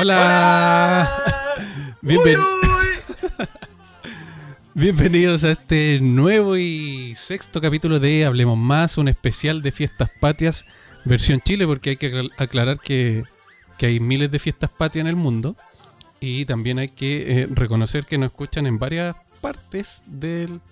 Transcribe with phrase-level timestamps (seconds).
[0.00, 1.06] Hola.
[2.00, 2.38] Bienven-
[4.74, 10.64] Bienvenidos a este nuevo y sexto capítulo de Hablemos Más, un especial de fiestas patrias
[11.04, 13.24] versión Chile, porque hay que acla- aclarar que,
[13.76, 15.54] que hay miles de fiestas patrias en el mundo
[16.18, 20.62] y también hay que eh, reconocer que nos escuchan en varias partes del,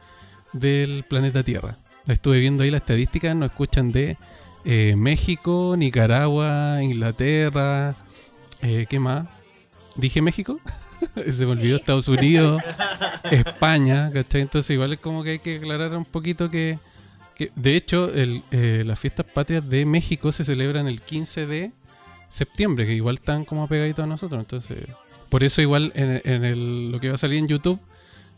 [0.55, 1.77] del planeta Tierra.
[2.07, 4.17] Estuve viendo ahí la estadística, nos escuchan de
[4.65, 7.95] eh, México, Nicaragua, Inglaterra,
[8.63, 9.27] eh, ¿qué más?
[9.97, 10.61] ¿Dije México?
[11.33, 12.63] Se me olvidó Estados Unidos,
[13.31, 14.43] España, ¿cachai?
[14.43, 16.79] Entonces igual es como que hay que aclarar un poquito que,
[17.35, 21.73] que de hecho el, eh, las fiestas patrias de México se celebran el 15 de
[22.29, 24.79] septiembre, que igual están como pegaditos a nosotros, entonces
[25.29, 27.79] por eso igual en, en el- lo que va a salir en YouTube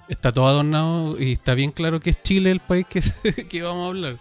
[0.08, 3.00] está todo adornado y está bien claro que es Chile el país que,
[3.48, 4.18] que vamos a hablar.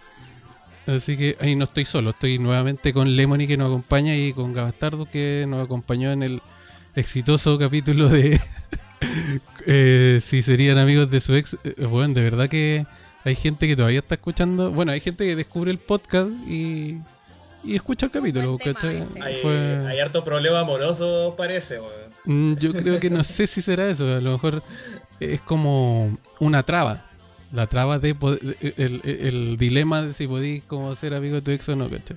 [0.96, 4.52] Así que ahí no estoy solo, estoy nuevamente con Lemony que nos acompaña y con
[4.52, 6.42] Gabastardo que nos acompañó en el
[6.96, 8.40] exitoso capítulo de
[9.66, 11.56] eh, si serían amigos de su ex.
[11.64, 12.86] Eh, bueno, de verdad que
[13.24, 14.70] hay gente que todavía está escuchando.
[14.70, 16.98] Bueno, hay gente que descubre el podcast y,
[17.62, 18.58] y escucha el capítulo.
[19.20, 22.10] Hay, Fue- hay harto problema amoroso, parece, weón.
[22.24, 24.04] Mm, Yo creo que no sé si será eso.
[24.16, 24.62] A lo mejor
[25.20, 27.09] es como una traba.
[27.52, 28.16] La traba de
[28.76, 32.16] el, el- dilema de si podéis como ser amigo de tu ex o no, ¿cachai?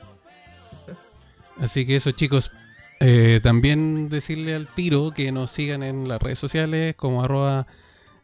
[1.59, 2.51] Así que eso, chicos.
[2.99, 7.67] eh, también decirle al tiro que nos sigan en las redes sociales como arroba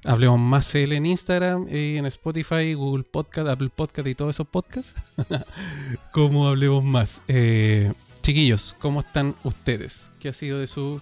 [0.05, 4.93] Hablemos más en Instagram y en Spotify, Google Podcast, Apple Podcast y todos esos podcasts.
[6.13, 7.21] como Hablemos más.
[7.27, 10.09] Eh, chiquillos, ¿cómo están ustedes?
[10.21, 11.01] ¿Qué ha sido de su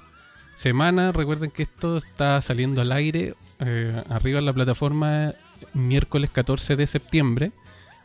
[0.56, 1.12] semana?
[1.12, 5.34] Recuerden que esto está saliendo al aire eh, arriba en la plataforma
[5.78, 7.52] miércoles 14 de septiembre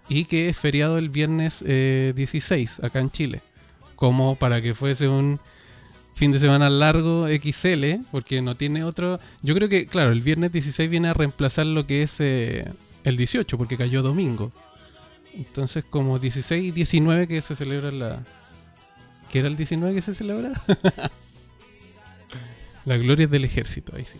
[0.08, 3.42] y que es feriado el viernes eh, 16 acá en Chile.
[3.96, 5.40] Como para que fuese un
[6.14, 9.20] fin de semana largo XL, porque no tiene otro.
[9.42, 12.70] Yo creo que, claro, el viernes 16 viene a reemplazar lo que es eh,
[13.04, 14.52] el 18, porque cayó domingo.
[15.34, 18.24] Entonces, como 16 y 19 que se celebra la.
[19.30, 20.52] ¿Qué era el 19 que se celebra?
[22.84, 24.18] la gloria del ejército, ahí sí.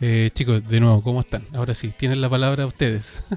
[0.00, 1.44] Eh, chicos, de nuevo, ¿cómo están?
[1.54, 3.22] Ahora sí, tienen la palabra ustedes.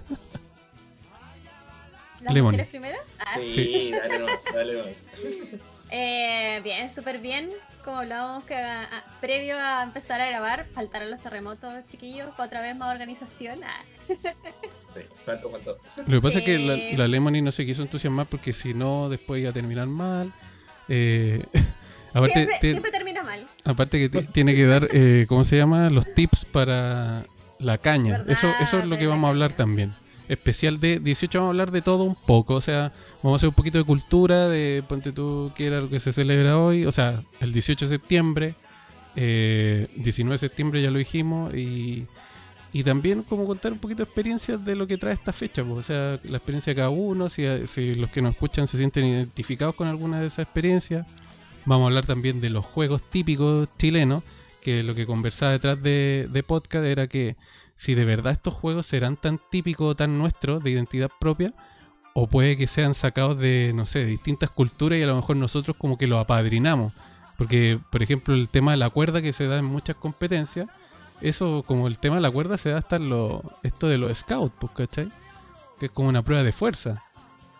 [2.21, 2.51] ¿Las Lemon.
[2.51, 2.97] mujeres primero?
[3.19, 3.91] Ah, Sí, Sí.
[3.91, 5.07] dale más, dale más.
[5.91, 7.49] eh, bien, súper bien.
[7.85, 12.47] Como hablábamos que ah, ah, previo a empezar a grabar, faltaron los terremotos, chiquillos, para
[12.47, 13.61] otra vez más organización.
[13.63, 13.81] Ah,
[14.95, 15.77] Sí, faltó, faltó.
[15.97, 19.07] Lo que pasa es que la, la Lemony no se quiso entusiasmar porque si no,
[19.07, 20.33] después iba a terminar mal.
[20.89, 21.45] Eh,
[22.11, 23.47] aparte, siempre, te- siempre termina mal.
[23.65, 25.89] aparte que tiene que dar, eh, ¿cómo se llama?
[25.89, 27.23] Los tips para
[27.59, 28.23] la caña.
[28.27, 29.93] Eso, eso es lo que vamos a hablar también.
[30.27, 32.53] Especial de 18 vamos a hablar de todo un poco.
[32.55, 32.91] O sea,
[33.23, 36.13] vamos a hacer un poquito de cultura, de ponte tú que era lo que se
[36.13, 36.85] celebra hoy.
[36.85, 38.55] O sea, el 18 de septiembre.
[39.15, 41.53] eh, 19 de septiembre ya lo dijimos.
[41.55, 42.05] Y,
[42.71, 45.63] y también como contar un poquito de experiencias de lo que trae esta fecha.
[45.65, 47.27] pues, o sea, la experiencia de cada uno.
[47.29, 51.05] Si, si los que nos escuchan se sienten identificados con alguna de esas experiencias.
[51.65, 54.23] Vamos a hablar también de los juegos típicos chilenos.
[54.61, 57.37] Que lo que conversaba detrás de, podcast era que
[57.75, 61.53] si de verdad estos juegos serán tan típicos tan nuestros de identidad propia,
[62.13, 65.77] o puede que sean sacados de, no sé, distintas culturas y a lo mejor nosotros
[65.77, 66.91] como que los apadrinamos.
[67.37, 70.67] Porque, por ejemplo, el tema de la cuerda que se da en muchas competencias,
[71.21, 74.17] eso como el tema de la cuerda se da hasta en lo, esto de los
[74.17, 75.09] scouts, pues, ¿cachai?
[75.79, 77.03] Que es como una prueba de fuerza.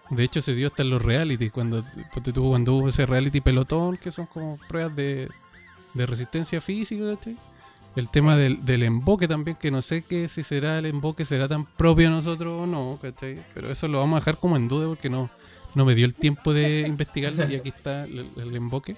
[0.10, 1.86] De hecho, se dio hasta en los reality, cuando,
[2.34, 5.30] cuando hubo ese reality pelotón, que son como pruebas de,
[5.94, 7.38] de resistencia física, ¿cachai?
[7.96, 11.48] El tema del, del emboque también, que no sé que si será el emboque, será
[11.48, 13.44] tan propio a nosotros o no, ¿cachai?
[13.54, 15.30] Pero eso lo vamos a dejar como en duda porque no,
[15.76, 18.96] no me dio el tiempo de investigarlo y aquí está el, el emboque.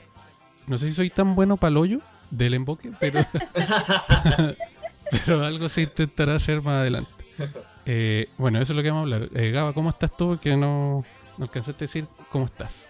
[0.68, 3.22] No sé si soy tan bueno para el hoyo del emboque, pero,
[5.12, 7.12] pero algo se intentará hacer más adelante.
[7.86, 9.30] Eh, bueno, eso es lo que vamos a hablar.
[9.36, 10.38] Eh, Gaba, ¿cómo estás tú?
[10.42, 11.04] Que no,
[11.38, 12.88] no alcanzaste a decir cómo estás.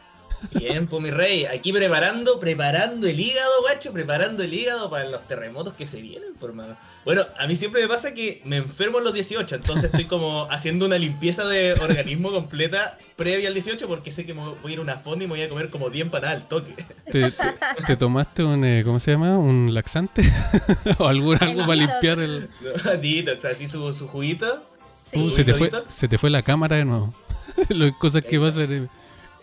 [0.56, 5.28] Bien, pues mi rey, aquí preparando, preparando el hígado, guacho, preparando el hígado para los
[5.28, 6.76] terremotos que se vienen, por mano.
[7.06, 10.46] Bueno, a mí siempre me pasa que me enfermo en los 18, entonces estoy como
[10.50, 14.74] haciendo una limpieza de organismo completa previa al 18 porque sé que me voy a
[14.74, 16.74] ir a una fonda y me voy a comer como 10 empanadas al toque.
[17.12, 19.38] ¿Te, te- te tomaste un, eh, ¿cómo se llama?
[19.38, 20.24] ¿Un laxante?
[20.98, 22.50] ¿O algún, algo para limpiar el...
[23.00, 24.66] Detox, así su, su juguito.
[25.14, 27.14] Uh, se, te fue, se te fue la cámara de nuevo.
[27.70, 28.90] Las cosas que pasan en,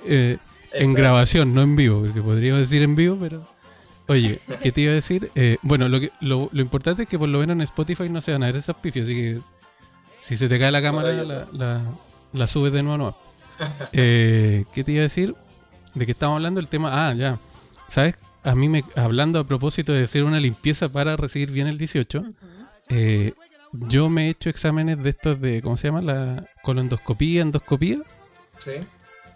[0.07, 0.39] eh,
[0.73, 3.47] en grabación, no en vivo, porque podríamos decir en vivo, pero...
[4.07, 5.31] Oye, ¿qué te iba a decir?
[5.35, 8.23] Eh, bueno, lo, que, lo, lo importante es que por lo menos en Spotify no
[8.23, 9.41] se van a ver esas pifias, así que
[10.17, 11.83] si se te cae la cámara, la, la,
[12.33, 12.95] la subes de nuevo.
[12.95, 12.99] a
[13.69, 13.89] nuevo.
[13.93, 15.35] Eh, ¿Qué te iba a decir?
[15.95, 16.59] ¿De qué estamos hablando?
[16.59, 17.09] El tema...
[17.09, 17.39] Ah, ya.
[17.89, 21.77] ¿Sabes a mí me, hablando a propósito de hacer una limpieza para recibir bien el
[21.77, 22.33] 18, Ujú.
[22.89, 23.35] eh,
[23.73, 26.03] yo me he hecho exámenes de estos de, ¿cómo se llama?
[26.03, 27.99] La colondoscopía, endoscopía,
[28.59, 28.73] Sí.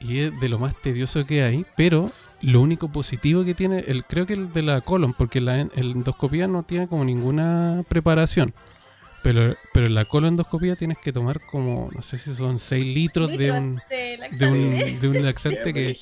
[0.01, 2.07] y es de lo más tedioso que hay, pero
[2.41, 5.93] lo único positivo que tiene, el, creo que el de la colon, porque la el
[5.93, 8.53] endoscopía no tiene como ninguna preparación.
[9.23, 13.29] Pero, pero en la colondoscopía tienes que tomar como, no sé si son 6 litros
[13.29, 15.97] de un, de un, de un laxante que,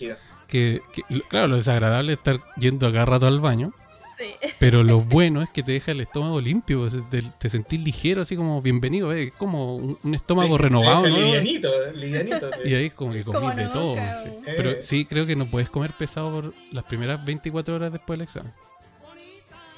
[0.49, 3.75] que, que- claro, lo desagradable es estar yendo a cada rato al baño,
[4.21, 4.35] Sí.
[4.59, 8.37] pero lo bueno es que te deja el estómago limpio, te, te sentís ligero, así
[8.37, 11.17] como bienvenido, eh, es como un, un estómago renovado, ¿no?
[11.17, 12.51] Livianito, livianito.
[12.65, 13.95] Y ahí como que comí de todo.
[13.95, 14.29] sí.
[14.47, 14.55] Eh.
[14.57, 18.25] Pero sí creo que no puedes comer pesado por las primeras 24 horas después del
[18.25, 18.53] examen.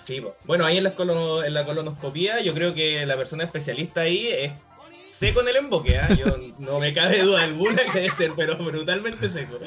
[0.05, 4.01] Sí, bueno, ahí en la, colono- en la colonoscopía yo creo que la persona especialista
[4.01, 4.53] ahí es
[5.13, 6.09] seco en el emboque, ¿ah?
[6.15, 6.27] Yo
[6.59, 9.59] no me cabe duda alguna que debe ser, pero brutalmente seco.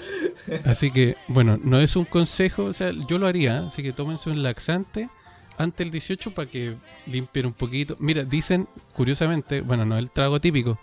[0.65, 4.29] Así que, bueno, no es un consejo, o sea, yo lo haría, así que tómense
[4.29, 5.09] un laxante
[5.57, 6.75] antes del 18 para que
[7.05, 7.95] limpien un poquito.
[7.99, 10.79] Mira, dicen, curiosamente, bueno, no es el trago típico,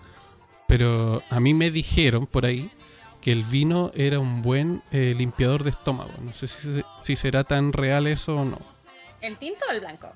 [0.69, 2.71] pero a mí me dijeron por ahí
[3.21, 6.13] que el vino era un buen eh, limpiador de estómago.
[6.23, 8.59] No sé si, si será tan real eso o no.
[9.21, 10.13] ¿El tinto o el blanco?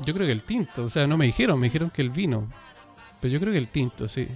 [0.00, 2.48] Yo creo que el tinto, o sea, no me dijeron, me dijeron que el vino.
[3.20, 4.28] Pero yo creo que el tinto, sí.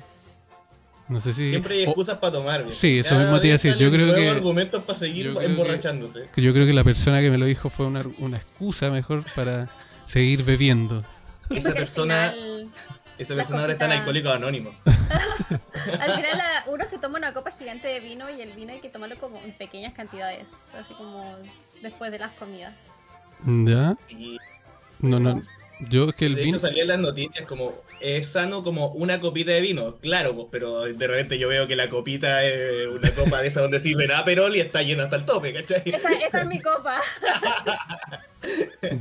[1.08, 1.50] No sé si.
[1.50, 2.60] Siempre hay excusas para tomar.
[2.62, 2.70] viejo.
[2.72, 5.40] Sí, eso Cada mismo te iba a decir, yo creo que- argumentos para seguir yo
[5.40, 6.28] emborrachándose.
[6.32, 9.24] que yo creo que la persona que me lo dijo fue una, una excusa mejor
[9.34, 9.68] para
[10.06, 11.04] seguir bebiendo.
[11.50, 12.70] Sí, Esa persona- final-
[13.18, 14.74] Esa persona ahora está en alcohólico anónimo.
[16.00, 18.80] Al final la- uno se toma una copa gigante de vino y el vino hay
[18.80, 20.48] que tomarlo como en pequeñas cantidades,
[20.78, 21.36] así como
[21.82, 22.72] después de las comidas.
[23.44, 23.96] ¿Ya?
[24.08, 24.38] Sí.
[25.00, 25.38] No, no.
[25.88, 26.56] Yo es que el de vino.
[26.56, 30.48] hecho salía en las noticias como es sano como una copita de vino, claro, pues,
[30.50, 34.10] pero de repente yo veo que la copita es una copa de esa donde sirven
[34.10, 35.82] Aperol y está llena hasta el tope, ¿cachai?
[35.84, 37.00] Esa, esa es mi copa.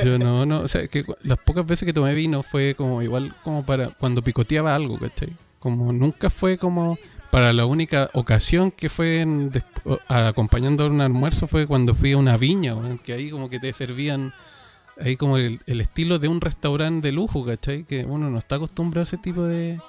[0.03, 0.61] Yo no, no.
[0.61, 4.21] O sea, que las pocas veces que tomé vino fue como igual como para cuando
[4.21, 5.35] picoteaba algo, ¿cachai?
[5.59, 6.97] Como nunca fue como.
[7.31, 9.53] Para la única ocasión que fue en
[10.09, 12.75] acompañando a un almuerzo fue cuando fui a una viña,
[13.05, 14.33] que ahí como que te servían.
[15.03, 17.83] Ahí como el, el estilo de un restaurante de lujo, ¿cachai?
[17.83, 19.79] Que uno no está acostumbrado a ese tipo de,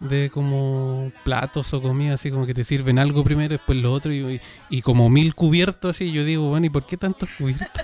[0.00, 4.12] de como platos o comida, así como que te sirven algo primero, después lo otro,
[4.12, 7.68] y, y como mil cubiertos así, yo digo, bueno, ¿y por qué tantos cubiertos?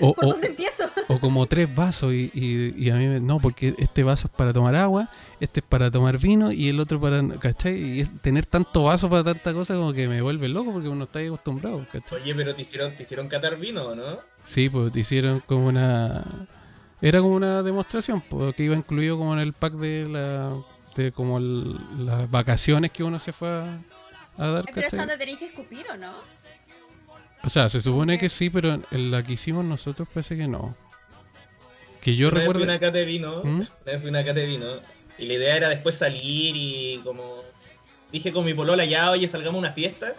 [0.00, 0.82] O, ¿Por o, dónde empiezo?
[1.06, 4.34] o como tres vasos, y, y, y a mí me, no, porque este vaso es
[4.34, 5.08] para tomar agua,
[5.38, 7.80] este es para tomar vino, y el otro para, ¿cachai?
[7.80, 11.04] Y es- tener tanto vaso para tanta cosa como que me vuelve loco, porque uno
[11.04, 12.20] está ahí acostumbrado, ¿cachai?
[12.20, 14.18] Oye, pero te hicieron, te hicieron catar vino, ¿no?
[14.46, 16.24] Sí, pues te hicieron como una.
[17.02, 20.52] Era como una demostración, pues, que iba incluido como en el pack de la.
[20.94, 21.76] de como el-
[22.06, 23.78] las vacaciones que uno se fue a,
[24.38, 24.98] a dar, Pero es ¿cachai?
[25.00, 26.12] donde tenéis que escupir, ¿o no?
[27.42, 30.74] O sea, se supone que sí, pero en la que hicimos nosotros parece que no.
[32.00, 32.60] Que yo Una vez recuerdo.
[32.60, 33.56] fui una cata de vino, ¿Mm?
[33.56, 34.66] una vez fui a una cata de vino,
[35.18, 37.42] y la idea era después salir y como...
[38.12, 40.14] Dije con mi polola ya, oye, salgamos a una fiesta.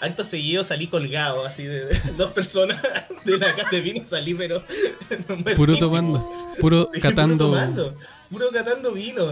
[0.00, 2.80] Acto seguido salí colgado, así de, de- dos personas
[3.24, 4.62] de la cata de vino salí, pero...
[5.56, 7.46] Puro tomando, puro catando.
[7.48, 7.96] Puro tomando,
[8.30, 9.22] puro catando vino.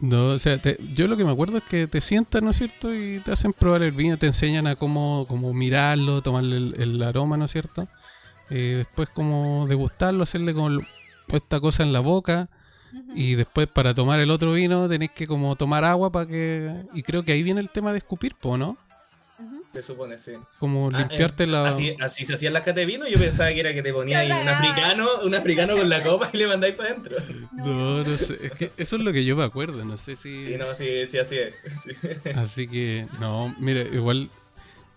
[0.00, 2.56] No, o sea, te- yo lo que me acuerdo es que te sientan, ¿no es
[2.58, 2.94] cierto?
[2.94, 7.02] Y te hacen probar el vino, te enseñan a cómo, cómo mirarlo, tomarle el, el
[7.02, 7.88] aroma, ¿no es cierto?
[8.50, 10.86] Eh, después como degustarlo, hacerle como el-
[11.28, 12.48] esta cosa en la boca
[13.14, 16.74] y después para tomar el otro vino tenés que como tomar agua para que...
[16.94, 18.78] Y creo que ahí viene el tema de escupir, po, ¿no?
[19.72, 20.32] Se supone, sí.
[20.58, 21.68] Como Ah, limpiarte eh, la...
[21.68, 24.20] Así, así se hacían las catas de vino, yo pensaba que era que te ponía
[24.20, 27.16] ahí un africano, un africano con la copa y le mandáis para adentro.
[27.52, 30.46] No, no sé, es que eso es lo que yo me acuerdo, no sé si...
[30.46, 31.54] Sí, no, sí, sí, así es.
[31.84, 32.08] Sí.
[32.34, 34.30] Así que, no, mire, igual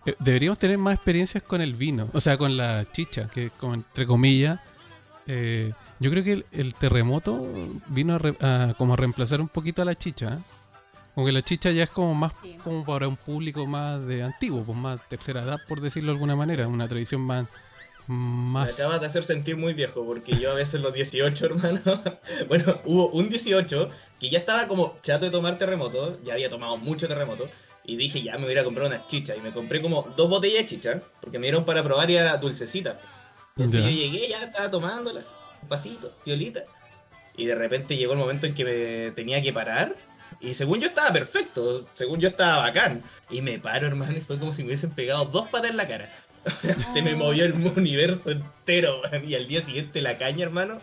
[0.06, 3.74] eh, deberíamos tener más experiencias con el vino, o sea, con la chicha, que como
[3.74, 4.58] entre comillas,
[5.26, 7.46] eh, yo creo que el, el terremoto
[7.88, 10.38] vino a, re- a como a reemplazar un poquito a la chicha.
[11.14, 12.56] Como que la chicha ya es como más Sí.
[12.64, 16.36] como para un público más de antiguo, pues más tercera edad, por decirlo de alguna
[16.36, 17.46] manera, una tradición más...
[18.08, 21.80] Me más acabas de hacer sentir muy viejo, porque yo a veces los 18, hermano.
[22.48, 26.76] bueno, hubo un 18 que ya estaba como chato de tomar terremoto, ya había tomado
[26.78, 27.48] mucho terremoto,
[27.84, 29.36] y dije, ya me voy a comprar unas chichas.
[29.36, 32.36] Y me compré como dos botellas de chicha, porque me dieron para probar y era
[32.38, 33.00] dulcecita.
[33.56, 36.64] Entonces yo llegué, ya estaba tomándolas, un pasito, violita.
[37.36, 39.96] Y de repente llegó el momento en que me tenía que parar.
[40.42, 43.02] Y según yo estaba perfecto, según yo estaba bacán.
[43.30, 45.86] Y me paro, hermano, y fue como si me hubiesen pegado dos patas en la
[45.88, 46.10] cara.
[46.92, 50.80] Se me movió el universo entero, y al día siguiente la caña, hermano,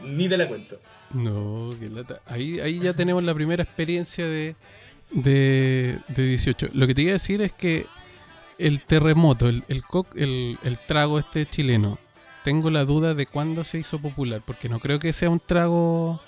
[0.00, 0.78] ni te la cuento.
[1.12, 2.20] No, qué lata.
[2.26, 4.54] Ahí, ahí ya tenemos la primera experiencia de,
[5.10, 6.68] de, de 18.
[6.72, 7.86] Lo que te iba a decir es que
[8.58, 11.98] el terremoto, el, el, co- el, el trago este chileno,
[12.44, 16.20] tengo la duda de cuándo se hizo popular, porque no creo que sea un trago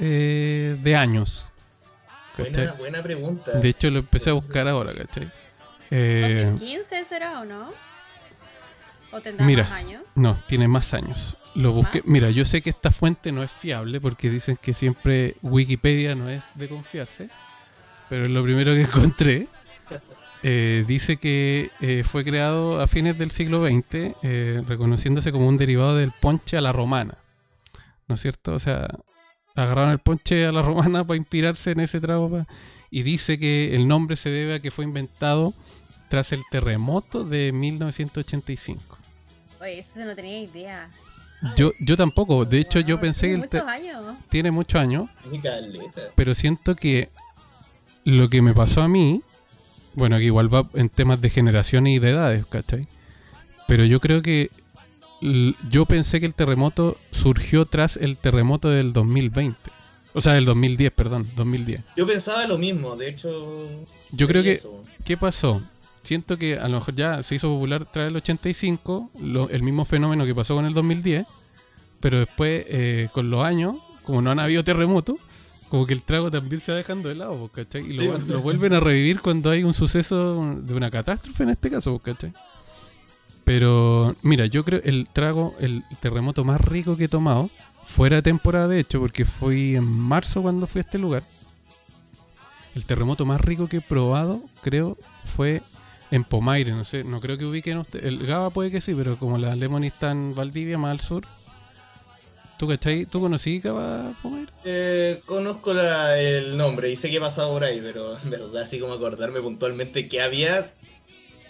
[0.00, 1.52] eh, de años.
[2.38, 3.52] Buena, buena pregunta.
[3.52, 5.30] De hecho, lo empecé a buscar ahora, ¿cachai?
[5.90, 7.70] Eh, 2015 será o no?
[9.10, 9.62] ¿O tendrá Mira.
[9.64, 10.02] más años?
[10.14, 11.38] no, tiene más años.
[11.54, 11.98] Lo busqué.
[11.98, 12.08] ¿Más?
[12.08, 16.28] Mira, yo sé que esta fuente no es fiable porque dicen que siempre Wikipedia no
[16.28, 17.30] es de confiarse,
[18.08, 19.48] pero es lo primero que encontré.
[20.44, 25.56] Eh, dice que eh, fue creado a fines del siglo XX, eh, reconociéndose como un
[25.56, 27.18] derivado del ponche a la romana.
[28.06, 28.54] ¿No es cierto?
[28.54, 28.88] O sea,
[29.58, 32.30] agarraron el ponche a la romana para inspirarse en ese trago.
[32.30, 32.46] pa-
[32.90, 35.52] Y dice que el nombre se debe a que fue inventado
[36.08, 38.96] tras el terremoto de 1985.
[39.60, 40.88] Oye, eso no tenía idea.
[41.56, 42.44] Yo, yo tampoco.
[42.44, 44.16] De hecho, yo pensé que tiene el te- muchos años.
[44.28, 45.10] tiene muchos años,
[46.14, 47.10] pero siento que
[48.04, 49.22] lo que me pasó a mí,
[49.94, 52.88] bueno, que igual va en temas de generaciones y de edades, ¿cachai?
[53.66, 54.50] Pero yo creo que
[55.20, 59.56] yo pensé que el terremoto surgió tras el terremoto del 2020.
[60.14, 61.82] O sea, del 2010, perdón, 2010.
[61.96, 63.68] Yo pensaba lo mismo, de hecho.
[64.12, 64.82] Yo creo que, eso.
[65.04, 65.62] ¿qué pasó?
[66.02, 69.84] Siento que a lo mejor ya se hizo popular tras el 85, lo- el mismo
[69.84, 71.26] fenómeno que pasó con el 2010,
[72.00, 75.16] pero después, eh, con los años, como no han habido terremotos,
[75.68, 77.82] como que el trago también se va dejando de lado, ¿cachai?
[77.84, 78.26] Y lo, Sí, pues.
[78.28, 82.32] lo vuelven a revivir cuando hay un suceso de una catástrofe en este caso, ¿cachai?
[83.48, 87.48] Pero, mira, yo creo el trago, el terremoto más rico que he tomado,
[87.86, 91.22] fuera de temporada de hecho, porque fui en marzo cuando fui a este lugar.
[92.74, 95.62] El terremoto más rico que he probado, creo, fue
[96.10, 96.72] en Pomaire.
[96.72, 98.04] No sé, no creo que ubiquen usted.
[98.04, 101.24] El Gaba puede que sí, pero como la Lemony está en Valdivia, más al sur.
[102.58, 103.06] ¿Tú cachai?
[103.06, 104.52] ¿Tú conocí Gaba Pomaire?
[104.66, 108.62] Eh, conozco la- el nombre y sé que he pasado por ahí, pero en verdad,
[108.62, 110.70] así como acordarme puntualmente que había.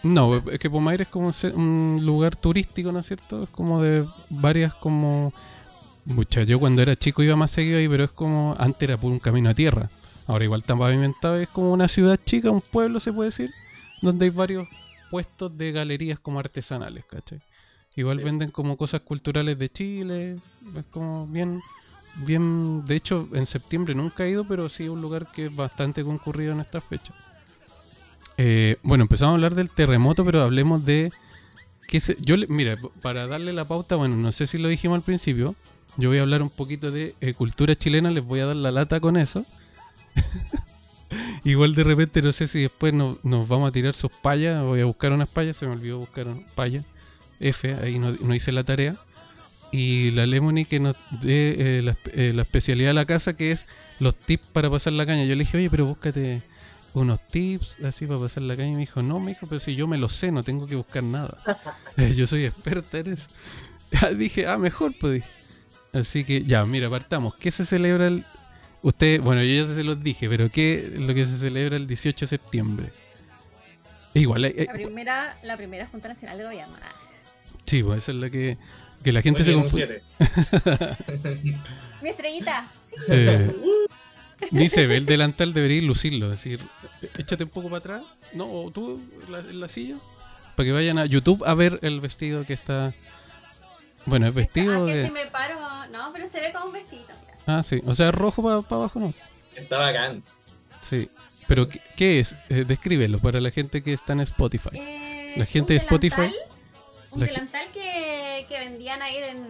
[0.03, 3.43] No, es que Pomaire es como un lugar turístico, ¿no es cierto?
[3.43, 5.33] Es como de varias como...
[6.05, 8.55] Mucha, yo cuando era chico iba más seguido ahí, pero es como...
[8.59, 9.91] Antes era por un camino a tierra.
[10.27, 13.51] Ahora igual está pavimentado, es como una ciudad chica, un pueblo se puede decir,
[14.03, 14.69] donde hay varios
[15.11, 17.41] puestos de galerías como artesanales, ¿cachai?
[17.97, 18.25] Igual Sí.
[18.25, 20.37] venden como cosas culturales de Chile,
[20.77, 21.61] es como bien...
[22.27, 25.55] Bien, de hecho, en septiembre nunca he ido, pero sí es un lugar que es
[25.55, 27.15] bastante concurrido en estas fechas.
[28.39, 31.13] Eh, bueno, empezamos a hablar del terremoto, pero hablemos de.
[31.89, 32.17] qué se-
[32.49, 35.55] Mira, para darle la pauta, bueno, no sé si lo dijimos al principio.
[35.97, 38.71] Yo voy a hablar un poquito de eh, cultura chilena, les voy a dar la
[38.71, 39.45] lata con eso.
[41.45, 44.63] Igual de repente, no sé si después nos, vamos a tirar sus payas.
[44.63, 46.85] Voy a buscar unas payas, se me olvidó buscar una paya.
[47.41, 48.97] F, ahí no, hice la tarea.
[49.73, 53.67] Y la Lemony que nos dé eh, eh, la especialidad de la casa, que es
[53.99, 55.25] los tips para pasar la caña.
[55.25, 56.43] Yo le dije, oye, pero búscate
[57.01, 58.69] unos tips así para pasar la caña.
[58.71, 60.77] Y me dijo, no, me dijo, pero si yo me lo sé, no tengo que
[60.77, 61.39] buscar nada.
[61.97, 63.29] Eh, yo soy experta en eso.
[63.91, 65.29] Ya dije, ah, mejor, pues dije.
[65.93, 67.35] Así que ya, mira, partamos.
[67.37, 68.25] ¿Qué se celebra el.
[68.83, 71.87] Usted, bueno, yo ya se los dije, pero ¿qué es lo que se celebra el
[71.89, 72.93] 18 de septiembre?
[74.15, 76.75] Igual, hay- hay- La primera, la primera Junta Nacional de Gobierno.
[76.83, 76.93] Ah,
[77.65, 78.57] sí, pues esa es la que.
[79.03, 80.03] Que la gente Oye, se un confunde.
[82.03, 82.67] Mi estrellita.
[83.09, 83.53] Eh,
[84.51, 86.61] dice, ve el delantal debería lucirlo, decir,
[87.19, 88.03] échate un poco para atrás,
[88.35, 89.97] no, o tú en la, en la silla,
[90.57, 92.93] para que vayan a YouTube a ver el vestido que está.
[94.07, 95.05] Bueno, es vestido Ah, que de.
[95.07, 95.59] si me paro.
[95.93, 97.03] No, pero se ve como un vestido.
[97.09, 97.39] mira.
[97.47, 99.13] Ah, sí, o sea, rojo para abajo, ¿no?
[99.55, 100.23] Está bacán.
[100.81, 101.09] Sí.
[101.47, 102.37] Pero, ¿qué, qué es?
[102.51, 104.71] Eh, descríbelo para la gente que está en Spotify.
[104.75, 106.35] Eh, La gente un de Spotify- delantal-
[107.11, 109.47] Un ge- delantal que, que vendían ahí en.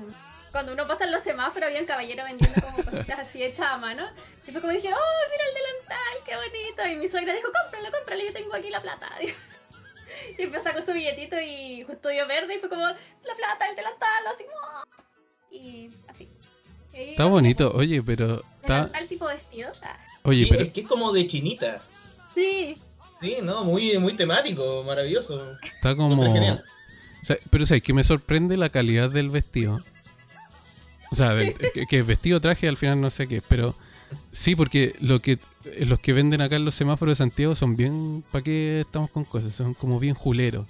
[0.52, 3.78] Cuando uno pasa en los semáforos, había un caballero vendiendo como cositas así hechas a
[3.78, 4.04] mano.
[4.46, 6.24] Y fue como dije, ¡oh, mira el delantal!
[6.24, 6.86] ¡Qué bonito!
[6.86, 9.08] Y mi suegra dijo, cómpralo, cómpralo, yo tengo aquí la plata.
[10.38, 13.76] Y empezó con su billetito y justo dio verde y fue como, la plata, el
[13.76, 14.84] delantal, así como.
[15.50, 16.28] Y así.
[16.92, 18.42] Y Está bonito, oye, pero.
[18.62, 19.70] Está, Delantal tipo vestido.
[19.82, 20.62] Ah, oye, Sí, pero.
[20.64, 21.82] Es que es como de chinita.
[22.34, 22.76] sí.
[23.20, 25.58] Sí, no, muy, muy temático, maravilloso.
[25.62, 26.22] Está como.
[26.22, 26.64] Está genial.
[27.20, 29.82] O sea, pero sabes que me sorprende la calidad del vestido.
[31.10, 33.74] O sea, del- que, que vestido traje al final no sé qué, pero
[34.32, 37.76] sí, porque lo que eh, los que venden acá en los semáforos de Santiago son
[37.76, 39.54] bien, ¿para qué estamos con cosas?
[39.54, 40.66] Son como bien juleros,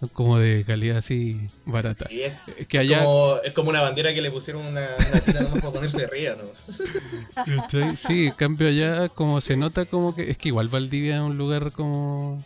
[0.00, 2.06] son como de calidad así barata.
[2.08, 5.20] Sí, es, Es que allá, como, es como una bandera que le pusieron una, una
[5.20, 7.96] tira nomás para ponerse arriba, ¿no?
[7.96, 11.36] sí, en cambio allá como se nota como que es que igual Valdivia es un
[11.38, 12.42] lugar como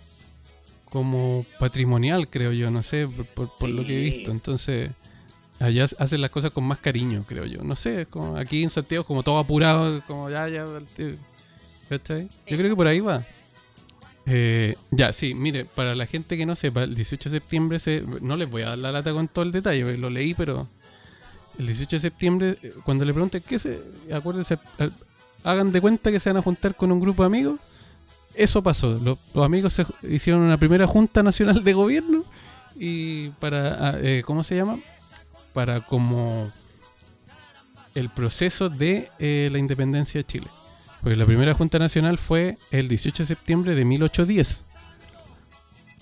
[0.90, 4.30] como patrimonial, creo yo, no sé, por, por- por lo que he visto.
[4.30, 4.90] Entonces,
[5.58, 7.62] allá hacen las cosas con más cariño, creo yo.
[7.62, 10.66] No sé, es como aquí en Santiago como todo apurado, como ya, ya.
[11.88, 12.28] ¿cachai?
[12.46, 13.25] Yo creo que por ahí va.
[14.26, 18.02] Eh, ya, sí, mire, para la gente que no sepa, el 18 de septiembre se,
[18.20, 20.68] no les voy a dar la lata con todo el detalle, porque lo leí, pero
[21.58, 23.80] el 18 de septiembre, eh, cuando le pregunten qué se,
[24.12, 24.90] acuérdense, eh,
[25.44, 27.60] hagan de cuenta que se van a juntar con un grupo de amigos.
[28.34, 28.98] Eso pasó.
[28.98, 32.25] Los, los amigos se hicieron una primera junta nacional de gobierno
[32.75, 34.78] y para, ah, eh, ¿cómo se llama?
[35.56, 36.52] Para como
[37.94, 40.48] el proceso de eh, la independencia de Chile.
[41.00, 44.66] Porque la primera Junta Nacional fue el 18 de septiembre de 1810.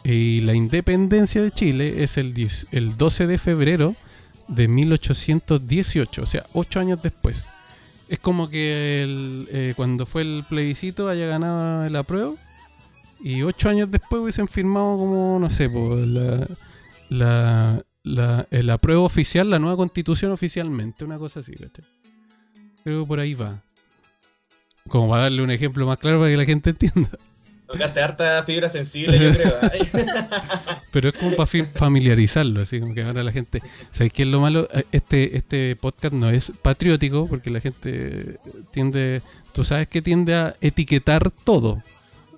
[0.03, 3.95] Y la independencia de Chile es el, 10 el 12 de febrero
[4.49, 7.49] de 1818, o sea, ocho años después.
[8.09, 12.37] Es como que el, eh, cuando fue el plebiscito haya ganado el apruebo
[13.21, 16.45] y ocho años después hubiesen firmado como, no sé, pues, la,
[17.09, 21.85] la, la- el apruebo oficial, la nueva constitución oficialmente, una cosa así, ¿cachai?
[22.85, 23.61] Creo que por ahí va.
[24.89, 27.09] Como para darle un ejemplo más claro para que la gente entienda.
[27.67, 29.55] Tocaste harta fibra sensible, yo creo.
[29.73, 29.89] Ay.
[30.93, 33.63] Pero es como para familiarizarlo, así como que ahora la gente.
[33.91, 34.69] ¿Sabéis qué es lo malo?
[34.73, 38.39] Eh, Este, este podcast no es patriótico porque la gente
[38.71, 39.23] tiende.
[39.55, 41.83] Tú sabes que tiende a etiquetar todo.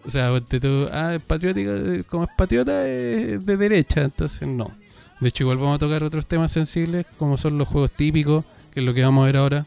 [0.05, 4.73] O sea, tú, ah, es patriótico, eh, como es patriota, es de derecha, entonces no.
[5.21, 8.81] De hecho, igual vamos a tocar otros temas sensibles, como son los juegos típicos, que
[8.81, 9.67] es lo que vamos a ver ahora.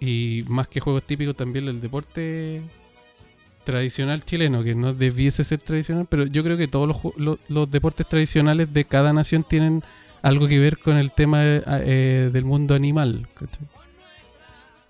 [0.00, 2.62] Y más que juegos típicos, también el deporte
[3.64, 7.38] tradicional chileno, que no debiese ser tradicional, pero yo creo que todos los, ju- lo-
[7.48, 9.82] los deportes tradicionales de cada nación tienen
[10.22, 13.26] algo que ver con el tema eh, eh, del mundo animal.
[13.34, 13.66] ¿cachai?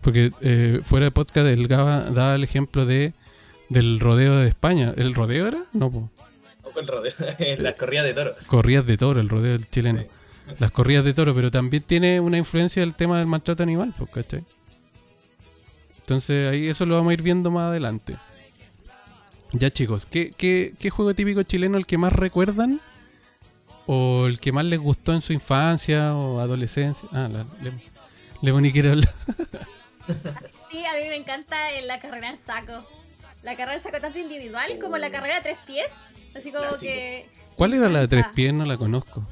[0.02, 3.14] Porque eh, fuera de podcast, el Gaba daba el ejemplo de
[3.70, 4.92] del rodeo de España.
[4.96, 5.64] ¿El rodeo era?
[5.72, 6.10] No, po.
[6.80, 7.12] El rodeo,
[7.58, 8.34] las corridas de toro.
[8.46, 10.00] corridas de toro, el rodeo del chileno.
[10.00, 10.06] Sí.
[10.60, 14.08] Las corridas de toro, pero también tiene una influencia del tema del maltrato animal, pues,
[14.10, 14.44] ¿cachai?
[15.98, 18.16] Entonces ahí eso lo vamos a ir viendo más adelante.
[19.50, 22.80] Ya chicos, ¿qué, qué, qué juego típico chileno el que más recuerdan?
[23.86, 27.08] ¿O el que más les gustó en su infancia o adolescencia?
[27.10, 27.72] Ah, la, le,
[28.42, 29.12] Lemony quiere hablar.
[30.70, 32.86] Sí, a mí me encanta en la carrera en saco.
[33.42, 35.88] La carrera en saco tanto individual como la carrera a tres pies.
[36.36, 36.80] Así como Clásico.
[36.82, 38.32] que ¿Cuál era la de tres Ah.
[38.34, 38.52] pies?
[38.52, 39.22] No la conozco.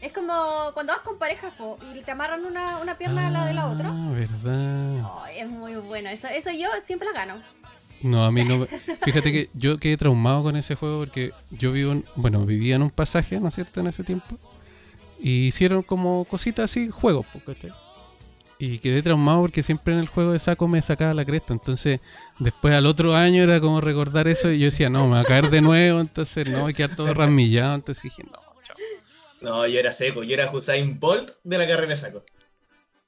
[0.00, 0.32] es como
[0.74, 3.66] cuando vas con parejas po, y te amarran una, una pierna a la de la
[3.66, 3.88] otra.
[3.88, 5.30] Ah, verdad.
[5.34, 6.08] Es muy bueno.
[6.10, 7.42] Eso, eso yo siempre la gano.
[8.02, 8.64] No, a mí no.
[9.02, 12.82] Fíjate que yo quedé traumado con ese juego porque yo vivo, en- bueno, vivía en
[12.82, 14.38] un pasaje, ¿no es cierto?, en ese tiempo.
[15.18, 17.72] Y hicieron como cositas así, juegos, ¿cachai?
[18.60, 21.52] Y quedé traumado porque siempre en el juego de saco me sacaba la cresta.
[21.52, 22.00] Entonces,
[22.40, 25.24] después al otro año era como recordar eso y yo decía, no, me va a
[25.24, 26.00] caer de nuevo.
[26.00, 27.74] Entonces, no, voy a quedar todo ramillado.
[27.76, 28.76] Entonces dije, no, chao.
[29.40, 32.24] No, yo era seco, yo era Hussein Bolt de la carrera de saco.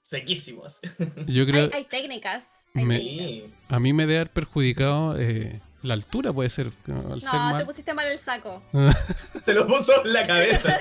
[0.02, 0.78] Sequísimos.
[1.26, 2.44] Yo creo, Hay, hay técnicas.
[2.74, 3.50] Hay Me- técnicas.
[3.68, 6.70] A mí me debe haber perjudicado eh, la altura, puede ser.
[6.86, 7.20] ¿no?
[7.20, 8.62] Ser te pusiste mal el saco.
[9.44, 10.78] Se lo puso en la cabeza.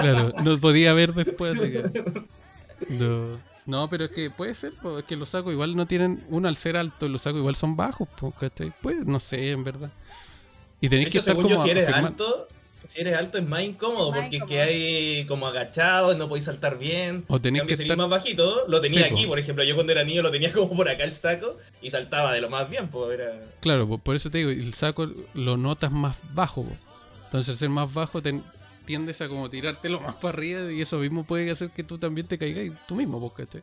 [0.00, 1.58] Claro, no podía ver después.
[1.58, 2.22] así que-
[2.88, 3.38] No.
[3.64, 6.48] No, pero es que puede ser, po, es que los sacos igual no tienen, uno
[6.48, 8.72] al ser alto, los sacos igual son bajos, po, ¿cachai?
[8.82, 9.90] Pues no sé, en verdad.
[10.80, 12.48] Y tenéis que estar según yo, como si eres alto,
[12.88, 14.64] si eres alto es más incómodo Más porque es que incómodo.
[14.64, 17.24] hay como agachado, no podéis saltar bien.
[17.28, 17.96] O cambio, que si estar.
[17.96, 19.28] más bajito, lo tenía Sí, aquí, po.
[19.28, 22.32] por ejemplo, yo cuando era niño lo tenía como por acá el saco y saltaba
[22.32, 23.32] de lo más bien, pues era...
[23.60, 26.64] Claro, po, por eso te digo, el saco lo notas más bajo.
[26.64, 26.72] po.
[27.26, 28.42] Entonces, al ser más bajo, ten-
[28.92, 32.26] tiendes a como tirártelo más para arriba y eso mismo puede hacer que tú también
[32.26, 33.62] te caigas tú mismo, po, ¿cachai?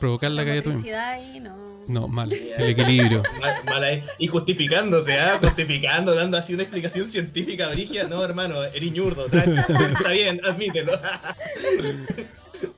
[0.00, 0.90] Provocar la caída tú mismo.
[0.96, 1.56] ahí, no.
[1.86, 2.32] No, mal.
[2.32, 3.22] El equilibrio.
[3.40, 4.02] Mal, mal ahí.
[4.18, 5.38] Y justificándose, ¿ah?
[5.40, 8.08] Justificando, dando así una explicación científica brigia.
[8.08, 9.26] No, hermano, eres ñurdo.
[9.32, 10.92] Está bien, admítelo.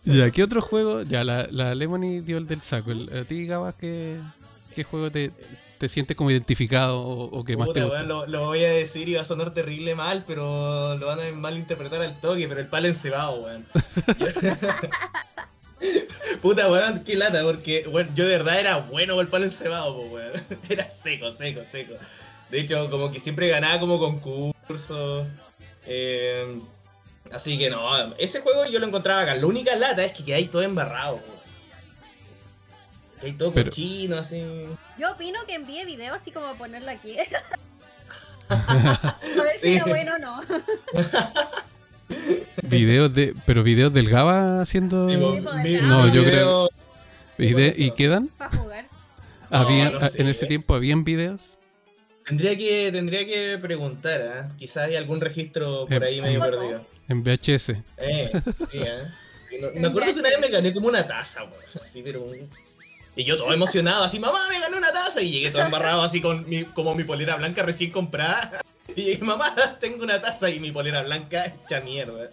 [0.05, 1.03] Ya, ¿qué otro juego?
[1.05, 2.93] Ya, la, la Lemony dio el del saco.
[2.93, 4.19] El- ¿A ti, Gabas, qué,
[4.75, 5.31] qué juego te,
[5.79, 7.97] te sientes como identificado o, o que más te Puta, gusta?
[7.97, 11.21] weón, lo, lo voy a decir y va a sonar terrible mal, pero lo van
[11.21, 13.67] a malinterpretar al toque, pero el palo encebado, weón.
[16.43, 20.03] Puta, weón, qué lata, porque yo de verdad era bueno con el palo encebado, po,
[20.15, 20.33] weón.
[20.69, 21.95] Era seco, seco, seco.
[22.51, 25.27] De hecho, como que siempre ganaba como concursos.
[25.87, 26.61] eh,
[27.33, 29.35] así que no, ese juego yo lo encontraba acá.
[29.37, 31.40] La única lata es que quedáis todo embarrado, weón.
[33.21, 34.43] Quedáis todo Pero- cochino, así.
[34.99, 37.17] Yo opino que envíe video así como ponerlo aquí.
[38.49, 39.75] a ver si Sí.
[39.77, 40.41] era bueno o no.
[42.63, 45.09] Videos de, pero videos del Gaba haciendo...
[45.09, 45.15] Sí,
[45.65, 45.79] Sí.
[45.83, 46.69] No, yo video-
[47.39, 48.29] ¿Y, de- y quedan?
[48.37, 48.87] Para jugar.
[49.51, 50.21] No, ¿Había, no a- sé.
[50.21, 51.59] En ese tiempo habían videos.
[52.27, 54.53] Tendría que, tendría que preguntar, ¿ah?
[54.59, 56.85] Quizás hay algún registro por Eh, ahí medio perdido.
[57.09, 57.71] En VHS.
[57.97, 58.31] Eh,
[58.71, 59.13] sí, ¿ah?
[59.49, 61.55] Sí, no- En me acuerdo que una vez me gané como una taza, weón.
[61.83, 62.49] Así, pero un-
[63.17, 65.21] Y yo todo emocionado, así, mamá, me gané una taza.
[65.21, 68.61] Y llegué todo embarrado, así con mi, como mi polera blanca recién comprada.
[68.97, 72.29] Y dije, mamá, tengo una taza y mi polera blanca hecha mierda.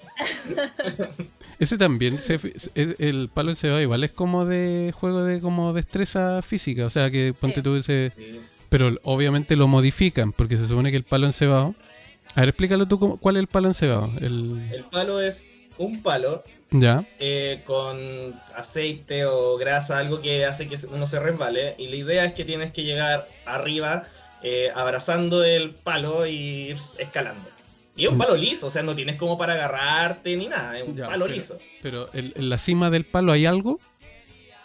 [1.60, 2.40] Ese también, se,
[2.74, 6.86] es- el palo encebado igual es como de juego de como destreza física.
[6.86, 7.62] O sea, que ponte Sí.
[7.62, 8.12] tú ese...
[8.18, 8.40] Sí.
[8.70, 11.76] Pero obviamente lo modifican, porque se supone que el palo encebado...
[12.36, 14.12] A ver, explícalo tú cómo- cuál es el palo encebado.
[14.20, 14.68] El...
[14.74, 15.44] El palo es
[15.78, 17.06] un palo Ya.
[17.20, 17.98] eh, con
[18.56, 21.76] aceite o grasa, algo que hace que uno se resbale.
[21.78, 24.06] Y la idea es que tienes que llegar arriba
[24.44, 27.50] eh, abrazando el palo y ir escalando.
[27.96, 28.20] Y es un Mm.
[28.20, 31.26] palo liso, o sea, no tienes como para agarrarte ni nada, es un Ya, palo
[31.26, 31.58] pero- liso.
[31.82, 33.80] Pero en la cima del palo hay algo.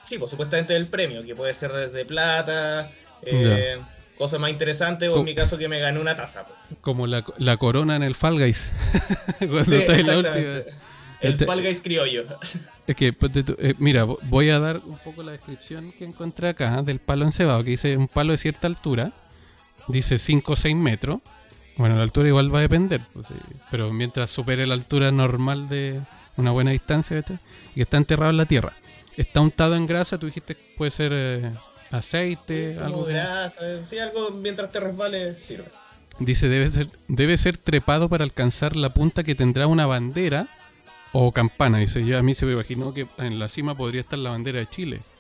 [0.05, 2.91] Sí, pues supuestamente el premio, que puede ser desde plata,
[3.23, 3.79] eh,
[4.19, 6.45] cosas más interesantes, o en mi caso que me gané una taza.
[6.45, 6.59] pues.
[6.83, 8.71] Como la, la corona en el Fall Guys.
[9.39, 10.37] Cuando Sí, está en la última.
[11.23, 12.25] El Este- Fall Guys criollo.
[12.87, 13.09] Es que,
[13.59, 16.83] eh, mira, vo- voy a dar un poco la descripción que encontré acá ¿eh?
[16.83, 19.13] del palo encebado, que dice un palo de cierta altura,
[19.89, 21.21] dice 5 o 6 metros.
[21.77, 23.35] Bueno, la altura igual va a depender, pues, sí,
[23.71, 26.01] pero mientras supere la altura normal de
[26.37, 27.39] una buena distancia, ¿viste?
[27.71, 28.73] y que está enterrado en la tierra.
[29.17, 31.51] Está untado en grasa, tú dijiste que puede ser eh,
[31.93, 33.05] aceite, Como algo.
[33.05, 35.67] grasa, sí, algo mientras te resbale sirve.
[36.19, 40.49] Dice, debe ser, debe ser trepado para alcanzar la punta que tendrá una bandera
[41.13, 41.79] o campana.
[41.79, 44.59] Dice, yo a mí se me imaginó que en la cima podría estar la bandera
[44.61, 45.01] de Chile.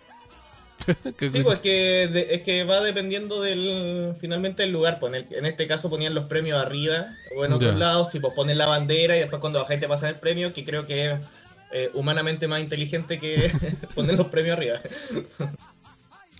[1.20, 4.98] Sí, pues que de- es que va dependiendo del finalmente el lugar.
[4.98, 7.78] Pues en, el- en este caso ponían los premios arriba o en otros Ya.
[7.78, 10.64] lados, si pues ponen la bandera y después cuando bajáis te pasan el premio, que
[10.64, 11.20] creo que es
[11.72, 13.48] eh, humanamente más inteligente que
[13.94, 14.80] poner los premios arriba.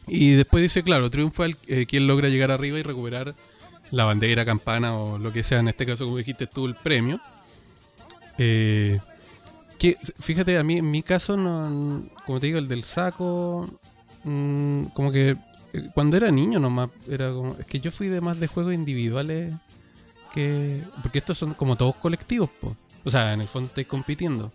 [0.09, 3.35] Y después dice, claro, triunfa el, eh, quien logra llegar arriba y recuperar
[3.93, 7.21] la bandera, campana o lo que sea, en este caso, como dijiste tú, el premio.
[8.39, 8.99] Eh,
[9.83, 13.69] que, fíjate, a mí, en mi caso, no, como te digo, el del saco,
[14.23, 15.31] mm, como que
[15.73, 18.75] eh, cuando era niño nomás, era como, es que yo fui de más de juegos
[18.75, 19.53] individuales
[20.33, 20.83] que...
[21.03, 22.77] Porque estos son como todos colectivos, po.
[23.05, 24.53] o sea, en el fondo estáis compitiendo.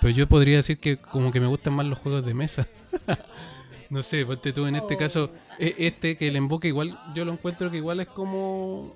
[0.00, 2.66] Pero yo podría decir que como que me gustan más los juegos de mesa.
[3.90, 4.98] no sé, ponte tú en este Oh.
[4.98, 8.94] caso, e- este que el emboque igual, yo lo encuentro que igual es como...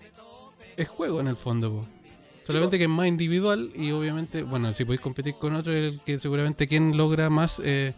[0.79, 1.87] Es juego en el fondo, po.
[2.47, 6.19] Solamente que es más individual y obviamente, bueno, si podéis competir con otro, el que
[6.19, 7.95] seguramente quien logra más eh,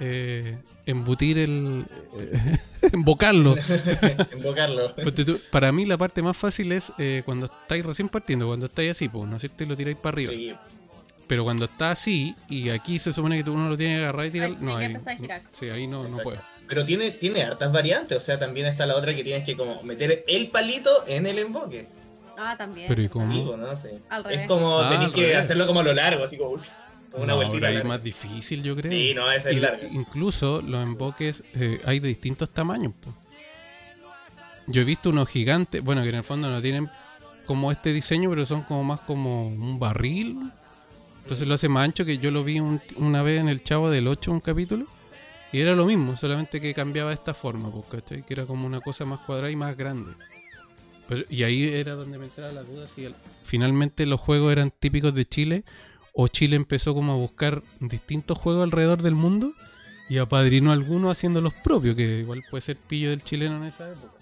[0.00, 1.84] eh, embutir el...
[2.18, 2.58] eh,
[2.92, 3.56] embocarlo.
[5.14, 8.92] Tú, para mí la parte más fácil es eh, cuando estáis recién partiendo, cuando estáis
[8.92, 9.64] así, pues, ¿no es cierto?
[9.64, 10.32] Y lo tiráis para arriba.
[10.32, 10.52] Sí,
[11.26, 14.26] Pero cuando está así, y aquí se supone que tú uno lo tiene que agarrar
[14.26, 16.38] y tirar, Ahí no, ahí, a sí, ahí no, no puede.
[16.68, 19.82] Pero tiene, tiene hartas variantes, o sea, también está la otra que tienes que como
[19.82, 21.86] meter el palito en el emboque.
[22.38, 22.88] Ah, también.
[22.88, 23.32] Pero ¿y cómo?
[23.32, 23.74] Digo, ¿no?
[23.76, 23.88] Sí.
[24.08, 24.46] Al Es revés.
[24.48, 25.36] como Ah, que revés.
[25.36, 26.56] hacerlo como a lo largo, así como,
[27.14, 27.70] una No, vueltita.
[27.70, 28.92] es más difícil, yo creo.
[28.92, 29.88] Sí, no, esa es Y- larga.
[29.90, 32.92] incluso los emboques eh, hay de distintos tamaños.
[33.00, 33.14] po.
[34.66, 36.90] Yo he visto unos gigantes, bueno, que en el fondo no tienen
[37.46, 40.36] como este diseño, pero son como más como un barril.
[41.22, 43.90] Entonces lo hace más ancho que yo lo vi un- una vez en el Chavo
[43.90, 44.86] del 8, un capítulo.
[45.52, 48.26] Y era lo mismo, solamente que cambiaba esta forma, pues, ¿cachai?
[48.26, 50.12] Que era como una cosa más cuadrada y más grande.
[51.08, 53.14] Pues, y ahí era donde me entraba la duda si al-
[53.44, 55.64] finalmente los juegos eran típicos de Chile
[56.12, 59.52] o Chile empezó como a buscar distintos juegos alrededor del mundo
[60.08, 63.88] y apadrinó algunos haciendo los propios, que igual puede ser pillo del chileno en esa
[63.90, 64.12] época.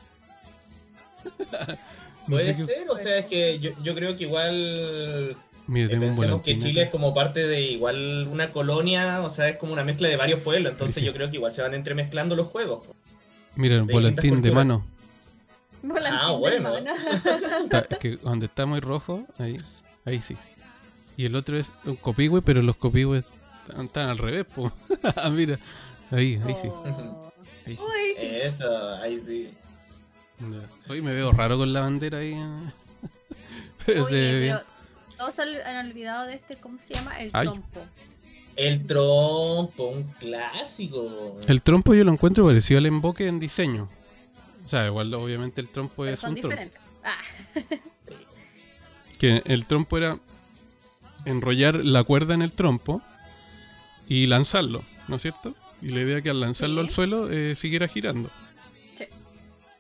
[2.27, 6.07] No Puede qué- ser, o sea, es que yo, yo creo que igual Mira, tengo
[6.07, 9.59] un pensemos que volantín Chile es como parte de igual una colonia, o sea, es
[9.59, 11.05] como una mezcla de varios pueblos, entonces Sí.
[11.05, 12.87] yo creo que igual se van entremezclando los juegos.
[13.57, 14.87] Mira, el volantín de mano.
[15.89, 16.71] Volantín Ah, bueno.
[16.77, 19.59] Está- que donde está muy rojo, ahí,
[20.05, 20.37] ahí sí.
[21.17, 24.73] Y el otro es un copihue, pero los copihue están, están al revés, po.
[25.17, 25.59] Ah, Mira,
[26.11, 26.69] ahí, ahí sí.
[26.69, 27.33] Oh.
[27.67, 27.83] Ahí sí.
[27.83, 28.27] Uy, sí.
[28.43, 29.51] Eso, ahí sí.
[30.89, 32.33] Hoy me veo raro con la bandera ahí.
[32.33, 32.73] eh.
[33.87, 34.57] Pero se ve bien.
[34.57, 34.65] pero
[35.19, 37.19] todos han han olvidado de este, ¿cómo se llama?
[37.21, 37.47] El Ay.
[37.49, 37.81] trompo.
[38.57, 41.39] El trompo, un clásico.
[41.47, 43.89] El trompo yo lo encuentro parecido al emboque en diseño.
[44.65, 46.57] O sea, igual obviamente el trompo Pero es son un trompo.
[47.05, 47.19] Ah,
[49.19, 50.19] Que el trompo era
[51.25, 53.01] enrollar la cuerda en el trompo
[54.09, 55.55] y lanzarlo, ¿no es cierto?
[55.81, 56.89] Y la idea que al lanzarlo Sí.
[56.89, 58.31] al suelo eh, siguiera girando.
[58.97, 59.05] Sí.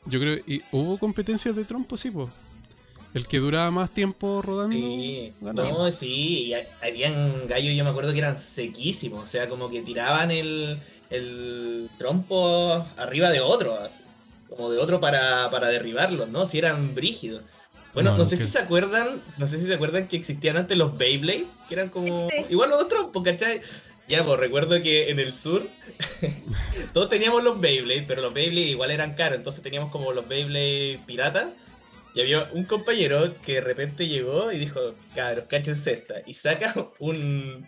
[0.07, 1.97] Yo creo, ¿y hubo competencias de trompo?
[1.97, 2.31] Sí, pues.
[3.12, 4.75] El que duraba más tiempo rodando.
[4.77, 5.68] Sí, ganaba.
[5.68, 9.70] no, sí, y ha- habían gallos, yo me acuerdo que eran sequísimos, o sea, como
[9.70, 14.03] que tiraban el, el trompo arriba de otro, así,
[14.55, 16.47] como de otro para, para derribarlos, ¿no?
[16.47, 17.43] Si eran brígidos.
[17.93, 20.77] Bueno, No, sé que- si se acuerdan, no sé si se acuerdan que existían antes
[20.77, 22.45] los Beyblade, que eran como Sí.
[22.51, 23.61] igual los trompos, ¿cachai?
[24.09, 25.62] Ya, pues recuerdo que en el sur
[26.93, 31.01] todos teníamos los Beyblade, pero los Beyblade igual eran caros, entonces teníamos como los Beyblade
[31.07, 31.49] piratas.
[32.17, 34.79] Y había un compañero que de repente llegó y dijo,
[35.17, 36.14] cabros, cáchense esta.
[36.27, 37.67] Y saca un.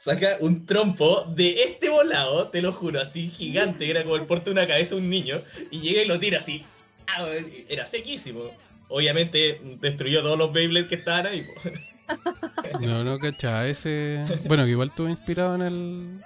[0.00, 4.24] Saca un trompo de este volado, te lo juro, así gigante, que era como el
[4.24, 6.64] porte de una cabeza de un niño, y llega y lo tira así.
[7.06, 7.26] ¡ah!
[7.68, 8.40] Era sequísimo.
[8.88, 11.42] Obviamente destruyó todos los Beyblade que estaban ahí.
[11.42, 11.70] po.
[12.80, 14.24] No, no, cachá, ese.
[14.46, 16.20] Bueno, que igual estuvo inspirado en el.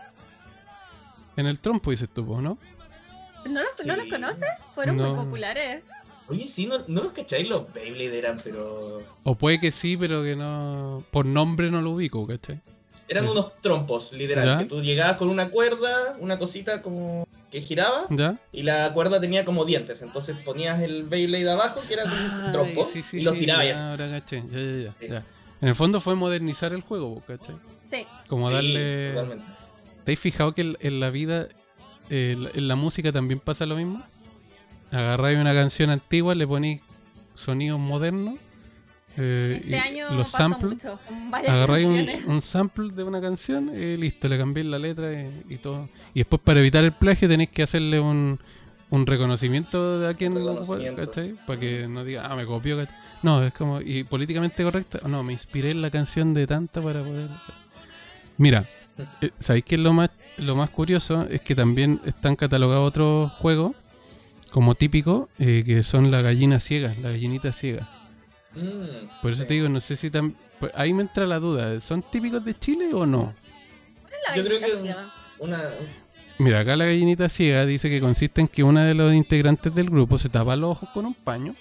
[1.36, 2.56] En el trompo, dices tú, po, ¿no?
[3.44, 4.48] ¿No los, ¿no los conoces?
[4.74, 5.14] Fueron No.
[5.14, 5.82] muy populares.
[6.28, 9.02] Oye, sí, no, no los cacháis, los Beyblade eran, pero.
[9.24, 11.04] O puede que sí, pero que no.
[11.10, 12.60] Por nombre no lo ubico, ¿cachai?
[13.08, 14.58] Eran unos trompos, literal, ¿Ya?
[14.58, 18.36] que tú llegabas con una cuerda, una cosita como que giraba, ¿Ya?
[18.52, 20.00] y la cuerda tenía como dientes.
[20.02, 23.66] Entonces ponías el Beyblade abajo, que era como un trompo, sí, sí, y los tirabas.
[23.66, 23.90] ya.
[23.90, 25.06] Ahora caché, ya, ya, ya, Sí.
[25.08, 25.22] ya.
[25.60, 27.54] En el fondo fue modernizar el juego, ¿cachai?
[27.84, 28.06] Sí.
[28.26, 29.08] Como Sí, darle.
[29.10, 29.44] totalmente.
[30.04, 31.48] ¿Te has fijado que en- la vida,
[32.10, 34.02] eh, la- en la música también pasa lo mismo?
[34.90, 36.80] Agarráis una canción antigua, le ponéis
[37.34, 38.38] sonidos modernos.
[39.16, 40.72] Eh, Este año los pasó samples.
[40.72, 40.98] mucho.
[41.32, 41.86] Agarráis
[42.26, 45.88] un, sample de una canción y listo, le cambiáis la letra y, y todo.
[46.14, 48.38] Y después para evitar el plagio tenéis que hacerle un,
[48.90, 50.34] un reconocimiento de a quien.
[50.96, 51.34] ¿cachai?
[51.46, 52.76] Para que no diga, ah, me copió.
[52.76, 52.94] ¿cachai?
[53.22, 57.02] No, es como, y políticamente correcta, no, me inspiré en la canción de tanta para
[57.02, 57.30] poder...
[58.36, 58.66] Mira,
[59.22, 61.26] eh, ¿sabéis qué es lo más, lo más curioso?
[61.30, 63.72] Es que también están catalogados otros juegos
[64.50, 67.88] como típicos, eh, que son la gallina ciega, la gallinita ciega.
[68.56, 69.48] Mm, Por eso sí.
[69.48, 72.90] te digo, no sé si pues ahí me entra la duda, ¿son típicos de Chile
[72.92, 73.32] o no?
[74.02, 74.94] ¿Cuál es la Yo creo que-?
[75.38, 75.60] Una.
[76.38, 79.90] Mira, acá la gallinita ciega dice que consiste en que una de los integrantes del
[79.90, 81.54] grupo se tapa los ojos con un paño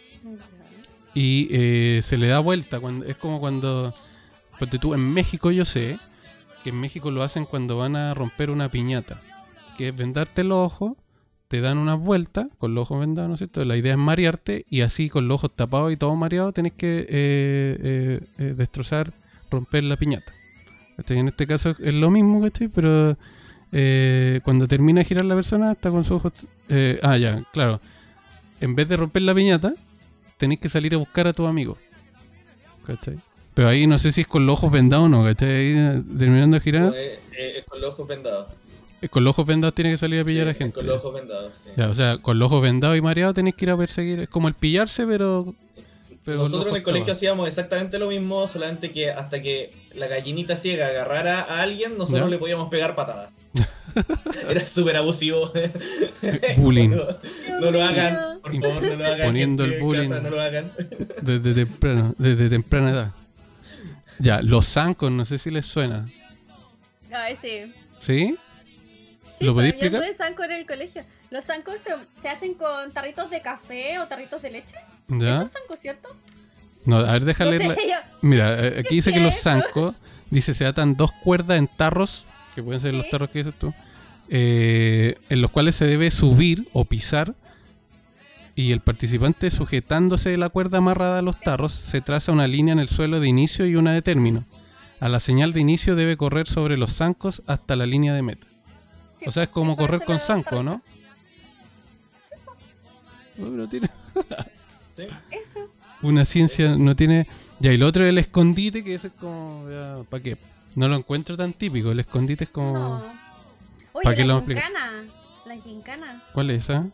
[1.14, 2.80] y eh, se le da vuelta.
[2.80, 3.94] Cuando, es como cuando,
[4.58, 6.00] ponte tú, en México yo sé
[6.64, 9.20] que en México lo hacen cuando van a romper una piñata,
[9.78, 10.94] que es vendarte los ojos,
[11.48, 13.64] te dan unas vueltas con los ojos vendados, ¿no es cierto?
[13.64, 17.02] La idea es marearte y así con los ojos tapados y todo mareado tenés que
[17.02, 19.14] eh, eh, eh, destrozar,
[19.52, 20.34] romper la piñata.
[21.10, 22.70] En este caso es lo mismo, ¿cachai?
[22.70, 23.18] Pero
[23.72, 26.34] eh, cuando termina de girar la persona está con sus ojos...
[27.02, 27.80] ah, ya, claro.
[28.62, 29.74] En vez de romper la piñata,
[30.38, 31.78] tenés que salir a buscar a tu amigo.
[32.88, 33.20] ¿Cachai?
[33.54, 35.50] Pero ahí no sé si es con los ojos vendados o no, ¿cachai?
[35.50, 38.52] Ahí terminando de girar, es con los ojos vendados.
[39.04, 40.76] Eh, con los ojos vendados tienes que salir a pillar Sí, a gente.
[40.76, 41.70] Con los ojos vendados, sí.
[41.76, 44.20] Ya, o sea, con los ojos vendados y mareados tenés que ir a perseguir.
[44.22, 45.54] Es como el pillarse, pero.
[46.26, 50.88] Nosotros en el colegio hacíamos exactamente lo mismo, solamente que hasta que la gallinita ciega
[50.88, 52.30] agarrara a alguien, nosotros ¿Ya?
[52.30, 53.34] le podíamos pegar patadas.
[54.50, 55.52] Era súper abusivo.
[56.58, 56.92] bullying.
[57.50, 59.28] No, no lo hagan, por favor, no lo hagan.
[59.28, 60.10] Poniendo el bullying.
[60.10, 60.72] casa, no lo hagan.
[61.22, 63.12] Desde temprano, desde temprana edad.
[64.20, 66.08] Ya, los zancos, no sé si les suena.
[67.12, 67.72] Ay, sí.
[68.00, 68.38] ¿Sí?
[69.38, 70.28] Sí, ¿Lo podéis pero yo explicar?
[70.28, 71.04] zanco en el colegio.
[71.32, 71.92] Los zancos se,
[72.22, 74.76] se hacen con tarritos de café o tarritos de leche.
[75.08, 75.36] ¿Ya?
[75.36, 76.10] ¿Eso es zanco, cierto?
[76.86, 77.64] No, a ver, déjale.
[77.68, 79.96] No sé, yo- Mira, eh, aquí dice que los zancos,
[80.30, 83.74] dice, se atan dos cuerdas en tarros, que pueden ser los tarros que dices tú,
[84.30, 87.34] eh, en los cuales se debe subir o pisar,
[88.56, 92.74] y el participante sujetándose de la cuerda amarrada a los tarros, se traza una línea
[92.74, 94.44] en el suelo de inicio y una de término.
[95.00, 98.46] A la señal de inicio debe correr sobre los zancos hasta la línea de meta.
[99.26, 100.64] O sea, es como correr con tarritos.
[100.64, 100.82] ¿no?
[103.38, 103.90] No, pero tiene.
[105.32, 105.70] Eso.
[106.02, 107.28] una ciencia, no tiene...
[107.60, 109.66] Ya, y lo otro es el escondite, que ese es como...
[110.10, 110.38] ¿Para qué?
[110.76, 112.74] No lo encuentro tan típico, el escondite es como...
[112.74, 113.00] No.
[113.94, 114.64] ¿Para Oye, qué lo la vamos a explicar?
[114.66, 115.14] gincana.
[115.46, 116.24] La gincana.
[116.34, 116.86] ¿Cuál es esa?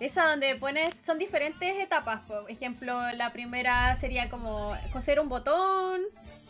[0.00, 2.22] Esa donde pones, son diferentes etapas.
[2.22, 6.00] Por ejemplo, la primera sería como coser un botón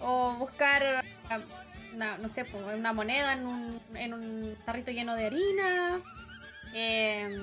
[0.01, 1.38] o buscar, ah,
[1.95, 6.01] una- no sé, pues, una moneda en un, en un tarrito lleno de harina.
[6.75, 7.39] Eh,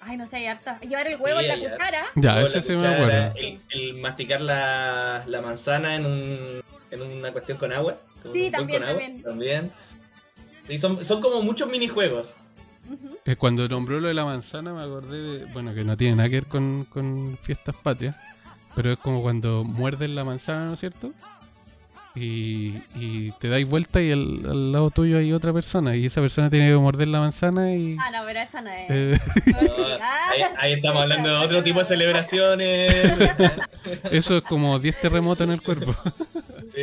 [0.00, 0.80] ay, no sé, hay hartas.
[0.80, 2.04] Llevar el huevo Sí, en la cuchara.
[2.14, 3.34] Ya, la se me acuerdo.
[3.36, 7.96] El, el masticar la, la manzana en, un, en una cuestión con agua.
[8.32, 9.22] Sí, también, agua, también.
[9.22, 9.72] también.
[10.66, 12.36] Sí, son, son como muchos minijuegos.
[13.24, 15.44] Eh, cuando nombró lo de la manzana me acordé de...
[15.52, 18.16] Bueno, que no tiene nada que ver con, con fiestas patrias,
[18.74, 21.12] pero es como cuando muerdes la manzana, ¿no es cierto?
[22.16, 26.20] Y, y te dais vuelta y al, al lado tuyo hay otra persona y esa
[26.20, 27.96] persona tiene que morder la manzana y...
[28.00, 28.86] Ah, no, pero esa no es.
[28.90, 29.18] eh,
[30.02, 32.92] Ah, Ahí, ahí estamos hablando de otro tipo de celebraciones.
[34.10, 35.94] eso es como 10 terremotos en el cuerpo.
[36.72, 36.80] Sí,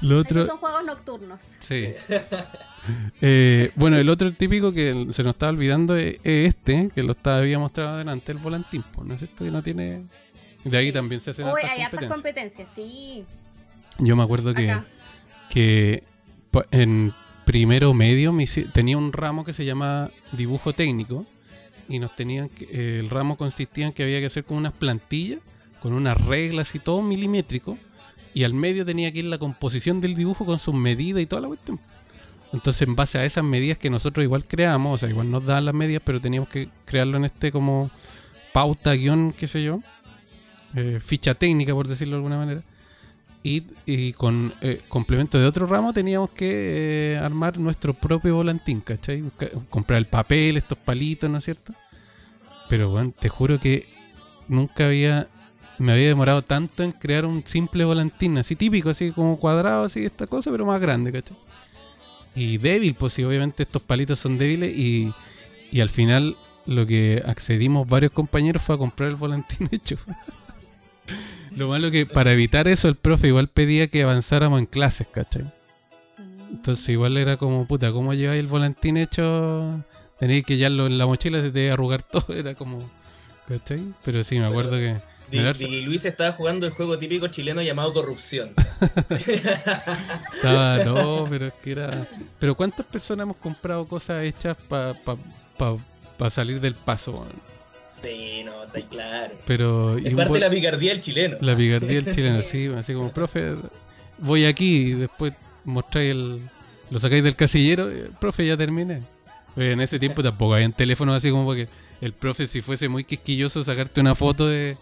[0.00, 0.46] esos otro...
[0.46, 1.40] son juegos nocturnos.
[1.58, 1.88] Sí.
[3.20, 7.12] Eh, bueno, el otro típico que se nos estaba olvidando es, es este, que lo
[7.12, 9.44] estaba, había mostrado adelante, el volantín, po, ¿no es cierto?
[9.44, 10.02] Que no tiene...
[10.64, 12.12] De ahí también se hacen Uy, hay competencias.
[12.12, 13.24] competencias, sí.
[13.98, 14.84] Yo me acuerdo que, Acá.
[15.50, 16.02] que
[16.70, 17.12] en
[17.44, 21.26] primero medio me hice- tenía un ramo que se llama dibujo técnico
[21.88, 25.40] y nos tenían que, el ramo consistía en que había que hacer con unas plantillas,
[25.80, 27.76] con unas reglas y todo milimétrico
[28.34, 31.42] y al medio tenía que ir la composición del dibujo con sus medidas y toda
[31.42, 31.80] la cuestión.
[32.52, 35.64] Entonces en base a esas medidas que nosotros igual creamos, o sea, igual nos daban
[35.64, 37.90] las medidas, pero teníamos que crearlo en este como
[38.52, 39.80] pauta, guion, qué sé yo,
[40.76, 42.62] eh, ficha técnica por decirlo de alguna manera.
[43.44, 49.24] Y, con eh, complemento de otro ramo teníamos que eh, armar nuestro propio volantín, ¿cachai?
[49.68, 51.72] Comprar el papel, estos palitos, ¿no es cierto?
[52.68, 53.88] Pero bueno, te juro que
[54.46, 55.26] nunca había,
[55.78, 60.04] me había demorado tanto en crear un simple volantín, así típico, así como cuadrado, así
[60.04, 61.36] esta cosa, pero más grande, ¿cachai?
[62.36, 65.12] Y débil, pues sí, obviamente estos palitos son débiles y,
[65.72, 69.96] y al final lo que accedimos varios compañeros fue a comprar el volantín hecho.
[71.56, 75.44] Lo malo que para evitar eso el profe igual pedía que avanzáramos en clases, ¿cachai?
[76.50, 79.82] Entonces igual era como, puta, ¿cómo lleváis el volantín hecho?
[80.18, 82.88] Tenéis que llevarlo en la mochila, se te iba a arrugar todo, era como,
[83.48, 83.82] ¿cachai?
[84.04, 84.96] Pero sí, me acuerdo que...
[85.30, 88.52] Di Luis estaba jugando el juego típico chileno llamado Corrupción.
[90.34, 91.90] Estaba, no, pero es que era...
[92.38, 95.16] Pero ¿cuántas personas hemos comprado cosas hechas para pa,
[95.56, 95.76] pa-
[96.18, 97.26] pa salir del paso?
[98.02, 99.34] Sí, no, está claro.
[99.46, 99.98] Pero...
[99.98, 101.36] y Es parte de la picardía del chileno.
[101.40, 103.54] La picardía del chileno, sí, así como, profe,
[104.18, 105.32] voy aquí y después
[105.64, 106.40] mostráis el.
[106.90, 109.00] Lo sacáis del casillero, y, profe, ya terminé.
[109.56, 111.68] Oye, en ese tiempo tampoco había teléfonos así como porque
[112.00, 114.76] el profe, si fuese muy quisquilloso, sacarte una foto de,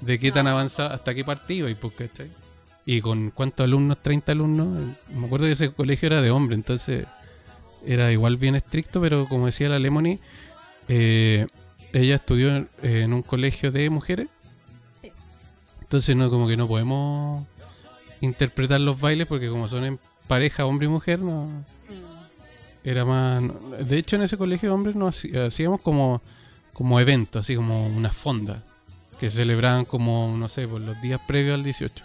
[0.00, 0.52] de qué tan No.
[0.52, 2.30] avanzado, hasta qué partido y pues, ¿cachai?
[2.86, 6.54] Y con cuántos alumnos, 30 alumnos, eh, me acuerdo que ese colegio era de hombre,
[6.54, 7.06] entonces
[7.86, 10.18] era igual bien estricto, pero como decía la Lemony,
[10.88, 11.46] eh,
[11.92, 14.28] ella estudió en, un colegio de mujeres.
[15.02, 15.12] Sí.
[15.82, 17.46] Entonces no como que no podemos
[18.20, 19.98] interpretar los bailes porque como son en
[20.28, 22.84] pareja hombre y mujer, no Mm.
[22.84, 26.22] era más no- de hecho en ese colegio de hombres no hací- hacíamos como
[26.72, 28.58] como eventos, así como unas fondas
[29.18, 32.04] que se celebraban como no sé, por los días previos al 18.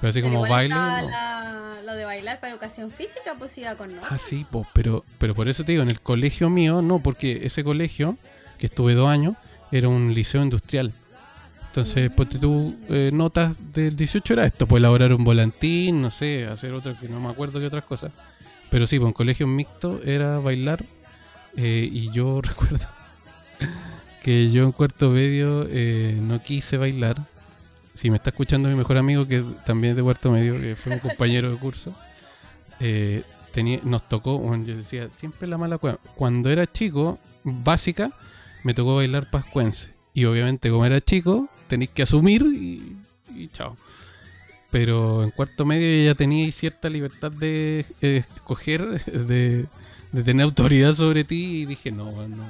[0.00, 0.74] Pero así Pero como baile.
[0.74, 1.10] estaba no.
[1.10, 4.12] la- lo de bailar para educación física, pues iba con nosotros.
[4.12, 7.40] Ah, sí, po, pero, pero por eso te digo, en el colegio mío no, porque
[7.42, 8.16] ese colegio,
[8.60, 9.36] que estuve dos años,
[9.72, 10.92] era un liceo industrial.
[11.68, 16.46] Entonces, ponte tú, eh, notas del 18 era esto, pues elaborar un volantín, no sé,
[16.46, 18.12] hacer otra que no me acuerdo qué otras cosas.
[18.70, 20.84] Pero sí, pues en colegio mixto era bailar
[21.56, 22.86] eh, y yo recuerdo
[24.22, 27.16] que yo en cuarto medio eh, no quise bailar.
[27.94, 30.92] Si me está escuchando mi mejor amigo, que también es de cuarto medio, que fue
[30.92, 31.94] un compañero de curso,
[33.52, 35.98] tenía, nos tocó, bueno, yo decía, siempre la mala cueva.
[36.14, 38.12] Cuando era chico, básica,
[38.64, 39.90] me tocó bailar pascuense.
[40.14, 42.96] Y obviamente, como era chico, tenéis que asumir y,
[43.36, 43.76] y chao.
[44.70, 49.66] Pero en cuarto medio ya tenía cierta libertad de eh, escoger, de,
[50.12, 51.62] de tener autoridad sobre ti.
[51.62, 52.44] Y dije, no, no.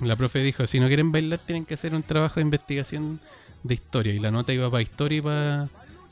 [0.00, 3.18] La profe dijo, si no quieren bailar, tienen que hacer un trabajo de investigación
[3.62, 4.12] de historia.
[4.12, 5.68] Y la nota iba para historia y para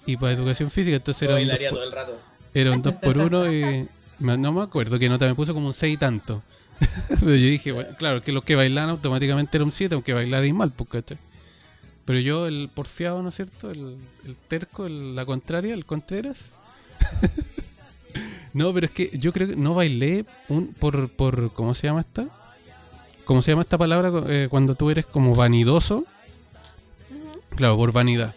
[0.07, 0.97] y para educación física.
[0.97, 2.21] Entonces Yo era un dos bailaría por- todo el rato.
[2.55, 3.89] era un 2 por 1 y
[4.21, 6.43] no me acuerdo qué nota me puso como un 6 y tanto.
[7.09, 10.53] Pero yo dije, bueno, claro, que los que bailan automáticamente era un 7, aunque bailaran
[10.57, 11.19] mal, pues, ¿cachai?
[12.05, 13.71] Pero yo, el porfiado, ¿no es cierto?
[13.71, 16.51] El, el terco, el- la contraria, el Contreras.
[18.53, 22.01] no, pero es que yo creo que no bailé un, por, por, ¿cómo se llama
[22.01, 22.29] esta?
[23.25, 26.05] ¿Cómo se llama esta palabra eh, cuando tú eres como vanidoso?
[27.57, 28.35] Claro, por vanidad.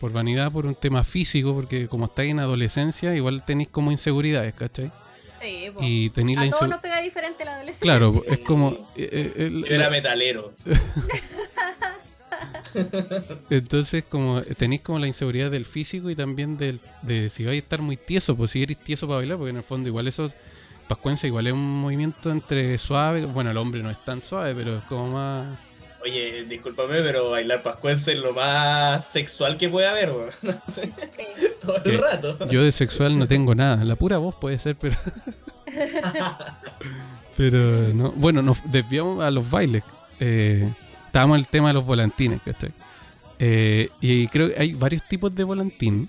[0.00, 4.54] Por vanidad, por un tema físico, porque como estáis en adolescencia, igual tenéis como inseguridades,
[4.54, 4.92] ¿cachai?
[5.40, 5.70] Sí.
[5.80, 6.76] Y tenéis la A todos inseguridad.
[6.76, 7.82] nos pega diferente la adolescencia.
[7.84, 8.20] Claro, Sí.
[8.32, 8.70] es como.
[8.96, 10.52] eh, eh, Yo era metalero.
[13.50, 17.58] entonces, como tenéis como la inseguridad del físico y también del, de si vais a
[17.58, 20.30] estar muy tieso, pues si eres tieso para bailar, porque en el fondo igual eso.
[20.88, 23.26] Pascuense igual es un movimiento entre suave.
[23.26, 25.58] Bueno, el hombre no es tan suave, pero es como más.
[26.02, 30.30] Oye, discúlpame, pero bailar pascuense es lo más sexual que puede haber, weón.
[30.72, 30.92] Sí.
[31.60, 31.90] Todo ¿Qué?
[31.90, 32.48] el rato.
[32.48, 33.84] Yo de sexual no tengo nada.
[33.84, 34.96] La pura voz puede ser, pero.
[37.36, 37.58] pero
[37.94, 38.12] no.
[38.12, 39.82] Bueno, nos desviamos a los bailes.
[40.20, 40.68] Eh,
[41.06, 42.70] estábamos en el tema de los volantines, ¿cachai?
[43.40, 46.08] Eh, y creo que hay varios tipos de volantín.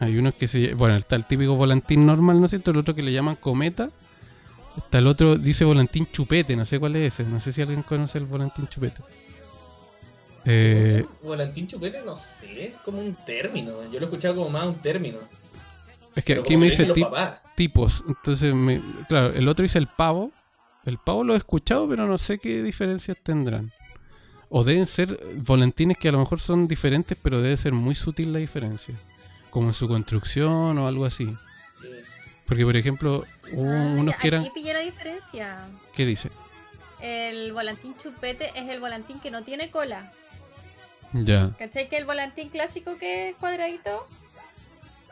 [0.00, 0.74] Hay unos que se.
[0.74, 2.72] Bueno, está el típico volantín normal, ¿no es cierto?
[2.72, 3.90] El otro que le llaman cometa.
[4.76, 7.24] Está el otro, dice volantín chupete, no sé cuál es ese.
[7.28, 9.02] No sé si alguien conoce el volantín chupete.
[10.46, 13.82] Eh, Volantín chupete, no sé, es como un término.
[13.84, 15.18] Yo lo he escuchado como más un término.
[16.14, 17.08] es que Pero aquí me dice tip-
[17.56, 18.04] tipos.
[18.06, 20.30] Entonces, me- claro, el otro dice el pavo.
[20.84, 23.72] El pavo lo he escuchado, pero no sé qué diferencias tendrán.
[24.50, 28.32] O deben ser volantines que a lo mejor son diferentes, pero debe ser muy sutil
[28.32, 28.94] la diferencia.
[29.50, 31.34] Como en su construcción o algo así.
[32.44, 32.48] Sí.
[32.48, 34.42] Porque, por ejemplo, hubo Ah, unos que eran.
[34.42, 35.58] Aquí pillé la diferencia.
[35.94, 36.30] ¿Qué dice?
[37.00, 40.10] El volantín chupete es el volantín que no tiene cola.
[41.12, 41.50] Ya.
[41.58, 41.88] ¿Cachai?
[41.88, 44.06] Que el volantín clásico que es cuadradito,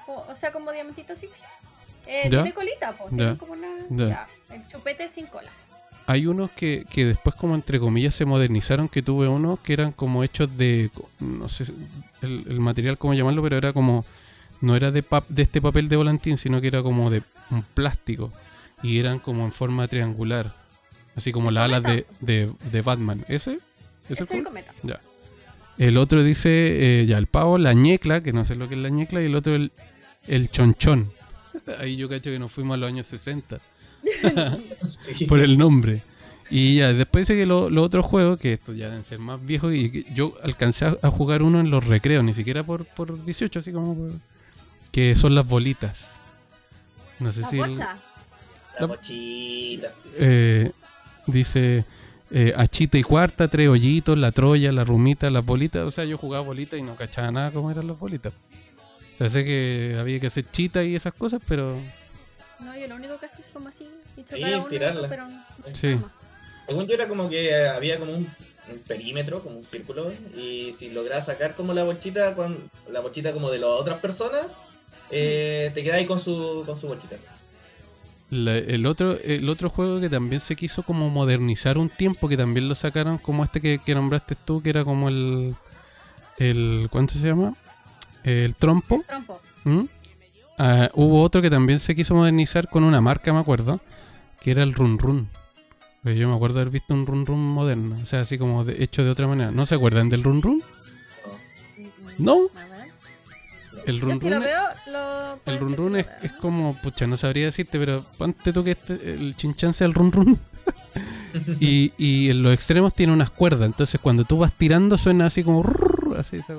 [0.07, 1.29] o, o sea, como diamantito así,
[2.07, 3.11] eh, tiene colita, pues.
[3.13, 3.17] Ya.
[3.17, 3.69] Tiene como una.
[3.91, 4.09] Ya.
[4.09, 5.51] ya, El chupete sin cola.
[6.07, 8.89] Hay unos que, que después, como entre comillas, se modernizaron.
[8.89, 10.91] Que tuve unos que eran como hechos de.
[11.21, 11.65] No sé
[12.23, 14.05] el, el material, cómo llamarlo, pero era como.
[14.63, 17.63] No era de, pap- de este papel de volantín, sino que era como de un
[17.63, 18.33] plástico.
[18.83, 20.55] Y eran como en forma triangular.
[21.15, 23.25] Así como las alas de, de, de Batman.
[23.29, 23.59] ¿Ese?
[24.09, 24.73] Ese es el cometa.
[24.83, 25.01] Ya.
[25.79, 28.81] El otro dice, eh, ya, el pavo, la ñecla, que no sé lo que es
[28.81, 29.73] la ñecla, y el otro el,
[30.27, 31.11] el chonchón.
[31.81, 33.59] Ahí yo cacho que nos fuimos a los años 60
[35.13, 35.27] Sí.
[35.29, 36.03] por el nombre.
[36.51, 39.45] Y ya, después dice que lo- los otros juegos, que estos ya deben ser más
[39.45, 42.85] viejos, y que yo alcancé a, a jugar uno en los recreos, ni siquiera por,
[42.85, 44.13] por 18, así como por-
[44.93, 46.21] que son las bolitas.
[47.19, 47.59] No sé La si...
[47.61, 47.79] el-.
[48.81, 49.93] La mochita.
[50.17, 50.71] eh,
[51.27, 51.85] dice
[52.31, 55.85] eh, achita y cuarta, tres hoyitos, la troya, la rumita, las bolitas.
[55.85, 58.33] O sea, yo jugaba bolitas y no cachaba nada cómo eran las bolitas.
[59.15, 61.79] O sea, sé que había que hacer chita y esas cosas, pero
[62.61, 63.85] No, yo lo único que hacía es como así.
[64.17, 65.09] Y Sí, chocar a uno, tirarla.
[65.09, 65.99] pero no- Sí.
[66.67, 68.21] Según yo era como que había como un,
[68.73, 72.57] un perímetro, como un círculo, y si lograbas sacar como la bolchita, con,
[72.89, 74.47] la bolchita como de las otras personas,
[75.13, 77.17] eh, te quedabas con su, con su bolchita.
[78.31, 82.37] la- el otro el otro juego que también se quiso como modernizar un tiempo, que
[82.37, 85.55] también lo sacaron como este que, que nombraste tú, que era como el...
[86.39, 87.55] el ¿Cuánto se llama?
[88.25, 89.03] El trompo.
[89.07, 89.41] Trompo.
[89.65, 89.83] ¿Mm?
[90.59, 93.81] Ah, hubo otro que también se quiso modernizar con una marca, me acuerdo,
[94.41, 95.29] que era el Run Run.
[96.03, 98.83] Pues yo me acuerdo haber visto un Run Run moderno, o sea, así como de-
[98.83, 99.51] hecho de otra manera.
[99.51, 100.63] ¿No se acuerdan del Run Run?
[102.19, 102.47] No.
[103.87, 104.63] El Run si Run, lo es- veo,
[104.93, 105.37] lo.
[105.39, 106.19] puede el Run ser que Run lo es, vea.
[106.23, 109.95] es como, pucha, no sabría decirte, pero ponte tú que este, el chinchan sea el
[109.95, 110.39] Run Run.
[111.61, 115.43] y, y en los extremos tiene unas cuerdas, entonces cuando tú vas tirando suena así
[115.43, 115.65] como...
[116.19, 116.55] Así, esa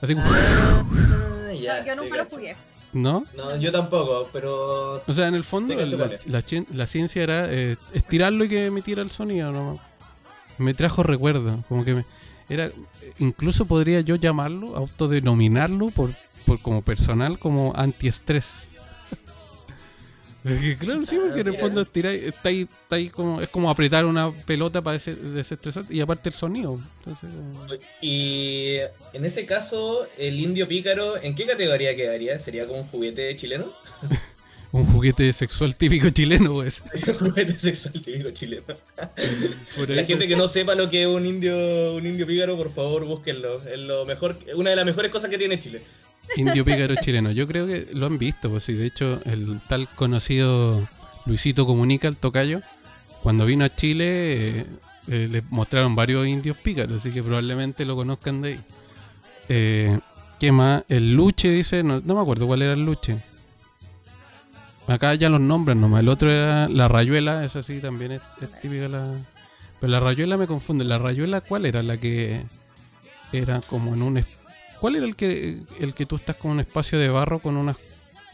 [0.00, 0.26] así como...
[0.26, 2.56] Ah, ya, No, yo nunca lo jugué.
[2.92, 3.24] ¿No?
[3.36, 6.42] No, yo tampoco, pero O sea, en el fondo la, la
[6.74, 9.50] la ciencia era eh, estirarlo y que emitiera el sonido.
[9.50, 9.78] ¿no?
[10.58, 12.04] Me trajo recuerdo, como que me,
[12.52, 12.70] era,
[13.18, 16.10] incluso podría yo llamarlo, autodenominarlo por,
[16.46, 18.68] por como personal como antiestrés.
[20.80, 24.04] Claro, sí, porque en el fondo estiráis- está ahí, está ahí como, es como apretar
[24.04, 26.80] una pelota para ese- desestresar y aparte el sonido.
[26.98, 27.30] Entonces,
[28.00, 28.78] Y
[29.12, 32.40] en ese caso, el indio pícaro, ¿en qué categoría quedaría?
[32.40, 33.66] ¿Sería como un juguete chileno?
[34.72, 36.82] un juguete sexual típico chileno, pues.
[37.06, 38.64] un juguete sexual típico chileno.
[38.96, 40.28] La gente pues.
[40.28, 43.62] que no sepa lo que es un indio, un indio pícaro, por favor, búsquenlo.
[43.62, 45.82] Es lo mejor, una de las mejores cosas que tiene Chile.
[46.36, 47.32] Indio pícaro chileno.
[47.32, 48.72] Yo creo que lo han visto, pues sí.
[48.72, 50.88] De hecho, el tal conocido
[51.26, 52.62] Luisito Comunica, el tocayo,
[53.22, 54.66] cuando vino a Chile, eh,
[55.08, 58.60] eh, le mostraron varios indios pícaros, así que probablemente lo conozcan de ahí.
[59.50, 59.98] Eh,
[60.40, 60.84] ¿Qué más?
[60.88, 63.18] El Luche dice, no, no me acuerdo cuál era el Luche.
[64.88, 66.00] Acá ya los nombran nomás.
[66.00, 68.22] El otro era la Rayuela, esa sí también es,
[68.60, 69.12] típica la.
[69.80, 70.84] Pero la Rayuela me confunde.
[70.84, 71.82] ¿La Rayuela cuál era?
[71.82, 72.42] La que
[73.32, 74.24] era como en un.
[74.80, 77.76] ¿Cuál era el que el que tú estás con un espacio de barro con unas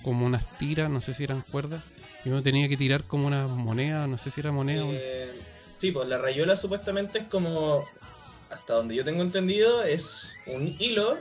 [0.02, 1.82] como unas tiras, no sé si eran cuerdas,
[2.24, 5.30] y uno tenía que tirar como una moneda, no sé si era moneda o- Eh,
[5.78, 7.84] sí, pues la rayuela supuestamente es como,
[8.48, 11.18] hasta donde yo tengo entendido, es un hilo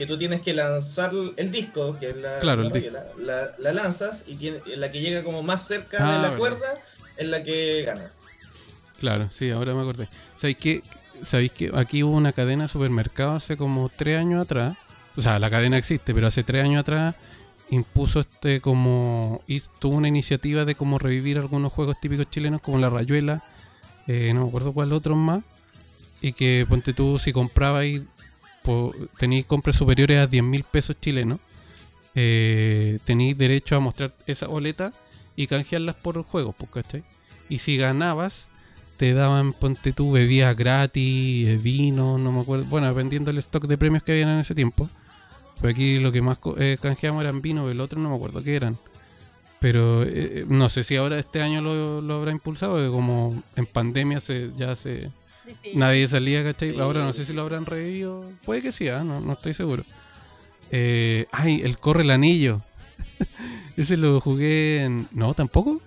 [0.00, 2.62] que tú tienes que lanzar el disco, que es la, Claro,
[3.58, 6.38] la lanzas y tiene, la que llega como más cerca Ah, de la verdad.
[6.38, 6.66] cuerda
[7.18, 8.10] es la que gana.
[8.98, 10.08] Claro, sí, ahora me acordé.
[10.36, 10.82] ¿Sabéis que,
[11.22, 14.74] ¿Sabéis que aquí hubo una cadena de supermercados hace como tres años atrás?
[15.18, 17.14] O sea, la cadena existe, pero hace tres años atrás
[17.68, 19.42] impuso este como...
[19.46, 23.44] y tuvo una iniciativa de como revivir algunos juegos típicos chilenos como la Rayuela,
[24.06, 25.42] eh, no me acuerdo cuál otros más,
[26.22, 27.84] y que ponte tú si comprabas
[29.18, 31.40] tenéis compras superiores a 10 mil pesos chilenos,
[32.14, 34.92] eh, tenéis derecho a mostrar esa boleta
[35.36, 36.54] y canjearlas por juegos.
[37.48, 38.48] Y si ganabas,
[38.96, 42.66] te daban, ponte tú, bebidas gratis, eh, vino, no me acuerdo.
[42.66, 44.90] Bueno, dependiendo del stock de premios que habían en ese tiempo.
[45.60, 48.56] Pero aquí lo que más eh, canjeamos eran vino, el otro no me acuerdo qué
[48.56, 48.78] eran.
[49.58, 54.50] Pero eh, no sé si ahora este año lo, habrá impulsado, como en pandemia se,
[54.56, 55.10] ya se.
[55.74, 56.72] Nadie salía, ¿cachai?
[56.72, 56.80] Sí.
[56.80, 58.24] Ahora no sé si lo habrán revivido.
[58.44, 59.84] Puede que sí, ah, no, no estoy seguro.
[60.70, 62.60] Eh, ay, el Corre el Anillo.
[63.76, 65.08] Ese lo jugué en...
[65.12, 65.80] No, tampoco.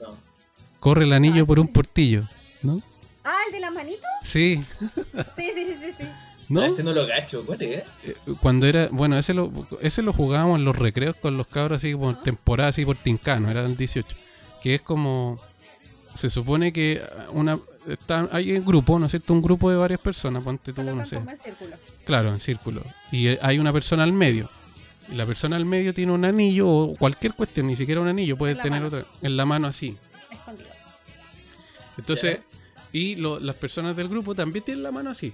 [0.00, 0.16] No.
[0.78, 2.26] Corre el anillo Ah, por un portillo,
[2.62, 2.80] ¿no?
[3.24, 4.04] Ah, el de las manitos.
[4.22, 4.64] Sí,
[5.36, 5.92] Sí, sí, sí, sí.
[5.98, 6.04] sí.
[6.48, 6.62] ¿No?
[6.62, 7.82] Ah, Ese no lo cacho, ¿cuál es?
[8.04, 11.76] Eh, Cuando era, bueno, ese lo, ese lo jugábamos en los recreos con los cabros
[11.76, 12.22] así por Ajá.
[12.24, 14.16] temporada, así por Tincano, era el 18.
[14.62, 15.38] Que es como,
[16.16, 17.58] se supone que una,
[17.88, 19.32] está, hay un grupo, ¿no es cierto?
[19.32, 21.16] Un grupo de varias personas, ponte tú, no sé.
[21.16, 21.76] en círculo.
[22.04, 22.82] Claro, en círculo.
[23.12, 24.48] Y eh, hay una persona al medio.
[25.10, 28.36] Y la persona al medio tiene un anillo o cualquier cuestión, ni siquiera un anillo,
[28.36, 28.86] puede tener mano.
[28.86, 29.96] otra en la mano así.
[30.30, 30.68] Escondido.
[31.98, 32.40] Entonces,
[32.92, 35.32] y lo- las personas del grupo también tienen la mano así.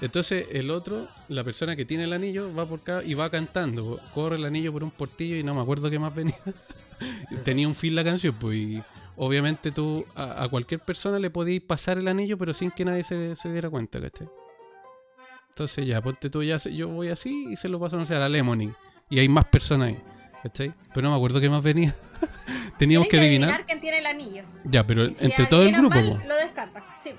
[0.00, 3.98] Entonces, el otro, la persona que tiene el anillo, va por acá y va cantando.
[4.14, 6.36] Corre el anillo por un portillo y no me acuerdo qué más venía.
[7.44, 8.56] Tenía un fin la canción, pues.
[8.56, 8.82] Y
[9.16, 13.04] obviamente tú a, a cualquier persona le podías pasar el anillo, pero sin que nadie
[13.04, 14.28] se, se diera cuenta, ¿cachai?
[15.50, 18.18] Entonces, ya, ponte tú, ya yo voy así y se lo paso, no sé, a
[18.20, 18.72] la Lemony.
[19.10, 19.98] Y hay más personas ahí,
[20.42, 20.72] ¿cachai?
[20.94, 21.94] Pero no me acuerdo qué más venía.
[22.78, 23.66] Teníamos que Tienen adivinar.
[23.66, 24.42] quién tiene el anillo.
[24.64, 26.22] Ya, pero si entre todo el grupo, mal.
[26.26, 26.82] Lo descartan.
[26.96, 27.10] Sí.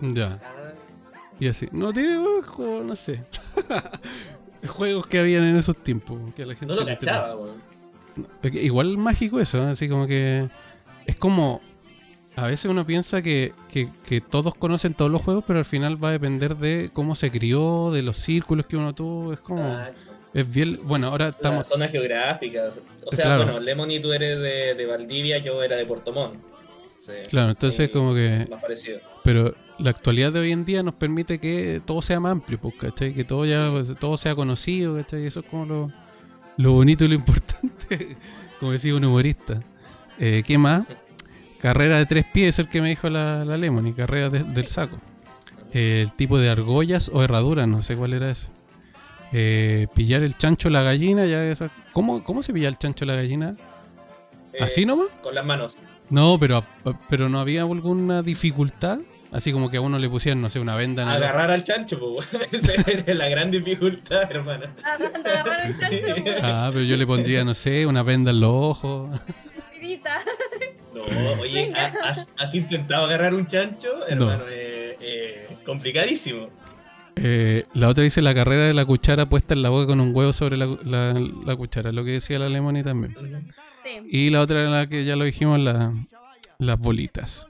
[0.00, 0.38] Ya.
[1.40, 1.68] Y así.
[1.72, 3.24] No tiene ojo, no sé.
[4.68, 6.20] Juegos que habían en esos tiempos.
[6.34, 7.62] Que a la gente No lo cachaba, weón.
[8.42, 9.70] Es que Igual mágico eso, ¿eh?
[9.72, 10.48] así como que.
[11.06, 11.60] Es como.
[12.34, 16.02] A veces uno piensa que, que, que todos conocen todos los juegos, pero al final
[16.02, 19.32] va a depender de cómo se crió, de los círculos que uno tuvo.
[19.32, 19.78] Es como.
[20.34, 20.78] Es bien.
[20.84, 21.66] Bueno, ahora La estamos.
[21.66, 22.70] zona geográfica.
[23.06, 23.44] O sea, Claro.
[23.44, 26.34] bueno, Lemony tú eres de, de Valdivia, yo era de Puerto Montt.
[26.98, 27.12] Sí.
[27.28, 28.46] Claro, entonces Ahí como que.
[28.50, 29.00] Más parecido.
[29.24, 32.74] Pero la actualidad de hoy en día nos permite que todo sea más amplio, pues,
[32.78, 33.14] ¿cachai?
[33.14, 35.24] Que todo ya todo sea conocido, ¿cachai?
[35.24, 35.92] Eso es como lo,
[36.58, 38.16] lo bonito y lo importante,
[38.60, 39.60] como decía un humorista.
[40.18, 40.86] Eh, ¿Qué más?
[41.58, 44.66] Carrera de tres pies es el que me dijo la, la Lemony, carrera de- del
[44.66, 44.98] saco.
[45.72, 48.48] Eh, el tipo de argollas o herraduras, no sé cuál era eso.
[49.32, 53.14] Eh, pillar el chancho la gallina, ya esa- ¿Cómo, ¿Cómo se pilla el chancho la
[53.14, 53.56] gallina?
[54.52, 55.08] Eh, ¿Así nomás?
[55.22, 55.76] Con las manos.
[56.08, 56.64] No, pero,
[57.08, 58.98] pero no había alguna dificultad.
[59.32, 61.16] Así como que a uno le pusieran, no sé, una venda en el.
[61.16, 62.28] Agarrar al chancho, pues.
[62.52, 64.66] Esa era la gran dificultad, hermano.
[64.84, 66.30] Agarrar el chancho.
[66.42, 69.20] Ah, pero yo le pondría, no sé, una venda en los ojos.
[70.94, 71.02] No,
[71.42, 73.88] oye, ¿has, has- has intentado agarrar un chancho?
[74.08, 76.48] Hermano, eh, eh, complicadísimo.
[77.16, 80.14] Eh, la otra dice la carrera de la cuchara puesta en la boca con un
[80.14, 81.12] huevo sobre la, la-
[81.44, 83.14] la cuchara, lo que decía la Lemony también.
[83.84, 84.00] Sí.
[84.10, 85.92] Y la otra era la que ya lo dijimos, la-
[86.58, 87.46] las bolitas.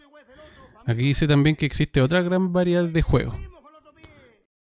[0.85, 3.37] Aquí dice también que existe otra gran variedad de juegos.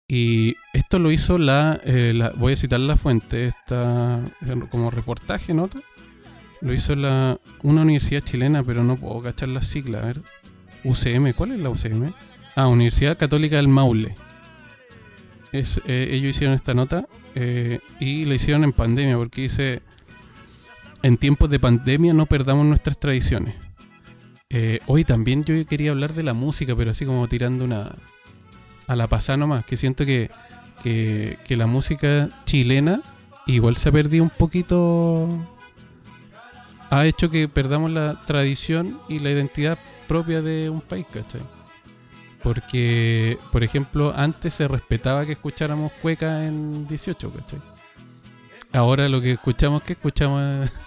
[0.07, 4.21] Y esto lo hizo la, eh, la- voy a citar la fuente, esta
[4.69, 5.79] como reportaje, nota.
[6.65, 10.23] Lo hizo la una universidad chilena, pero no puedo cachar la sigla, a ver.
[10.83, 12.11] UCM, ¿cuál es la UCM?
[12.55, 14.15] Ah, Universidad Católica del Maule.
[15.51, 19.83] Es, eh, ellos hicieron esta nota eh, y la hicieron en pandemia porque dice
[21.03, 23.53] en tiempos de pandemia no perdamos nuestras tradiciones.
[24.49, 27.95] Eh, hoy también yo quería hablar de la música, pero así como tirando una
[28.87, 30.31] a la pasada nomás, que siento que,
[30.81, 33.03] que, que la música chilena
[33.45, 35.29] igual se ha perdido un poquito,
[36.95, 39.77] ha hecho que perdamos la tradición y la identidad
[40.07, 41.41] propia de un país, ¿cachai?
[42.41, 47.59] Porque, por ejemplo, antes se respetaba que escucháramos cueca en 18, ¿cachai?
[48.71, 50.69] Ahora lo que escuchamos, que escuchamos?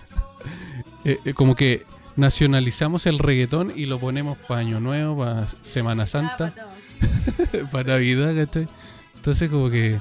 [1.04, 1.86] Eh, eh, como que
[2.16, 6.54] nacionalizamos el reggaetón y lo ponemos para Año Nuevo, para Semana Ah, Santa,
[7.70, 8.68] para Navidad, ¿cachai?
[9.14, 10.00] Entonces como que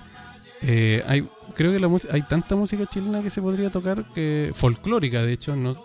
[0.62, 5.22] eh, hay, creo que la hay tanta música chilena que se podría tocar que folclórica,
[5.22, 5.76] de hecho, no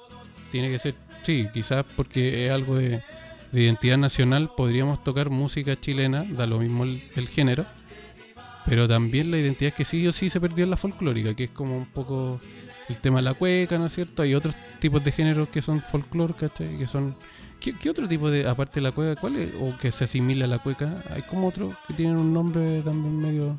[0.53, 3.03] tiene que ser, sí, quizás porque es algo de,
[3.51, 7.65] de identidad nacional, podríamos tocar música chilena, da lo mismo el, género,
[8.67, 11.51] pero también la identidad que sí o sí se perdió en la folclórica, que es
[11.51, 12.39] como un poco
[12.91, 14.23] el tema de la cueca, ¿no es cierto?
[14.23, 16.77] Hay otros tipos de géneros que son folclore, ¿cachai?
[16.77, 17.17] Que son...
[17.59, 19.53] ¿Qué, otro tipo de, aparte de la cueca, cuál es?
[19.59, 23.19] O que se asimila a la cueca, hay como otros que tienen un nombre también
[23.19, 23.59] medio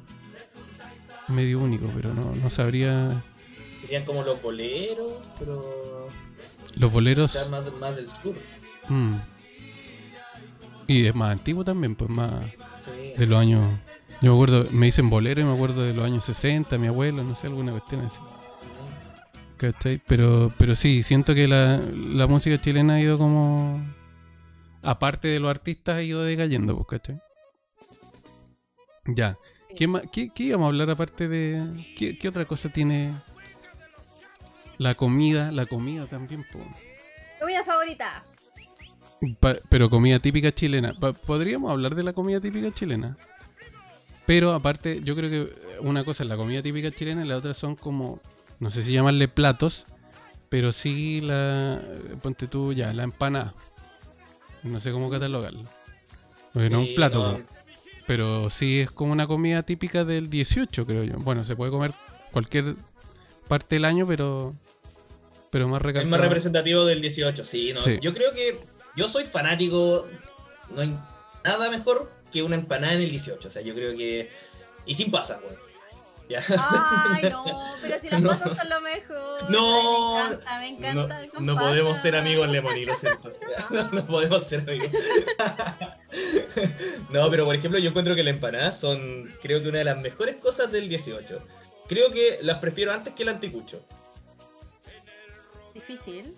[1.29, 3.23] medio único, pero no, no sabría...
[3.83, 6.09] Serían como los boleros, pero.
[6.75, 7.37] Los boleros...
[7.51, 8.35] más, más del sur.
[8.89, 9.15] mm.
[10.87, 12.31] Y es más antiguo también, pues más
[12.83, 13.13] Sí.
[13.17, 13.61] de los años...
[14.21, 17.23] Yo me acuerdo, me dicen bolero y me acuerdo de los años 60, mi abuelo,
[17.23, 18.19] no sé, alguna cuestión así.
[19.57, 20.01] ¿Cachai?
[20.07, 23.81] Pero, pero sí, siento que la, la música chilena ha ido como.
[24.81, 27.21] Aparte de los artistas, ha ido decayendo, pues, ¿cachai?
[29.05, 29.37] Ya.
[29.75, 31.93] ¿Qué, qué, qué íbamos a hablar aparte de.
[31.97, 33.13] ¿Qué, qué otra cosa tiene
[34.77, 35.51] la comida?
[35.51, 36.63] La comida también, pues.
[37.39, 38.23] Comida favorita.
[39.39, 40.93] Pa- pero comida típica chilena.
[40.99, 43.17] Pa- Podríamos hablar de la comida típica chilena.
[44.25, 47.53] Pero aparte, yo creo que una cosa es la comida típica chilena y la otra
[47.53, 48.21] son como,
[48.59, 49.85] no sé si llamarle platos,
[50.49, 51.81] pero sí la,
[52.21, 53.53] ponte tú ya, la empanada.
[54.63, 55.63] No sé cómo catalogarla.
[56.53, 57.31] Porque no es Sí, un plato.
[57.33, 57.43] no, po.
[58.07, 61.15] Pero sí es como una comida típica del 18, creo yo.
[61.17, 61.93] Bueno, se puede comer
[62.31, 62.75] cualquier
[63.47, 64.53] parte del año, pero
[65.53, 67.79] pero más Es más representativo del 18, sí, ¿no?
[67.79, 67.99] Sí.
[68.01, 68.59] Yo creo que
[68.95, 70.07] yo soy fanático,
[70.71, 70.97] no hay
[71.45, 74.31] nada mejor que una empanada en el 18, o sea, yo creo que...
[74.87, 75.53] Y sin pasas, güey.
[76.27, 76.41] Ya.
[76.49, 77.43] Ay, no,
[77.83, 78.29] pero si las No.
[78.29, 79.51] pasas son lo mejor.
[79.51, 80.17] No.
[80.47, 81.39] Ay, me encanta, me encanta.
[81.41, 83.31] No, podemos ser amigos, Lemony, lo siento.
[83.69, 84.89] No, no podemos ser amigos.
[87.11, 89.99] No, pero por ejemplo, yo encuentro que las empanadas son, creo que una de las
[89.99, 91.47] mejores cosas del 18.
[91.87, 93.85] Creo que las prefiero antes que el anticucho.
[95.73, 96.33] Difícil.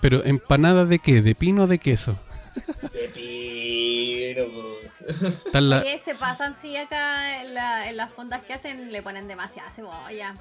[0.00, 1.22] Pero empanada de qué?
[1.22, 2.16] ¿De pino o de queso?
[2.92, 4.44] De pino,
[5.60, 9.28] la- Oye, se pasan, sí, acá en, la- en las fondas que hacen le ponen
[9.28, 10.34] demasiada cebolla.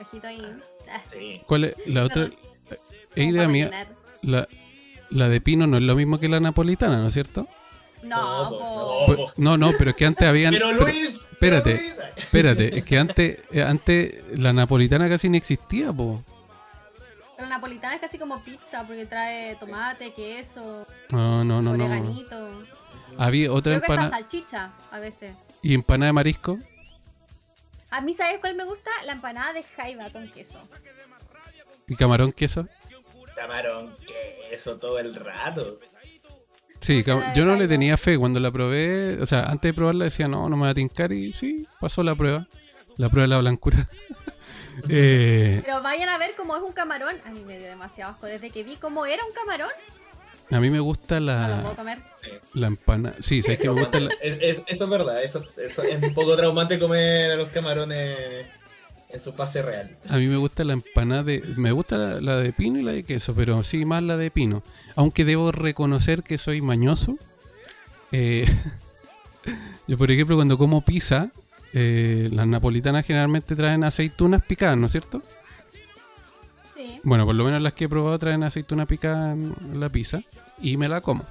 [0.00, 0.44] Ojito ahí.
[0.92, 1.42] Ah, Sí.
[1.46, 2.30] ¿Cuál es la otra?
[3.14, 3.70] Es idea mía.
[4.22, 4.46] La,
[5.10, 7.48] la de pino no es lo mismo que la napolitana, ¿no es cierto?
[8.02, 9.14] No, No, po, no.
[9.16, 10.52] Pues- No, no, pero es que antes habían.
[10.54, 11.70] Pero pero- Luis, espérate.
[11.72, 16.22] pero Luis, espérate, es que antes, eh, antes la napolitana casi no existía, po.
[17.40, 22.22] Pero la napolitana es casi como pizza porque trae tomate, queso, No, no, no, no.
[23.16, 24.10] Había otra empanada.
[24.10, 25.34] salchicha a veces.
[25.62, 26.58] ¿Y empanada de marisco?
[27.88, 28.90] A mí, ¿sabes cuál me gusta?
[29.06, 30.58] La empanada de jaiba con queso.
[31.88, 32.68] ¿Y camarón queso?
[33.34, 33.90] Camarón,
[34.50, 35.80] queso todo el rato.
[36.78, 37.02] Sí,
[37.34, 38.18] yo no le tenía fe.
[38.18, 41.10] Cuando la probé, o sea, antes de probarla decía, no, no me va a tincar.
[41.10, 42.46] Y sí, pasó la prueba.
[42.98, 43.78] La prueba de la blancura.
[44.88, 47.14] Eh, Pero vayan a ver cómo es un camarón.
[47.26, 48.26] A mí me dio demasiado asco.
[48.26, 49.70] Desde que vi cómo era un camarón,
[50.52, 51.98] a mí me gusta no lo puedo la, comer.
[52.22, 52.30] Sí.
[52.54, 53.16] la empanada.
[53.20, 56.12] Sí, sabes que me gusta la, Es- es- eso es verdad, eso, eso es un
[56.12, 58.46] poco traumante comer a los camarones
[59.10, 59.96] en su fase real.
[60.08, 61.42] A mí me gusta la empanada de.
[61.56, 64.30] Me gusta la, la de pino y la de queso, pero sí más la de
[64.30, 64.62] pino.
[64.96, 67.16] Aunque debo reconocer que soy mañoso.
[68.12, 68.44] Eh,
[69.86, 71.30] yo, por ejemplo, cuando como pizza,
[71.72, 75.22] eh, las napolitanas generalmente traen aceitunas picadas, ¿no es cierto?
[76.76, 76.98] Sí.
[77.02, 80.20] Bueno, por lo menos las que he probado traen aceituna picada en la pizza
[80.60, 81.24] y me la como.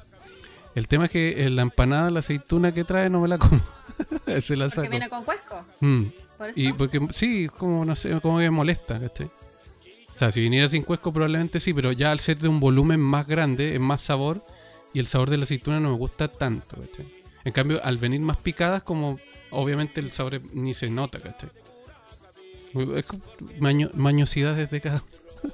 [0.75, 3.59] El tema es que en la empanada, la aceituna que trae no me la como.
[4.41, 4.89] Se la Porque saco.
[4.89, 5.65] viene con cuesco.
[5.81, 6.03] Mm.
[6.37, 6.59] Por eso.
[6.59, 9.25] Y porque sí, como no sé, como que me molesta, ¿cachai?
[9.27, 12.99] O sea, si viniera sin cuesco probablemente sí, pero ya al ser de un volumen
[12.99, 14.41] más grande, es más sabor
[14.93, 17.05] y el sabor de la aceituna no me gusta tanto, ¿cachai?
[17.45, 19.19] En cambio, al venir más picadas, como
[19.51, 21.49] obviamente el sabor ni se nota, ¿cachai?
[22.95, 23.23] Es como
[23.59, 25.03] maño- mañosidades de cada...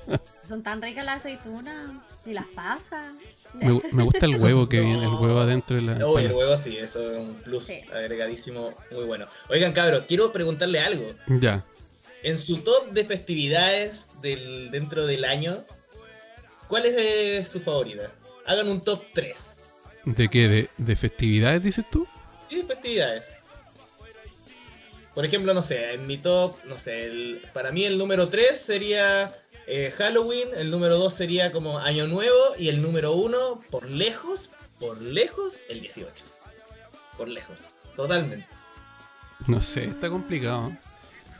[0.49, 1.91] Son tan ricas las aceitunas.
[2.25, 3.05] Y las pasas.
[3.53, 6.07] Me, gu- me gusta el huevo que viene, el huevo adentro de la...
[6.07, 7.81] Uy, el huevo sí, eso es un plus Sí.
[7.93, 9.27] agregadísimo muy bueno.
[9.49, 11.13] Oigan, cabros, quiero preguntarle algo.
[11.27, 11.63] Ya.
[12.23, 15.63] En su top de festividades del, dentro del año,
[16.67, 18.11] ¿cuál es eh, su favorita?
[18.47, 19.54] Hagan un top 3.
[20.05, 20.47] ¿De qué?
[20.47, 22.07] ¿De, de festividades dices tú?
[22.49, 23.33] Sí, festividades.
[25.13, 28.59] Por ejemplo, no sé, en mi top, no sé, el- para mí el número 3
[28.59, 29.33] sería
[29.67, 34.51] eh, Halloween, el número 2 sería como Año Nuevo y el número 1, por lejos,
[34.79, 36.11] por lejos, el 18.
[37.17, 37.57] Por lejos,
[37.95, 38.45] totalmente.
[39.47, 40.71] No sé, está complicado.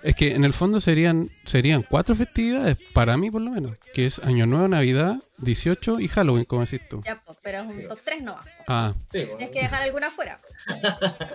[0.05, 4.05] Es que en el fondo serían serían cuatro festividades, para mí por lo menos, que
[4.05, 7.01] es Año Nuevo, Navidad, 18 y Halloween, como decís tú.
[7.03, 8.43] Ya, pues, pero es un top 3 no va.
[8.67, 10.37] Ah, Sí, Tienes que dejar alguna fuera.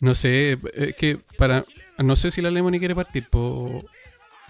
[0.00, 1.64] no sé, es que para...
[1.98, 3.84] No sé si la Lemony quiere partir po-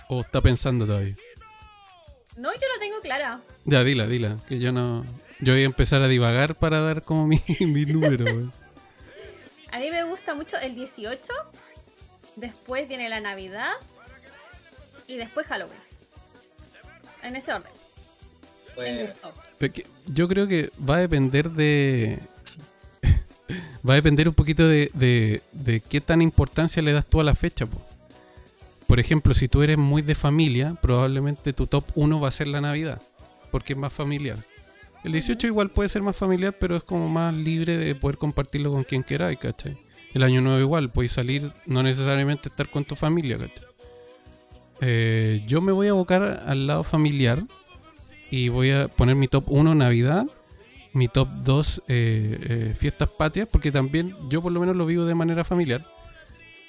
[0.08, 1.16] o está pensando todavía.
[2.36, 3.40] No, yo la tengo clara.
[3.64, 5.04] Ya, dila, dila, que yo no...
[5.40, 8.50] Yo voy a empezar a divagar para dar como mi, mi número.
[9.72, 11.18] A mí me gusta mucho el 18.
[12.36, 13.72] Después viene la Navidad.
[15.06, 15.80] Y después Halloween.
[17.22, 17.72] En ese orden.
[18.68, 19.32] En bueno, gusto.
[19.58, 22.18] Es que Yo creo que va a depender de.
[23.88, 27.24] va a depender un poquito de, de, de qué tan importancia le das tú a
[27.24, 27.66] la fecha.
[27.66, 27.80] po.
[28.86, 32.48] Por ejemplo, si tú eres muy de familia, probablemente tu top 1 va a ser
[32.48, 33.00] la Navidad,
[33.52, 34.38] porque es más familiar.
[35.04, 38.72] El 18 igual puede ser más familiar, pero es como más libre de poder compartirlo
[38.72, 39.78] con quien queráis, ¿cachai?
[40.12, 43.38] El año nuevo igual, puedes salir, no necesariamente estar con tu familia.
[44.80, 47.44] Eh, yo me voy a abocar al lado familiar
[48.30, 50.26] y voy a poner mi top 1 Navidad,
[50.92, 55.04] mi top 2 eh, eh, fiestas patrias, porque también yo por lo menos lo vivo
[55.04, 55.84] de manera familiar.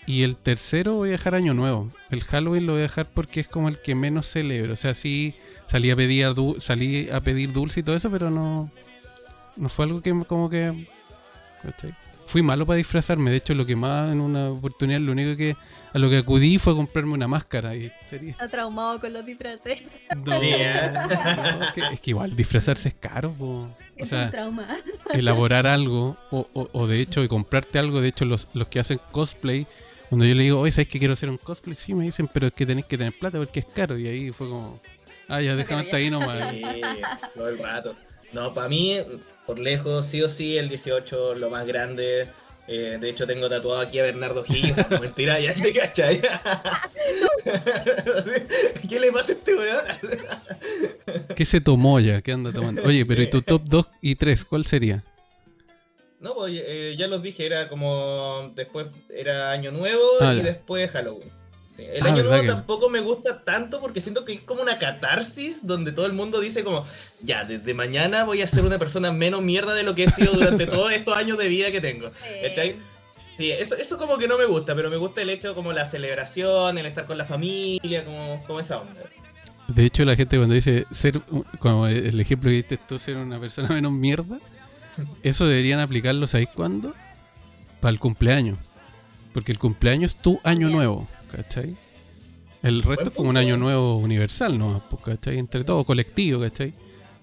[0.05, 1.89] Y el tercero voy a dejar Año Nuevo.
[2.09, 4.73] El Halloween lo voy a dejar porque es como el que menos celebro.
[4.73, 5.35] O sea, sí
[5.67, 6.27] salí a pedir,
[6.59, 8.71] salí a pedir dulce y todo eso, pero no,
[9.57, 10.87] no fue algo que como que...
[12.31, 13.29] Fui malo para disfrazarme.
[13.29, 15.57] De hecho, lo que más en una oportunidad, lo único que
[15.93, 17.75] a lo que acudí fue a comprarme una máscara.
[17.75, 18.31] Y sería...
[18.31, 19.81] Está traumado con los disfraces.
[20.15, 20.93] No, ¿eh?
[21.75, 23.33] que- es que igual disfrazarse es caro.
[23.33, 23.67] po.
[23.99, 24.67] O sea, un trauma.
[25.13, 27.99] elaborar algo o, o- o de hecho de comprarte algo.
[27.99, 29.67] De hecho, los, los que hacen cosplay,
[30.09, 31.75] cuando yo le digo, oye, ¿sabes que quiero hacer un cosplay?
[31.75, 33.97] Sí, me dicen, pero es que tenés que tener plata porque es caro.
[33.97, 34.79] Y ahí fue como,
[35.27, 36.49] ah, ya, déjame hasta ahí nomás.
[36.51, 36.61] Sí,
[37.35, 37.95] todo el rato.
[38.33, 38.97] No, para mí,
[39.45, 42.29] por lejos, sí o sí, el 18, lo más grande.
[42.67, 44.43] Eh, de hecho, tengo tatuado aquí a Bernardo.
[44.89, 46.21] No, mentira, ya te cachai.
[48.87, 49.83] ¿Qué le pasa a este weón?
[51.35, 52.21] ¿Qué se tomó ya?
[52.21, 52.83] ¿Qué anda tomando?
[52.83, 55.03] Oye, pero ¿y tu top 2 y 3 cuál sería?
[56.19, 58.51] No, pues eh, ya los dije, era como.
[58.55, 60.43] Después era Año Nuevo Ah, y ya.
[60.43, 61.29] después Halloween.
[61.81, 64.41] Sí, El Ah, Año ¿verdad Nuevo que- tampoco me gusta tanto porque siento que es
[64.41, 66.85] como una catarsis donde todo el mundo dice como,
[67.21, 70.33] ya, desde mañana voy a ser una persona menos mierda de lo que he sido
[70.33, 72.11] durante todos estos años de vida que tengo.
[73.37, 75.89] Sí, eso, eso como que no me gusta, pero me gusta el hecho como la
[75.89, 79.01] celebración, el estar con la familia, como, como esa onda.
[79.67, 81.19] De hecho, la gente cuando dice ser,
[81.59, 84.37] como el ejemplo que diste tú, ser una persona menos mierda,
[85.23, 86.93] eso deberían aplicarlo, ¿sabéis cuándo?
[87.79, 88.59] Para el cumpleaños.
[89.33, 91.75] Porque el cumpleaños es tu año nuevo, ¿cachai?
[92.63, 94.83] El resto es como un año nuevo universal, ¿no?
[94.89, 95.39] Pues, ¿cachai?
[95.39, 96.73] Entre todo, colectivo, ¿cachai?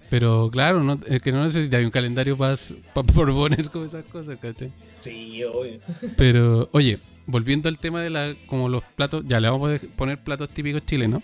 [0.09, 2.57] Pero claro, no, es que no necesitas un calendario para
[2.93, 4.71] proponer con esas cosas, ¿cachai?
[4.99, 5.79] Sí, obvio.
[6.17, 10.17] Pero, oye, volviendo al tema de la, como los platos, ya le vamos a poner
[10.17, 11.23] platos típicos chilenos.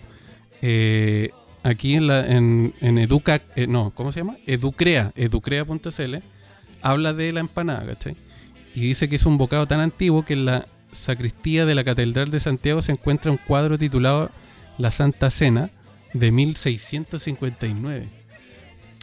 [0.62, 1.30] Eh,
[1.62, 4.36] aquí en la, en, en Educa, eh, no, ¿cómo se llama?
[4.46, 6.16] Educrea, educrea.cl,
[6.80, 8.16] habla de la empanada, ¿cachai?
[8.74, 10.66] Y dice que es un bocado tan antiguo que en la
[10.96, 14.30] sacristía de la Catedral de Santiago se encuentra un cuadro titulado
[14.78, 15.70] La Santa Cena
[16.12, 18.08] de 1659,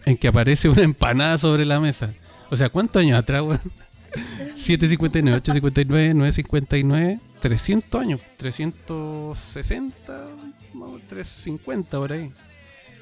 [0.05, 2.13] en que aparece una empanada sobre la mesa.
[2.49, 3.61] O sea, ¿cuántos años atrás, weón?
[4.55, 10.27] 759, 859, 959, 300 años, 360,
[10.75, 12.31] no, 350 por ahí.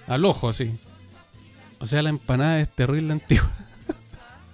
[0.08, 0.72] Al ojo, así.
[1.80, 3.52] O sea, la empanada es terrible antigua.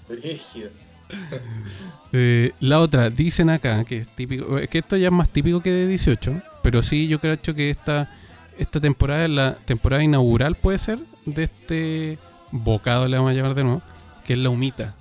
[0.08, 0.72] Brígido.
[2.14, 5.60] Eh, la otra, dicen acá que es típico, es que esto ya es más típico
[5.62, 8.10] que de 18, pero sí yo creo que esta,
[8.58, 12.18] esta temporada es la temporada inaugural, puede ser, de este
[12.52, 13.82] bocado, le vamos a llamar de nuevo,
[14.26, 14.96] que es la humita.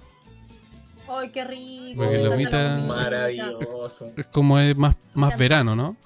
[1.09, 1.95] ¡Ay, qué rico!
[2.03, 2.79] Porque la humita-.
[2.87, 4.13] Maravilloso.
[4.17, 5.97] Es como es más, más verano, ¿no?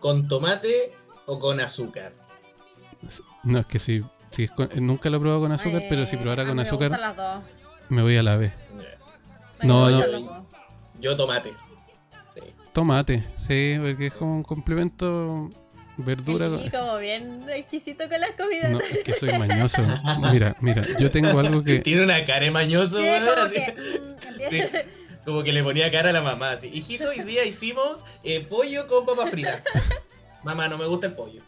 [0.00, 0.92] ¿Con tomate
[1.26, 2.12] o con azúcar?
[3.42, 4.00] No, es que si,
[4.30, 6.88] si es con- nunca lo he probado con azúcar, pero si Eh, probara con azúcar,
[6.88, 7.44] gustan las dos.
[7.88, 8.52] Me voy a la vez.
[9.60, 10.46] Me No, no.
[11.00, 11.52] Yo tomate.
[12.34, 12.40] Sí.
[12.72, 15.50] Tomate, sí, porque es como un complemento
[15.96, 16.48] verdura.
[16.62, 18.70] Sí, como bien exquisito con las comidas.
[18.70, 19.82] No, es que soy mañoso.
[20.32, 21.78] Mira, mira, yo tengo algo que.
[21.80, 24.78] Tiene una cara de mañoso, Sí, como que, mm, empieza-
[25.24, 26.68] Como que le ponía cara a la mamá, así.
[26.68, 29.62] Hijito, hoy día hicimos eh, pollo con papas fritas.
[30.44, 31.42] Mamá, no me gusta el pollo.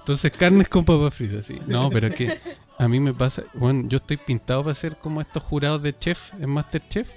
[0.00, 1.60] Entonces, carnes con papas fritas, sí.
[1.66, 2.40] No, pero es que
[2.78, 3.42] a mí me pasa.
[3.54, 7.08] Bueno, yo estoy pintado para ser como estos jurados de chef en Masterchef.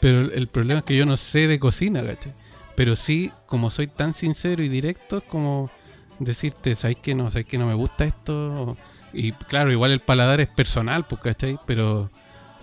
[0.00, 2.32] Pero el, problema es que yo no sé de cocina, ¿cachai?
[2.74, 5.70] Pero sí, como soy tan sincero y directo, es como
[6.18, 7.30] decirte, ¿sabes que no?
[7.30, 8.76] ¿Sabes que no me gusta esto?
[9.12, 11.58] Y claro, igual el paladar es personal, pues, ¿cachai?
[11.66, 12.10] Pero,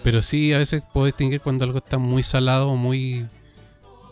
[0.04, 3.26] pero sí, a veces puedo distinguir cuando algo está muy salado o muy.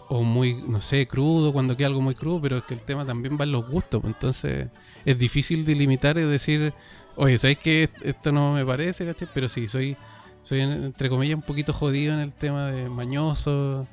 [0.09, 3.05] O muy, no sé, crudo, cuando queda algo muy crudo, pero es que el tema
[3.05, 3.99] también va en los gustos.
[3.99, 4.69] pues, Entonces,
[5.03, 6.73] es difícil delimitar y decir,
[7.17, 9.27] oye, ¿sabes que esto no me parece, ¿cachai?
[9.33, 9.97] Pero sí, soy,
[10.43, 13.87] soy en- entre comillas un poquito jodido en el tema de mañoso.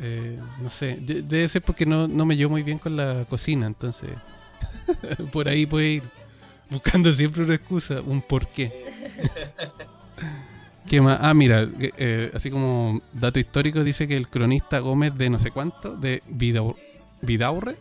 [0.00, 3.24] eh, no sé, de- debe ser porque no, no me llevo muy bien con la
[3.28, 4.10] cocina, entonces
[5.32, 6.02] por ahí puede ir
[6.70, 8.72] buscando siempre una excusa, un porqué.
[10.88, 11.18] ¿Qué más?
[11.22, 15.38] Ah, mira, eh, eh, así como dato histórico dice que el cronista Gómez de no
[15.38, 16.76] sé cuánto, de Vidau-
[17.22, 17.76] Vidaurre,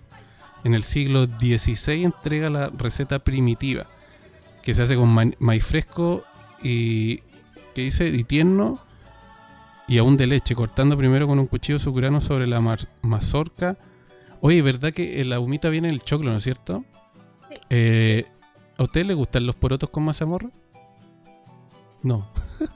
[0.64, 3.88] en el siglo XVI entrega la receta primitiva,
[4.64, 6.24] que se hace con ma- maíz fresco
[6.64, 7.18] y,
[7.76, 8.80] que dice, y tierno
[9.88, 12.62] y aún de leche, cortando primero con un cuchillo su grano sobre la
[13.02, 13.78] mazorca.
[14.40, 16.84] Oye, ¿verdad que eh, la humita viene del choclo, ¿no es cierto?
[17.50, 17.56] Sí.
[17.70, 18.26] Eh,
[18.78, 20.50] ¿A ustedes les gustan los porotos con mazamorra?
[22.02, 22.30] No.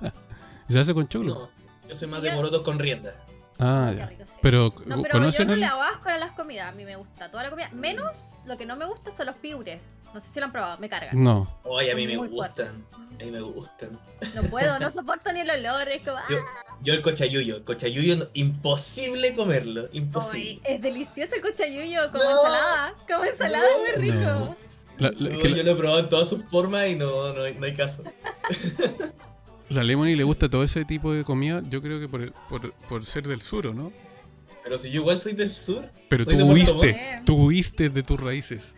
[0.70, 1.34] ¿Se hace con choclo?
[1.36, 1.50] No,
[1.90, 3.16] yo soy más de morotos con rienda.
[3.60, 4.06] Ah, ya.
[4.08, 4.34] rico, sí.
[4.42, 5.60] Pero, No, pero yo ¿conocen no el...?
[5.62, 6.68] le hago asco a las comidas.
[6.68, 7.70] A mí me gusta toda la comida.
[7.74, 8.12] Menos
[8.46, 9.80] lo que no me gusta son los piures.
[10.14, 11.22] No sé si lo han probado, me cargan.
[11.22, 11.48] No.
[11.64, 12.34] Oye, a mí me fuerte.
[12.36, 12.86] gustan.
[12.94, 13.90] A mí me gustan.
[14.36, 15.90] No puedo, no soporto ni el olor.
[15.90, 16.76] Es como, Yo, ¡ah!
[16.82, 20.62] yo el cochayuyo, el cochayuyo no- imposible comerlo, Ay, imposible.
[20.64, 22.30] es delicioso el cochayuyo, como No.
[22.30, 22.94] ensalada.
[23.08, 23.80] Como ensalada, No.
[23.80, 24.16] muy rico.
[24.24, 24.56] No.
[25.00, 27.34] La, la- No, que la- yo lo he probado en todas sus formas y no,
[27.34, 28.04] no, hay, no hay caso.
[29.70, 33.06] la Lemony le gusta todo ese tipo de comida, yo creo que por, por, por
[33.06, 33.92] ser del sur, ¿o no?
[34.64, 35.90] Pero si yo igual soy del sur.
[36.10, 38.76] Pero tú huiste, tú huiste de tus raíces.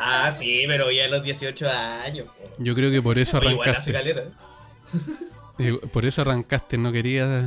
[0.00, 2.26] Ah, sí, pero ya a los 18 años.
[2.26, 2.50] po.
[2.58, 4.14] Yo creo que por eso Oye, Igual hace arrancaste.
[4.14, 5.88] caleta.
[5.92, 7.44] Por eso arrancaste, no querías.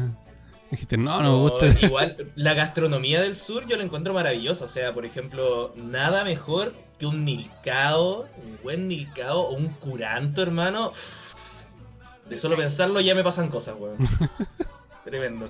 [0.70, 1.66] Dijiste, no, no me gusta.
[1.86, 4.66] Igual, la gastronomía del sur yo la encuentro maravillosa.
[4.66, 10.42] O sea, por ejemplo, nada mejor que un milcao, un buen milcao o un curanto,
[10.44, 10.92] hermano.
[12.30, 13.98] De solo pensarlo ya me pasan cosas, weón.
[15.04, 15.50] Tremendo.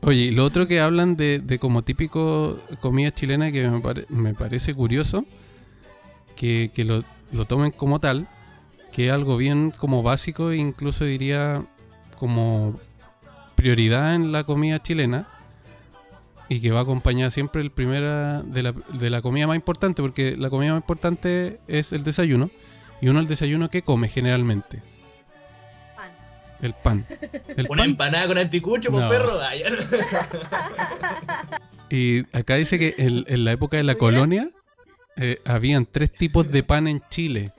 [0.00, 4.06] Oye, y lo otro que hablan de, de como típico comida chilena que me, pare-
[4.08, 5.24] me parece curioso,
[6.34, 8.26] que, que lo, lo tomen como tal,
[8.92, 11.64] que es algo bien como básico e incluso diría
[12.18, 12.78] como
[13.54, 15.28] prioridad en la comida chilena
[16.48, 20.36] y que va acompañada siempre el primera de la, de la comida más importante, porque
[20.36, 22.50] la comida más importante es el desayuno,
[23.00, 24.82] y uno el desayuno que come generalmente.
[26.64, 27.06] El pan.
[27.56, 29.08] El Una pan empanada con anticucho, pues No.
[29.10, 29.40] perro.
[29.40, 29.62] Ay,
[31.90, 34.48] Y acá dice que en, en la época de la colonia
[35.16, 37.52] eh, habían tres tipos de pan en Chile.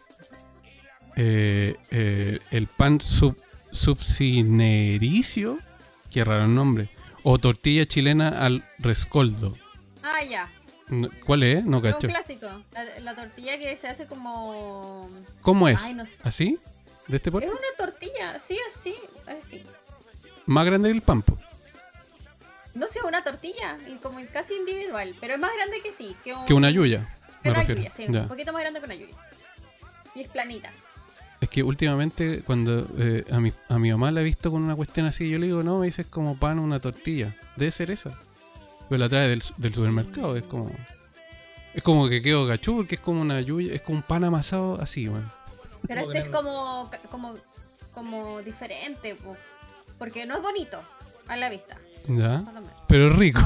[1.15, 3.37] Eh, eh, el pan sub,
[3.71, 5.57] subsinericio,
[6.11, 6.89] qué raro el nombre,
[7.23, 9.55] o tortilla chilena al rescoldo.
[10.03, 10.49] Ah, ya.
[11.25, 11.63] ¿Cuál es?
[11.65, 12.07] No Es un cacho.
[12.09, 12.47] clásico.
[12.73, 15.09] La, la tortilla que se hace como.
[15.41, 15.81] ¿Cómo es?
[15.83, 16.11] Ay, no sé.
[16.23, 16.57] ¿Así?
[17.07, 18.95] ¿De este Es una tortilla, sí, así,
[19.27, 19.61] así.
[20.45, 21.37] Más grande que el pan, po.
[22.73, 26.15] No sé, una tortilla, como casi individual, pero es más grande que sí.
[26.23, 27.15] Que, un- que una yuya.
[27.41, 27.81] que una refiero.
[27.81, 28.21] yuya, sí, Ya.
[28.23, 29.15] un poquito más grande que una yuya.
[30.15, 30.71] Y es planita.
[31.41, 34.75] Es que últimamente cuando eh, a, mi, a mi mamá la he visto con una
[34.75, 37.35] cuestión así, yo le digo, no, me dices como pan una tortilla.
[37.55, 38.17] Debe ser esa.
[38.89, 40.71] Pero la trae del, del supermercado, es como...
[41.73, 44.79] Es como que quedo gachú, porque es como una yuya, es como un pan amasado
[44.81, 45.29] así, weón.
[45.87, 47.33] Pero Como este es como, como,
[47.93, 49.35] como diferente, po,
[49.97, 50.79] porque no es bonito
[51.27, 51.77] a la vista.
[52.87, 53.41] Pero es rico.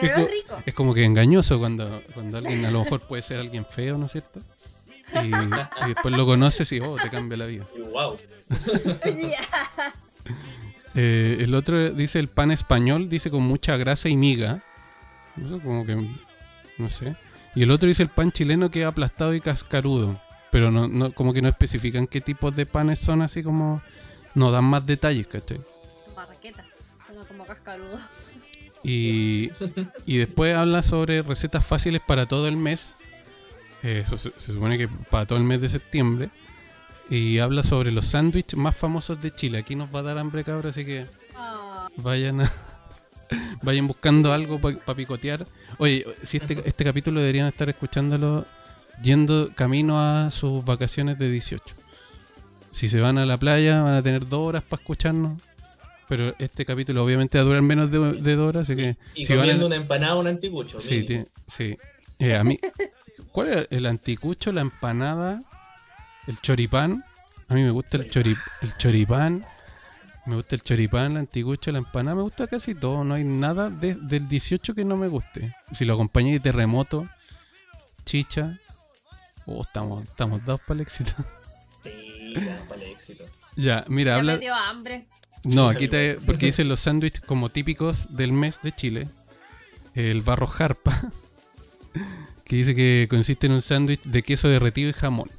[0.00, 0.62] Pero como- es rico.
[0.66, 4.06] es como que engañoso cuando, cuando alguien a lo mejor puede ser alguien feo, ¿no
[4.06, 4.40] es cierto?
[5.14, 7.66] Y, y después lo conoces y, oh, te cambia la vida.
[7.92, 8.16] Wow.
[10.94, 14.62] Eh, el otro dice el pan español, dice con mucha grasa y miga.
[15.42, 15.96] Eso como que,
[16.76, 17.16] no sé.
[17.54, 20.20] Y el otro dice el pan chileno que es aplastado y cascarudo.
[20.52, 23.82] Pero no, no, como que no especifican qué tipos de panes son así como...
[24.34, 25.60] No dan más detalles, ¿cachai?
[26.14, 26.64] Marraqueta,
[27.14, 27.98] no como cascarudo.
[28.84, 29.50] Y,
[30.06, 32.96] y después habla sobre recetas fáciles para todo el mes.
[33.82, 36.30] Eh, Eso se, se supone que para todo el mes de septiembre.
[37.10, 39.58] Y habla sobre los sándwiches más famosos de Chile.
[39.58, 42.52] Aquí nos va a dar hambre, cabrón, así que Ah, vayan a-
[43.62, 45.46] vayan buscando algo para picotear.
[45.78, 48.46] Oye, si este, este capítulo deberían estar escuchándolo
[49.02, 51.74] yendo camino a sus vacaciones de 18.
[52.70, 55.40] Si se van a la playa van a tener dos horas para escucharnos.
[56.08, 58.96] Pero este capítulo obviamente va a durar menos de, de dos horas, así que...
[59.14, 60.78] Y si van comiendo en- una empanada o un anticucho.
[60.80, 61.06] Sí,
[61.46, 61.78] sí.
[62.18, 62.58] Eh, a mí,
[63.30, 65.40] ¿cuál era el anticucho, la empanada,
[66.26, 67.04] el choripán?
[67.48, 69.44] A mí me gusta el, chori, el choripán,
[70.26, 73.04] me gusta el choripán, el anticucho, la empanada, me gusta casi todo.
[73.04, 75.54] No hay nada de- del 18 que no me guste.
[75.72, 77.08] Si lo acompañé de terremoto,
[78.04, 78.58] chicha,
[79.46, 81.12] oh, estamos, estamos dados para el éxito.
[81.82, 83.24] Sí, ya, para el éxito.
[83.56, 84.32] ya, mira, ya habla.
[84.34, 85.06] me dio hambre.
[85.44, 89.08] No, aquí te, porque dicen los sándwiches como típicos del mes de Chile.
[89.94, 91.10] El barro jarpa,
[92.44, 95.30] que dice que consiste en un sándwich de queso derretido y jamón.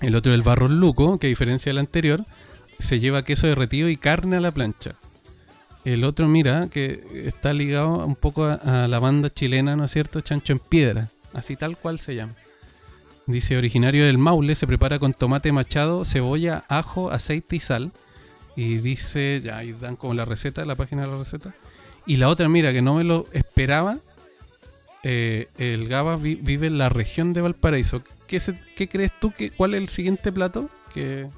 [0.00, 2.24] El otro el barro luco, que a diferencia del anterior,
[2.78, 4.94] se lleva queso derretido y carne a la plancha.
[5.84, 9.92] El otro, mira, que está ligado un poco a, a la banda chilena, ¿no es
[9.92, 10.20] cierto?
[10.20, 12.34] Chancho en piedra, así tal cual se llama.
[13.26, 17.92] Dice, originario del Maule, se prepara con tomate machado, cebolla, ajo, aceite y sal.
[18.56, 21.54] Y dice, ya, ahí dan como la receta, la página de la receta.
[22.06, 23.98] Y la otra, mira, que no me lo esperaba.
[25.04, 28.02] eh, el Gaba vi- vive en la región de Valparaíso.
[28.26, 29.30] ¿Qué, se- qué crees tú?
[29.30, 30.68] Que, ¿Cuál es el siguiente plato?
[30.92, 31.28] Que,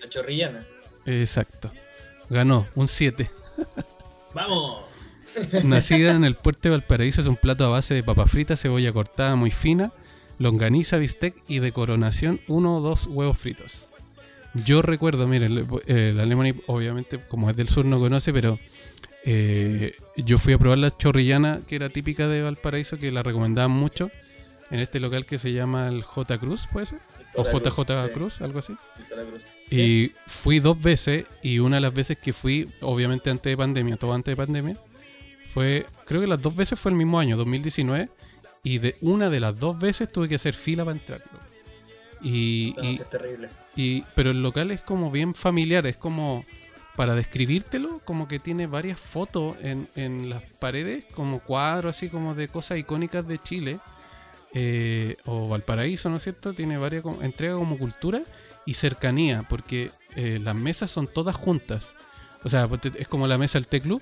[0.00, 0.64] La chorrillana.
[1.04, 1.70] exacto.
[2.30, 3.30] Ganó, un 7.
[4.34, 4.84] ¡Vamos!
[5.64, 8.92] Nacida en el puerto de Valparaíso, es un plato a base de papa frita, cebolla
[8.92, 9.92] cortada muy fina,
[10.38, 13.88] longaniza, bistec y de coronación uno o dos huevos fritos.
[14.54, 18.58] Yo recuerdo, miren, eh, la Lemony obviamente como es del sur no conoce, pero
[19.24, 23.70] eh, yo fui a probar la chorrillana que era típica de Valparaíso, que la recomendaban
[23.70, 24.10] mucho
[24.70, 27.00] en este local que se llama el J Cruz, ¿puede ser?
[27.34, 28.74] O JJ sí, Cruz, algo así.
[29.08, 29.44] Cruz.
[29.68, 29.80] Sí.
[29.80, 33.96] Y fui dos veces y una de las veces que fui, obviamente antes de pandemia,
[33.96, 34.76] todo antes de pandemia,
[35.58, 38.08] fue, creo que las dos veces fue el mismo año, 2019,
[38.62, 41.22] y de una de las dos veces tuve que hacer fila para entrar.
[42.22, 43.48] Y, No, y- es terrible.
[43.76, 46.44] y- pero el local es como bien familiar, es como,
[46.96, 52.34] para describírtelo, como que tiene varias fotos en, en las paredes, como cuadros así como
[52.34, 53.78] de cosas icónicas de Chile.
[54.54, 56.54] eh, o Valparaíso, ¿no es cierto?
[56.54, 58.22] Tiene varias entrega como cultura
[58.64, 61.94] y cercanía, porque eh, las mesas son todas juntas.
[62.44, 64.00] O sea, ponte- es como la mesa del T-Club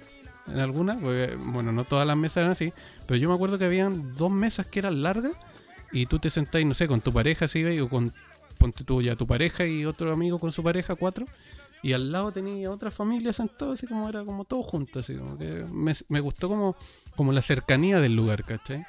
[0.49, 1.01] en algunas.
[1.01, 2.73] porque, Bueno, no todas las mesas eran así,
[3.07, 5.33] pero yo me acuerdo que habían dos mesas que eran largas
[5.93, 8.13] y tú te sentás, no sé, con tu pareja, así, o con
[8.59, 11.27] ponte tú ya tu pareja y otro amigo con su pareja, cuatro.
[11.83, 15.39] Y al lado tenía otra familia sentada, así como era como todo junto, así como
[15.39, 16.75] que me, me gustó como,
[17.15, 18.85] como la cercanía del lugar, ¿cachai?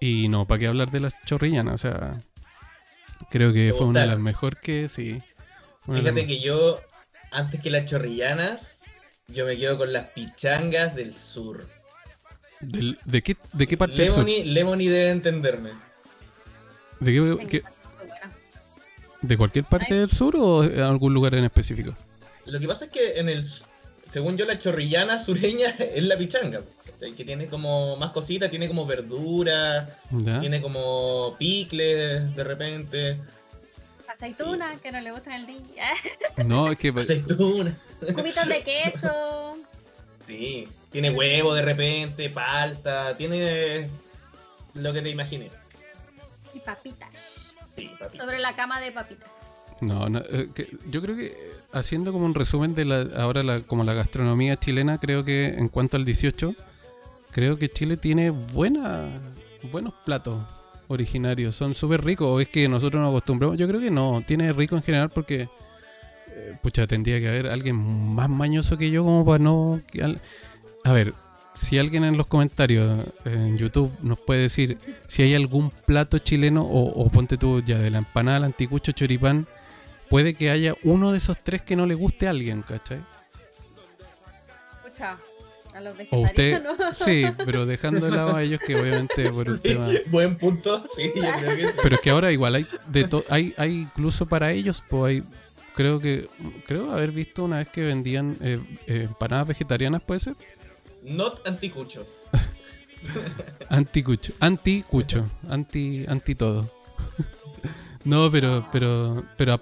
[0.00, 1.74] Y no, ¿para qué hablar de las chorrillanas?
[1.74, 2.20] O sea,
[3.30, 5.22] creo que ¿Te fue una de las mejor que sí.
[5.86, 6.80] las Fíjate que yo,
[7.30, 8.77] antes que las chorrillanas,
[9.28, 11.66] yo me quedo con las pichangas del sur.
[12.60, 14.24] Del- ¿de, qué, ¿De qué parte del sur?
[14.26, 15.70] Lemony, Lemony debe entenderme.
[16.98, 17.62] ¿De, qué-.
[19.22, 21.94] ¿De cualquier parte del sur o en algún lugar en específico?
[22.46, 23.44] Lo que pasa es que en el,
[24.10, 26.62] según yo, la chorrillana sureña es la pichanga,
[26.98, 30.40] que tiene como más cositas, tiene como verdura, ¿Ya?
[30.40, 33.18] tiene como picles de repente,
[34.18, 35.62] Aceituna, que no le gustan al niño.
[36.48, 39.56] No, es que aceituna, Cubitos de queso.
[40.26, 43.88] sí, tiene huevo de repente, palta, tiene
[44.74, 45.52] lo que te imagines.
[46.52, 47.10] Y papitas.
[47.76, 48.18] Sí, papi.
[48.18, 49.30] Sobre la cama de papitas.
[49.82, 51.36] No, no, eh, que yo creo que eh,
[51.72, 55.68] haciendo como un resumen de la ahora la, como la gastronomía chilena, creo que en
[55.68, 56.56] cuanto al 18,
[57.30, 59.10] creo que Chile tiene buena,
[59.70, 60.42] buenos platos
[60.88, 64.52] originarios, son súper ricos, o es que nosotros nos acostumbramos, yo creo que no, tiene
[64.52, 65.48] rico en general porque,
[66.28, 69.80] eh, pucha, tendría que haber alguien más mañoso que yo como para no...
[70.84, 71.14] A ver,
[71.54, 76.62] si alguien en los comentarios en YouTube nos puede decir si hay algún plato chileno
[76.62, 79.46] o, o ponte tú ya de la empanada, el anticucho, choripán,
[80.08, 83.00] puede que haya uno de esos tres que no le guste a alguien, ¿cachai?
[85.78, 86.62] A los O usted,
[86.92, 89.88] sí, pero dejando de lado a ellos que obviamente por el tema...
[90.06, 91.72] Buen punto, sí, yo creo que sí.
[91.82, 95.22] Pero es que ahora igual hay de to- hay, hay incluso para ellos, pues hay,
[95.74, 96.28] creo que,
[96.66, 100.34] creo haber visto una vez que vendían eh, eh, empanadas vegetarianas, puede ser,
[101.02, 102.04] Not anticucho.
[103.70, 106.70] anticucho, anticucho, anti, anti todo.
[108.04, 109.60] No, pero, pero, pero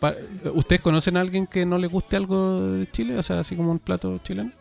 [0.54, 3.18] ¿ustedes conocen a alguien que no le guste algo de Chile?
[3.18, 4.52] O sea, así como un plato chileno.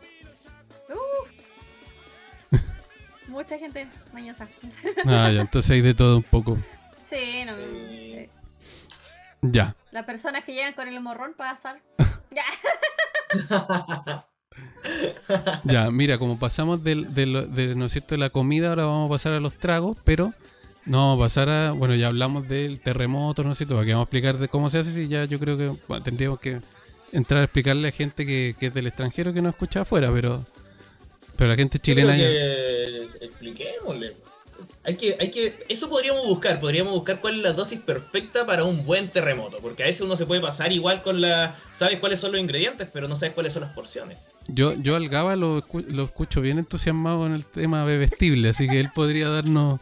[3.36, 4.48] Mucha gente mañosa.
[5.06, 6.58] Ah, ya, entonces hay de todo un poco.
[7.04, 7.54] Sí, no.
[7.60, 8.30] Eh.
[9.42, 9.76] Ya.
[9.92, 11.82] Las personas que llegan con el morrón para asar.
[12.32, 12.46] Ya.
[15.66, 18.14] Ya, mira, como pasamos del, del- de, ¿no es cierto?
[18.16, 20.32] de la comida, ahora vamos a pasar a los tragos, pero
[20.86, 23.78] no vamos a pasar a, bueno, ya hablamos del terremoto, ¿no es cierto?
[23.80, 26.40] Aquí vamos a explicar de cómo se hace, y ya yo creo que bueno, tendríamos
[26.40, 26.62] que
[27.12, 30.46] entrar a explicarle a gente que, que es del extranjero que no escucha afuera, pero,
[31.38, 34.14] pero la gente chilena que expliquémosle.
[34.84, 38.64] Hay que, hay que, eso podríamos buscar, podríamos buscar cuál es la dosis perfecta para
[38.64, 42.20] un buen terremoto, porque a veces uno se puede pasar igual con la, sabes cuáles
[42.20, 44.20] son los ingredientes, pero no sabes cuáles son las porciones.
[44.48, 48.80] Yo, yo al Gaba lo, lo escucho bien entusiasmado con el tema bebestible, así que
[48.80, 49.82] él podría darnos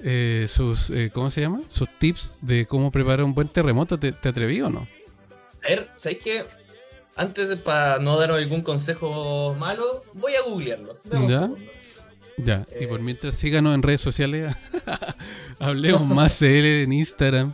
[0.00, 1.62] eh, sus, eh, ¿cómo se llama?
[1.68, 3.98] Sus tips de cómo preparar un buen terremoto.
[3.98, 4.86] ¿Te, te atreví o no?
[5.64, 6.44] A ver, ¿sabes qué?
[7.16, 10.98] Antes de para no dar algún consejo malo, voy a googlearlo.
[11.28, 11.50] ¿Ya?
[12.36, 12.88] Ya, y Eh.
[12.88, 14.54] por mientras síganos en redes sociales,
[15.60, 17.52] Hablemos Más CL en Instagram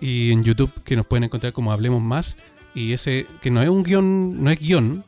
[0.00, 2.36] y en YouTube, que nos pueden encontrar como Hablemos Más.
[2.74, 5.04] Y ese, que no es un guion, no es guion,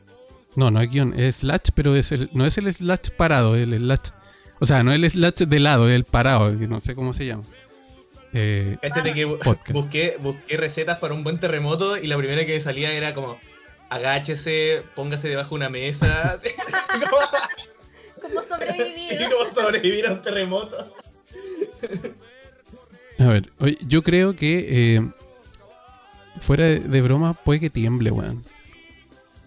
[0.56, 3.62] no, no es guion, es slash, pero es el, no es el slash parado, es
[3.64, 4.08] el slash,
[4.58, 7.12] o sea, no es el slash de lado, es el parado, que no sé cómo
[7.12, 7.44] se llama.
[8.32, 9.72] Eh, que bu- Podcast.
[9.72, 13.36] busqué, busqué recetas para un buen terremoto y la primera que salía era como
[13.92, 16.40] agáchese, póngase debajo de una mesa.
[18.20, 19.18] ¿Cómo sobrevivir?
[19.38, 20.94] cómo sobrevivir a un terremoto.
[23.18, 23.50] a ver,
[23.86, 25.10] yo creo que eh,
[26.38, 28.42] fuera de, de broma puede que tiemble, weón.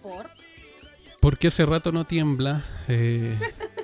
[0.02, 0.26] ¿Por?
[1.20, 2.64] Porque hace rato no tiembla.
[2.88, 3.36] eh,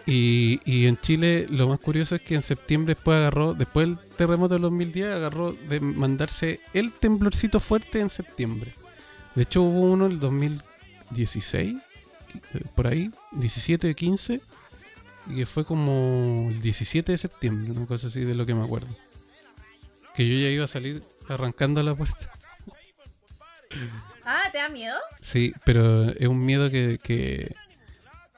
[0.07, 3.99] y, y en Chile lo más curioso es que en septiembre después agarró, después del
[4.17, 8.73] terremoto del 2010, agarró de mandarse el temblorcito fuerte en septiembre.
[9.35, 14.41] De hecho hubo uno el 2016, eh, por ahí, 17, 15,
[15.29, 18.65] y que fue como el 17 de septiembre, una cosa así de lo que me
[18.65, 18.95] acuerdo.
[20.15, 22.31] Que yo ya iba a salir arrancando a la puerta.
[24.25, 24.97] Ah, ¿te da miedo?
[25.21, 27.55] Sí, pero es un miedo que, que,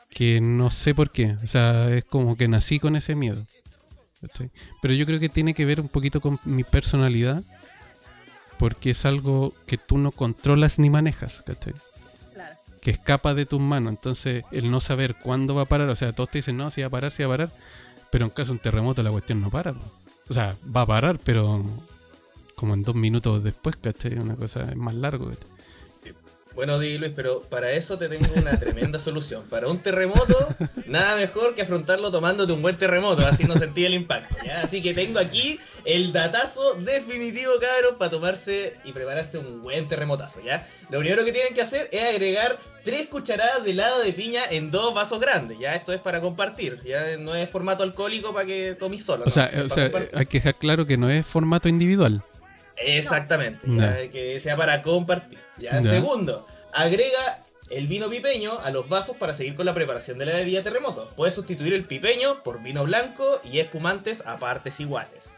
[0.09, 1.37] que no sé por qué.
[1.43, 3.45] O sea, es como que nací con ese miedo.
[4.81, 7.43] Pero yo creo que tiene que ver un poquito con mi personalidad.
[8.65, 11.75] Porque es algo que tú no controlas ni manejas, ¿cachai?
[12.33, 12.57] Claro.
[12.81, 13.91] Que escapa de tus manos.
[13.91, 15.91] Entonces, el no saber cuándo va a parar.
[15.91, 17.51] O sea, todos te dicen, no, si va a parar, si va a parar.
[18.11, 19.75] Pero en caso de un terremoto, la cuestión no para.
[20.31, 21.63] O sea, va a parar, pero
[22.57, 24.15] como en dos minutos después, ¿cachai?
[24.15, 25.27] Una cosa es más largo.
[25.27, 25.47] ¿cachai?
[26.55, 29.43] Bueno, Di Luis, pero para eso te tengo una tremenda solución.
[29.51, 30.37] Para un terremoto,
[30.87, 34.37] nada mejor que afrontarlo tomándote un buen terremoto, así no sentí el impacto.
[34.45, 34.61] ¿ya?
[34.61, 40.41] Así que tengo aquí el datazo definitivo, cabros, para tomarse y prepararse un buen terremotazo,
[40.43, 40.67] ¿ya?
[40.91, 44.71] Lo primero que tienen que hacer es agregar tres cucharadas de helado de piña en
[44.71, 45.75] dos vasos grandes, ¿ya?
[45.75, 49.23] Esto es para compartir, ya no es formato alcohólico para que tomes solo.
[49.23, 49.31] O ¿no?
[49.31, 52.23] sea, o hay que dejar claro que no es formato individual.
[52.77, 53.83] Exactamente, No.
[53.83, 55.39] ya, que sea para compartir.
[55.59, 55.81] ¿ya?
[55.81, 55.91] Ya.
[55.91, 60.35] Segundo, agrega el vino pipeño a los vasos para seguir con la preparación de la
[60.35, 61.11] bebida terremoto.
[61.17, 65.33] Puedes sustituir el pipeño por vino blanco y espumantes a partes iguales.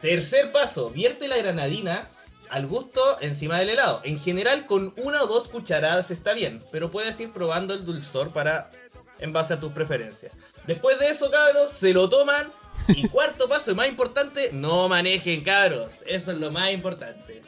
[0.00, 2.08] Tercer paso, vierte la granadina
[2.50, 4.02] al gusto encima del helado.
[4.04, 8.30] En general con una o dos cucharadas está bien, pero puedes ir probando el dulzor
[8.30, 8.70] para
[9.18, 10.32] en base a tus preferencias.
[10.66, 12.50] Después de eso, cabros, se lo toman.
[12.88, 16.02] Y cuarto paso, y más importante, no manejen, cabros.
[16.06, 17.42] Eso es lo más importante.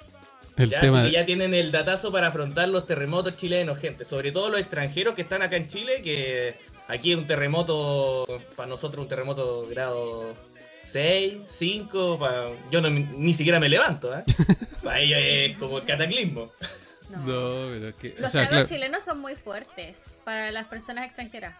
[0.56, 4.04] El Ya, tema ya tienen el datazo para afrontar los terremotos chilenos, gente.
[4.06, 6.58] Sobre todo los extranjeros que están acá en Chile, que
[6.88, 10.34] aquí un terremoto, para nosotros un terremoto grado
[10.84, 14.24] 6, 5, pa- yo no- ni siquiera me levanto, ¿eh?
[14.82, 16.50] para ellos es como el cataclismo.
[17.10, 17.18] No.
[17.18, 18.08] No, pero es que.
[18.18, 18.68] Los o sea, tragos claro.
[18.68, 21.54] chilenos son muy fuertes para las personas extranjeras.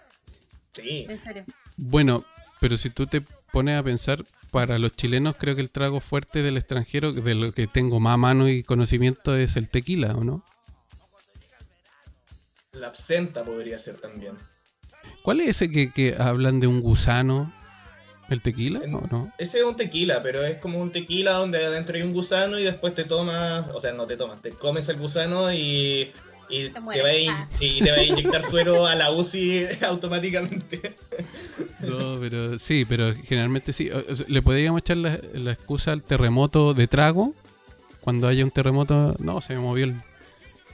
[0.71, 1.45] Sí, En serio.
[1.77, 2.25] Bueno,
[2.61, 3.23] pero si tú te
[3.57, 7.53] pones a pensar, para los chilenos creo que el trago fuerte del extranjero, de lo
[7.53, 10.45] que tengo más mano y conocimiento, es el tequila, ¿o no?
[12.75, 14.35] la absenta podría ser también.
[15.23, 17.51] ¿Cuál es ese que, que hablan de un gusano?
[18.29, 19.33] ¿El tequila En- o no?
[19.39, 22.65] Ese es un tequila, pero es como un tequila donde adentro hay un gusano y
[22.65, 26.13] después te tomas, o sea, no te tomas, te comes el gusano y,
[26.49, 27.05] y Te te, mueres.
[27.05, 27.49] va a, in- Ah.
[27.51, 30.97] sí, te va a inyectar suero a la UCI automáticamente.
[31.81, 33.91] No, pero sí, pero generalmente sí.
[33.91, 37.35] O- o sea, ¿Le podríamos echar la, la excusa al terremoto de trago?
[38.01, 39.95] Cuando haya un terremoto, no, se me movió el,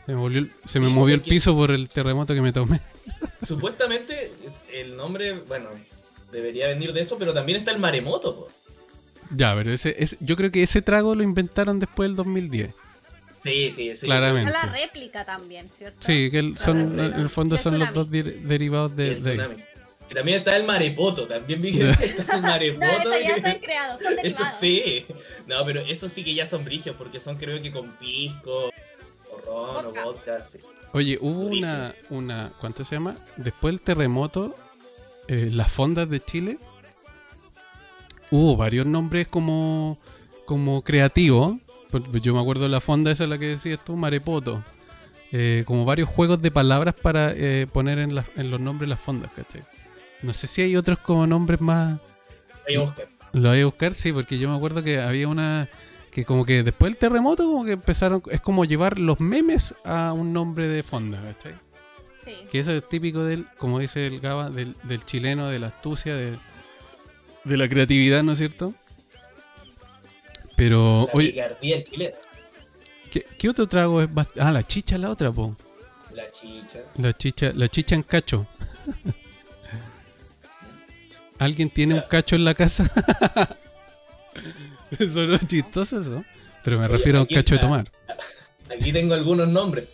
[0.07, 2.43] se me, movió el- se me Sí, movió el porque- piso por el terremoto que
[2.43, 2.81] me tomé.
[3.47, 5.69] Supuestamente es- el nombre, bueno,
[6.31, 8.37] debería venir de eso, pero también está el maremoto.
[8.37, 8.49] po.
[9.35, 12.75] Ya, pero ese, ese- yo creo que ese trago lo inventaron después del 2010.
[13.43, 14.07] Sí, sí, sí.
[14.07, 14.51] Claramente.
[14.53, 15.99] Está la réplica también, ¿cierto?
[16.01, 19.57] Sí, que el- son, en el fondo son los dos derivados de, el.
[20.11, 22.87] Y también está el marepoto, también vi que está el No, marepoto.
[23.15, 25.07] eso ya que- se han creado, son Eso sí.
[25.47, 28.71] No, pero eso sí que ya son brigios, porque son creo que con pisco,
[29.49, 30.03] o ron, Vodka.
[30.07, 30.59] o vodka, sí.
[30.93, 31.73] Oye, hubo Durísimo.
[31.73, 33.17] una, una, ¿cuánto se llama?
[33.39, 34.55] Después del terremoto,
[35.29, 36.59] eh, las fondas de Chile,
[38.31, 39.99] hubo varios nombres como,
[40.45, 41.57] como creativos.
[41.93, 44.65] Por- Yo me acuerdo de la fonda esa la que decías tú, Marepoto.
[45.31, 48.99] Eh, como varios juegos de palabras para eh, poner en, las- en los nombres las
[49.01, 49.63] fondas, ¿cachai?
[50.23, 52.01] No sé si hay otros como nombres más...
[52.69, 53.03] Ahí busca.
[53.33, 55.69] Lo voy a buscar, sí, porque yo me acuerdo que había una
[56.11, 60.13] que como que después del terremoto como que empezaron, es como llevar los memes a
[60.13, 61.55] un nombre de fonda, ¿cachai?
[62.27, 62.33] Sí.
[62.51, 66.15] Que eso es típico del, como dice el Gaba, del, del chileno, de la astucia,
[66.15, 66.37] de,
[67.45, 68.75] de la creatividad, ¿no es cierto?
[70.63, 72.15] Pero, La oye, picardía chilena.
[73.11, 75.57] ¿qué, qué otro trago es bast- Ah, la chicha es la otra, po.
[76.15, 76.79] La chicha.
[76.99, 78.47] La chicha, la chicha en cacho.
[81.41, 82.85] ¿Alguien tiene un cacho en la casa?
[85.01, 86.25] eso no es chistoso eso.
[86.63, 87.67] Pero me Oye, refiero a un cacho de está.
[87.67, 87.91] tomar.
[88.71, 89.89] Aquí tengo algunos nombres.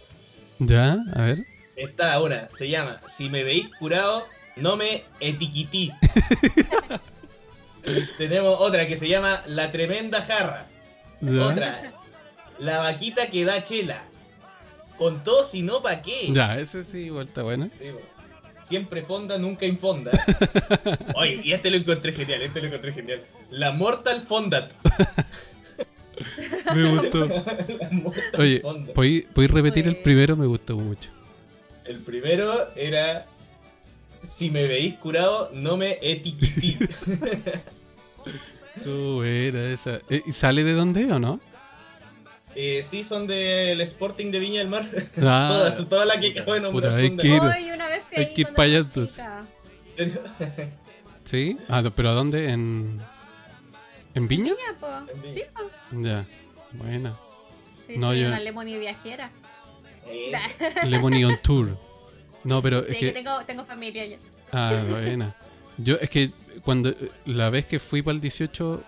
[0.58, 0.98] ¿Ya?
[1.14, 1.38] A ver.
[1.76, 4.26] Esta una se llama Si me veis curado,
[4.56, 5.92] no me etiquití.
[8.16, 10.66] Tenemos otra que se llama La Tremenda Jarra.
[11.20, 11.46] ¿Ya?
[11.46, 11.92] Otra,
[12.58, 14.02] La Vaquita que da chela.
[14.96, 16.28] Con todo, si no, ¿pa' qué?
[16.32, 17.70] Ya, ese sí, igual está bueno.
[17.78, 18.00] Sí, po.
[18.62, 20.10] Siempre fonda, nunca infonda.
[21.14, 23.22] Oye, y este lo encontré genial, este lo encontré genial.
[23.50, 24.72] La Mortal Fondat.
[26.74, 27.26] Me gustó.
[27.80, 28.92] La Mortal Oye, Fondat.
[28.92, 30.36] ¿podéis repetir el primero?
[30.36, 31.10] Me gustó mucho.
[31.84, 33.26] El primero era.
[34.22, 36.76] Si me veis curado, no me etiquití.
[38.84, 39.98] Buena esa.
[40.08, 41.40] Eh, ¿Y sale de dónde o no?
[42.54, 44.84] Eh, sí, son del Sporting de Viña del Mar.
[45.22, 46.92] Ah, todas, todas las que acabo de nombrar.
[46.92, 47.40] Puta, hay que ir.
[47.40, 49.44] Hoy una vez fui Hay ahí que ir era.
[51.24, 51.58] ¿Sí?
[51.68, 52.50] Ah, ¿pero a dónde?
[52.50, 53.00] ¿En,
[54.14, 54.52] ¿en Viña?
[54.52, 54.86] Ya, po.
[55.12, 55.34] En Viña.
[55.34, 55.98] Sí, po.
[56.00, 56.24] Ya,
[56.72, 57.16] buena.
[57.86, 59.30] Sí, No, soy yo- una Lemony viajera.
[60.06, 60.32] Eh,
[60.86, 61.76] Lemony on Tour.
[62.44, 63.12] No, pero Sí, es que que...
[63.12, 64.16] tengo, tengo familia ya.
[64.52, 65.34] Ah, buena.
[65.76, 66.30] Yo, es que
[66.64, 66.94] cuando...
[67.26, 68.82] La vez que fui para el 18,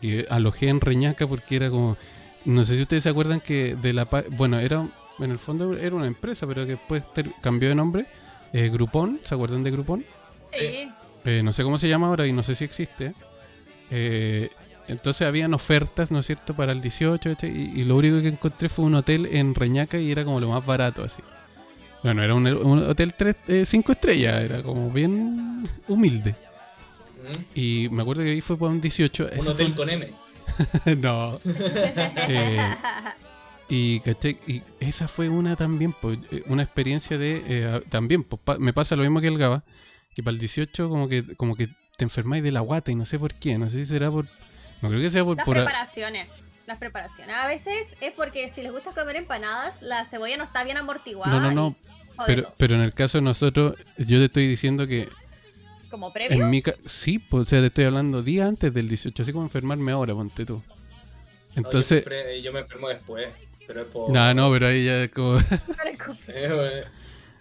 [0.00, 1.96] que alojé en Reñaca porque era como...
[2.44, 4.08] No sé si ustedes se acuerdan que de la...
[4.30, 4.86] Bueno, era...
[5.20, 7.04] En el fondo era una empresa, pero que después
[7.40, 8.06] cambió de nombre.
[8.52, 10.04] Eh, Groupon, ¿se acuerdan de Groupon?
[10.52, 10.90] Sí.
[11.24, 13.14] Eh, no sé cómo se llama ahora y no sé si existe.
[13.90, 14.50] Eh,
[14.88, 17.50] entonces habían ofertas, ¿no es cierto?, para el 18, ¿cachai?
[17.50, 20.48] y, y lo único que encontré fue un hotel en Reñaca y era como lo
[20.48, 21.22] más barato, así.
[22.04, 23.14] Bueno, era un, un hotel
[23.64, 26.34] 5 estrellas, era como bien humilde.
[27.54, 29.28] Y me acuerdo que ahí fue para un 18.
[29.38, 30.10] Un hotel fue- con M.
[30.98, 31.40] no.
[31.44, 32.74] Eh,
[33.68, 34.38] y, ¿cachai?
[34.46, 37.42] y esa fue una también, pues, eh, una experiencia de...
[37.46, 39.62] eh, también, pues, pa- me pasa lo mismo que el Gaba,
[40.14, 43.04] que para el 18 como que, como que te enfermáis de la guata y no
[43.06, 44.26] sé por qué, no sé si será por...
[44.82, 45.36] No creo que sea por...
[45.36, 46.28] Las por preparaciones.
[46.66, 47.34] Las preparaciones.
[47.34, 51.32] A veces es porque si les gusta comer empanadas, la cebolla no está bien amortiguada.
[51.32, 54.86] no, no, no, y pero, pero en el caso de nosotros, yo te estoy diciendo
[54.86, 55.08] que
[55.94, 56.42] Como previo.
[56.42, 59.32] en mi ca- sí, pues, o sea, te estoy hablando días antes del 18, así
[59.32, 60.54] como enfermarme ahora, ponte tú.
[60.54, 60.62] No,
[61.56, 63.28] Entonces, yo, siempre- yo me enfermo después.
[63.66, 64.10] Pero es por.
[64.12, 65.38] no, no, pero ahí ya es como...
[66.28, 66.84] Eh,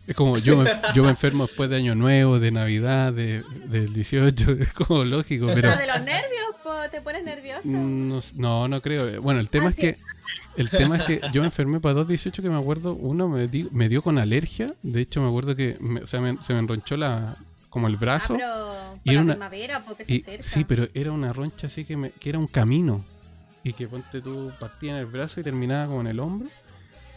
[0.06, 3.94] Es como yo me, yo me enfermo después de Año Nuevo, de Navidad, de, del
[3.94, 7.62] 18, es como lógico, pero Pero de los nervios, po, te pones nervioso.
[7.64, 9.22] mm, no, no, no creo.
[9.22, 9.82] Bueno, el tema Ah, es sí.
[9.82, 9.98] que
[10.58, 13.48] el tema es que yo me enfermé para dos 18 que me acuerdo, uno me,
[13.48, 16.52] di- me dio con alergia, de hecho me acuerdo que me- o sea, me- se
[16.54, 17.38] me enronchó la
[17.74, 20.44] como el ah, brazo pero y era la una- primavera, porque se y acerca.
[20.44, 23.04] sí, pero era una roncha así que me, que era un camino
[23.64, 26.48] y que ponte tú partía en el brazo y terminaba como en el hombro.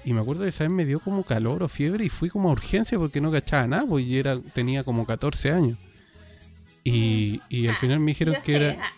[0.04, 2.48] Y me acuerdo que esa vez me dio como calor o fiebre y fui como
[2.48, 5.76] a urgencia porque no cachaba nada, pues y era, tenía como 14 años.
[6.84, 8.90] Y, y al Ah, final me dijeron que sé, era, ah,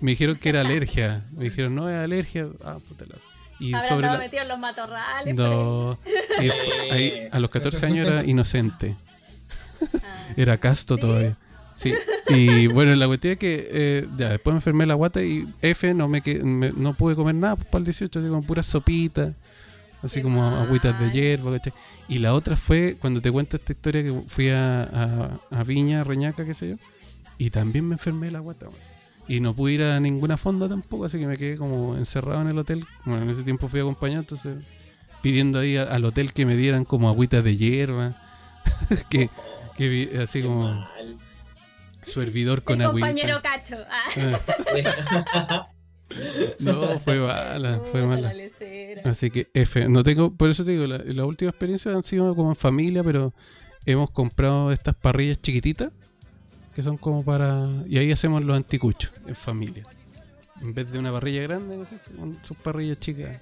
[0.00, 1.24] me dijeron que era alergia.
[1.36, 2.46] Me dijeron, no es alergia.
[2.64, 3.16] Ah, puta la.
[3.58, 4.24] Y habrá sobre estado la.
[4.24, 5.34] metido en los matorrales.
[5.36, 5.98] No.
[6.40, 8.94] Y después- ahí, a los 14 años era inocente.
[10.36, 11.00] Era casto ¿Sí?
[11.00, 11.36] todavía.
[11.74, 11.92] Sí.
[12.28, 15.92] Y bueno, la cuestión es que eh, ya después me enfermé la guata y F
[15.94, 19.34] no me, que- me- no pude comer nada para el 18, así como puras sopitas,
[20.02, 21.14] así Qué como agüitas de mal.
[21.14, 21.72] hierba, ¿cachai?
[22.08, 26.04] Y la otra fue cuando te cuento esta historia que fui a, a- a Viña,
[26.04, 26.76] Reñaca, qué sé yo,
[27.38, 28.66] y también me enfermé la guata.
[29.28, 32.48] Y no pude ir a ninguna fonda tampoco, así que me quedé como encerrado en
[32.48, 32.84] el hotel.
[33.04, 34.56] Bueno, en ese tiempo fui acompañado, entonces
[35.22, 38.16] pidiendo ahí a- al hotel que me dieran como agüitas de hierba,
[39.10, 39.30] que,
[39.76, 40.88] que así qué como mal.
[42.06, 43.06] su hervidor con agüita.
[43.08, 43.76] compañero cacho.
[43.90, 45.68] Ah.
[46.58, 48.34] No, fue mala, fue mala.
[49.04, 52.34] Así que F, no tengo, por eso te digo, la- las últimas experiencias han sido
[52.36, 53.32] como en familia, pero
[53.86, 55.90] hemos comprado estas parrillas chiquititas
[56.74, 59.84] que son como para y ahí hacemos los anticuchos en familia.
[60.60, 61.86] En vez de una parrilla grande, ¿no
[62.42, 63.38] son parrillas chicas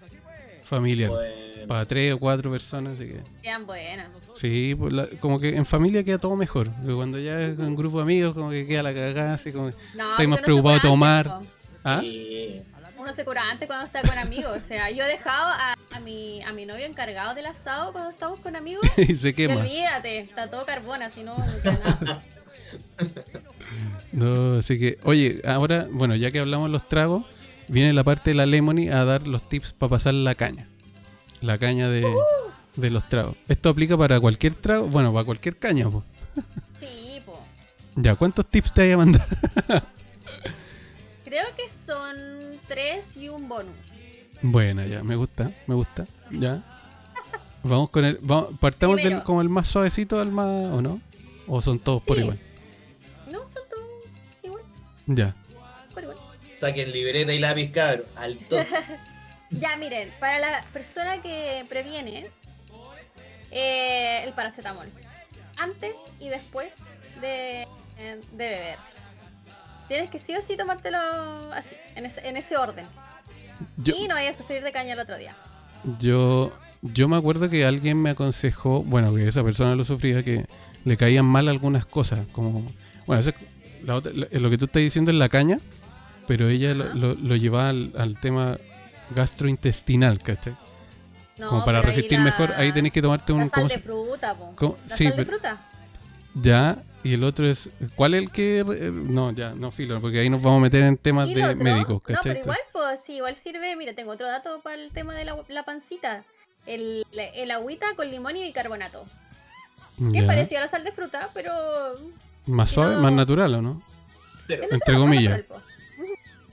[0.78, 4.08] Bueno, para tres o cuatro personas, así que Quedan buenas.
[4.34, 7.76] sí, pues la- como que en familia queda todo mejor, porque cuando ya es en
[7.76, 10.80] grupo de amigos como que queda la cagada, así como No, Estoy más preocupado de
[10.80, 11.38] tomar.
[11.84, 11.98] ¿ah?
[12.00, 12.62] sí.
[12.98, 14.58] Uno se cura antes cuando está con amigos.
[14.58, 18.10] O sea, yo he dejado a, a mi, a mi novio encargado del asado cuando
[18.10, 18.86] estamos con amigos.
[18.98, 19.60] y se Y quema.
[19.62, 22.20] olvídate, está todo carbona, si no, no.
[24.12, 27.24] No, así que, oye, ahora, bueno, ya que hablamos de los tragos,
[27.70, 30.68] viene la parte de la Lemony a dar los tips para pasar la caña.
[31.40, 32.06] La caña de,
[32.76, 33.36] de los tragos.
[33.48, 36.04] Esto aplica para cualquier trago, bueno, para cualquier caña, po.
[36.80, 37.38] Sí, po.
[37.96, 39.26] Ya, ¿cuántos tips te hay a mandar?
[41.24, 42.16] Creo que son
[42.66, 43.74] tres y un bonus.
[44.42, 46.06] Bueno, ya, me gusta, me gusta.
[46.30, 46.62] Ya.
[47.62, 48.18] Vamos con el.
[48.22, 50.46] Vamos, partamos del, como el más suavecito al más.
[50.46, 51.00] ¿O no?
[51.46, 52.38] ¿O son todos por igual?
[53.30, 53.84] No, son todos
[54.42, 54.62] igual,
[55.06, 55.36] Ya.
[56.60, 58.04] Saquen libreta y lápiz, cabro.
[58.16, 58.56] Alto.
[59.52, 62.28] Ya, miren, para la persona que previene
[63.50, 64.86] eh, el paracetamol,
[65.56, 66.84] antes y después
[67.20, 67.62] de,
[67.98, 68.76] eh, de beber.
[69.88, 70.98] Tienes que sí o sí tomártelo
[71.52, 72.86] así, en ese, en ese orden.
[73.76, 75.34] Yo, Y no vayas a sufrir de caña el otro día.
[75.98, 80.46] Yo, yo me acuerdo que alguien me aconsejó, bueno, que esa persona lo sufría, que
[80.84, 82.64] le caían mal algunas cosas, como,
[83.06, 83.36] bueno, eso es
[83.84, 85.58] la otra- la- lo que tú estás diciendo es la caña,
[86.30, 88.56] pero ella lo, lo- lo llevaba al, al tema
[89.16, 90.54] gastrointestinal, ¿cachai?
[91.38, 93.40] No, como para resistir la- mejor, ahí tenés que tomarte un...
[93.40, 94.78] La sal ¿cómo de fruta, po.
[94.88, 95.58] La Sí, sal de fruta.
[96.34, 98.60] Ya, y el otro es, ¿cuál es el que...
[98.60, 101.44] eh, No, ya, no filo, porque ahí nos vamos a meter en temas ¿Y de
[101.44, 101.64] otro?
[101.64, 102.22] médicos, No, ¿cachai?
[102.34, 103.74] pero igual, pues sí, igual sirve.
[103.74, 106.22] Mira, tengo otro dato para el tema de la, la pancita.
[106.64, 109.04] El, el agüita con limón y bicarbonato.
[110.12, 111.52] Que es parecido a la sal de fruta, pero.
[112.46, 113.82] Más suave, no- más natural, ¿o no?
[114.48, 115.38] Entre comillas.
[115.38, 115.62] natural.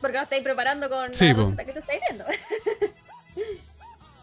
[0.01, 2.25] Porque lo estáis preparando con Sí, la que tú estáis viendo.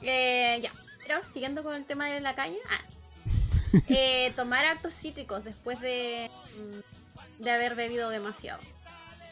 [0.02, 0.70] eh, ya.
[1.06, 2.56] Pero siguiendo con el tema de la caña.
[2.70, 2.80] ah.
[3.88, 8.60] Eh, tomar hartos cítricos después de, mm, de haber bebido demasiado.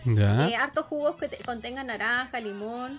[0.05, 0.49] Ya.
[0.49, 2.99] Eh, hartos jugos que te- contengan naranja, limón.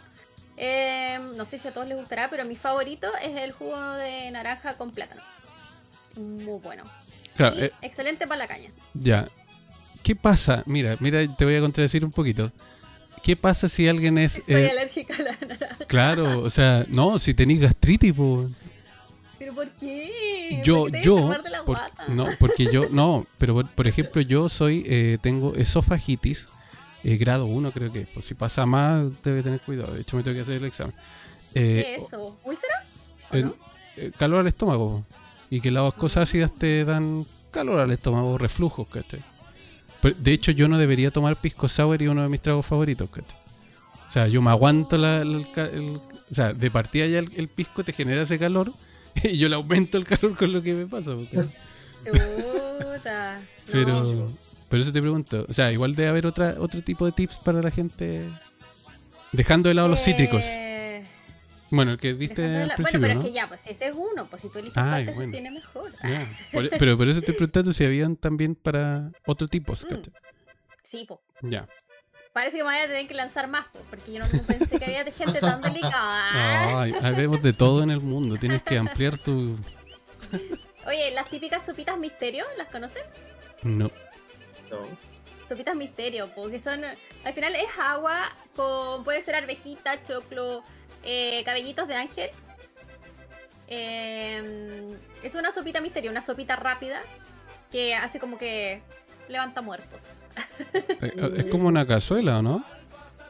[0.55, 4.31] Eh, no sé si a todos les gustará, pero mi favorito es el jugo de
[4.31, 5.21] naranja con plátano.
[6.15, 6.85] Muy bueno.
[7.35, 8.69] Claro, Y eh, excelente para la caña.
[8.93, 9.25] Ya.
[10.01, 10.63] ¿Qué pasa?
[10.65, 12.53] Mira, mira, te voy a contradecir un poquito.
[13.23, 14.33] ¿Qué pasa si alguien es...
[14.45, 15.77] Soy eh, alérgica a la naranja.
[15.87, 18.49] claro, o sea, no, si tenéis gastritis, po.
[19.39, 20.61] ¿Pero por qué?
[20.63, 21.79] Yo, ¿Por qué yo, de la por-
[22.09, 26.47] no, porque yo, no, pero por, por ejemplo, yo soy, eh, tengo esofagitis,
[27.03, 30.23] eh, grado 1 creo que, por si pasa más, debe tener cuidado, de hecho me
[30.23, 30.93] tengo que hacer el examen.
[31.53, 32.37] ¿Qué es eso?
[32.43, 32.85] ¿Úlcera?
[33.31, 33.55] ¿O eh, no?
[33.97, 35.03] eh, calor al estómago,
[35.49, 39.19] y que las cosas ácidas te dan calor al estómago, reflujos, ¿cachai?
[40.11, 43.37] De hecho, yo no debería tomar pisco sour y uno de mis tragos favoritos, ¿cachai?
[44.07, 45.45] O sea, yo me aguanto la, el,
[46.29, 48.71] O sea, de partida ya el, pisco te genera ese calor
[49.23, 51.15] y yo le aumento el calor con lo que me pasa.
[51.15, 51.47] Puta.
[53.71, 54.31] Pero, No.
[54.69, 55.45] pero eso te pregunto.
[55.49, 58.29] O sea, igual debe haber otra, otro tipo de tips para la gente.
[59.31, 60.43] Dejando de lado los cítricos.
[61.75, 63.19] Bueno, el que diste al la- principio, Bueno, pero ¿no?
[63.21, 65.31] es que ya, pues ese es uno, pues si tú eliges Ay, cuál te bueno.
[65.31, 65.91] tiene mejor.
[66.51, 69.73] Por- pero por eso estoy preguntando si habían también para otro tipo.
[69.73, 70.01] Mm.
[70.83, 71.19] Sí, pues.
[71.41, 71.67] Ya.
[72.31, 74.85] Parece que me voy a tener que lanzar más, po, porque yo no pensé que
[74.85, 76.79] había gente tan delicada.
[76.81, 78.37] Ay, ay, vemos de todo en el mundo.
[78.37, 79.57] Tienes que ampliar tu.
[80.87, 83.03] Oye, las típicas sopitas misterio, ¿las conocen?
[83.63, 83.89] No.
[84.69, 84.77] No.
[85.47, 86.81] Sopitas misterio, porque son.
[87.23, 89.03] Al final es agua con.
[89.03, 90.63] Puede ser arvejita, choclo,
[91.03, 92.29] eh, cabellitos de ángel.
[93.67, 97.01] Eh, es una sopita misterio, una sopita rápida
[97.71, 98.81] que hace como que
[99.29, 100.19] levanta muertos.
[100.73, 102.65] Eh, Es como una cazuela, ¿o no?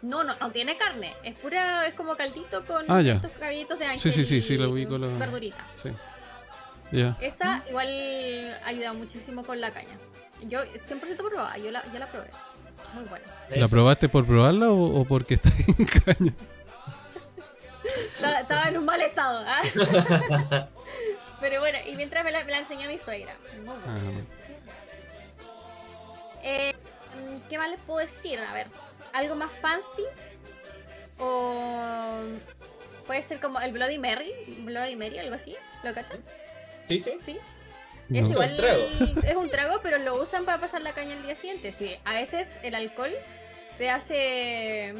[0.01, 1.13] No, no, no tiene carne.
[1.23, 3.13] Es pura, es como caldito con Ah, ya.
[3.13, 3.99] estos cabellitos de ángel.
[3.99, 5.65] Sí, sí, sí, sí, lo ubico, lo- Verdurita.
[5.81, 5.89] Sí.
[6.91, 7.17] Ya.
[7.21, 7.87] Esa igual
[8.65, 9.97] ayuda muchísimo con la caña.
[10.41, 12.29] Yo 100% probada, yo la, ya la probé.
[12.93, 13.25] Muy buena.
[13.55, 16.33] ¿La probaste por probarla o, o porque está en caña?
[18.15, 19.43] Estaba, estaba en un mal estado.
[19.47, 19.61] ¿ah?
[21.41, 23.35] Pero bueno, y mientras me la, me la enseñó mi suegra.
[23.57, 24.03] Muy buena.
[24.03, 24.25] Bueno.
[26.43, 26.73] Eh,
[27.49, 28.39] ¿Qué más les puedo decir?
[28.39, 28.67] A ver,
[29.13, 30.03] algo más fancy.
[31.19, 32.21] O
[33.05, 34.31] puede ser como el Bloody Mary.
[34.59, 35.55] Bloody Mary, algo así.
[35.83, 36.23] ¿Lo cachan?
[36.87, 37.13] Sí, sí.
[37.19, 37.39] Sí.
[38.09, 38.19] No.
[38.19, 38.83] Es un igual, trago.
[39.27, 41.71] es un trago, pero lo usan para pasar la caña el día siguiente.
[41.71, 43.11] Sí, a veces el alcohol
[43.77, 44.93] te hace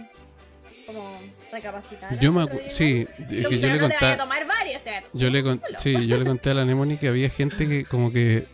[0.86, 1.20] como
[1.52, 2.20] recapacitar.
[2.20, 5.62] Yo me sí, es Tú- que yo le no tomar varios, a yo le con-
[5.78, 8.48] sí, yo le conté a la Nemoni que había gente que como que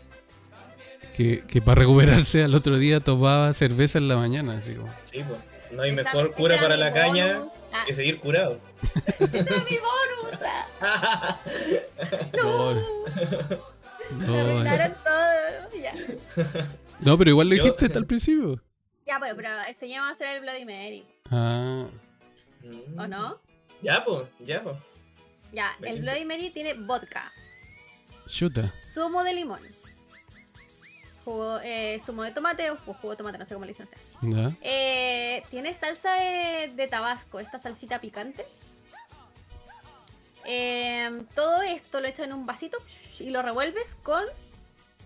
[1.16, 4.92] que, que para recuperarse al otro día tomaba cerveza en la mañana, así como.
[5.04, 5.40] Sí, pues.
[5.72, 7.42] No hay Esa- mejor cura para la caña.
[7.72, 8.60] Ah, que seguir curado.
[9.20, 10.40] ese era mi bonus.
[10.82, 11.40] ah.
[12.42, 12.74] No,
[14.26, 15.80] no, arruinaron todo.
[15.80, 15.94] Ya.
[17.02, 18.60] no, pero igual lo Yo- dijiste hasta el principio.
[19.06, 21.06] ya, pero, pero enseñamos a hacer el Bloody Mary.
[21.30, 21.86] Ah,
[22.98, 23.40] ¿O no?
[23.82, 24.76] Ya, pues, ya, pues.
[25.52, 26.02] Ya, el.
[26.02, 27.32] Bloody Mary tiene vodka,
[28.28, 28.72] chuta.
[28.88, 29.60] zumo de limón,
[31.26, 33.88] jugo, eh, zumo de tomate o ju- jugo de tomate, no sé cómo le dicen
[33.88, 34.06] ustedes.
[34.22, 34.52] Ya.
[34.62, 38.46] Eh, tiene salsa de, de tabasco, esta salsita picante.
[40.46, 42.78] Eh, todo esto lo echas en un vasito
[43.20, 44.24] y lo revuelves con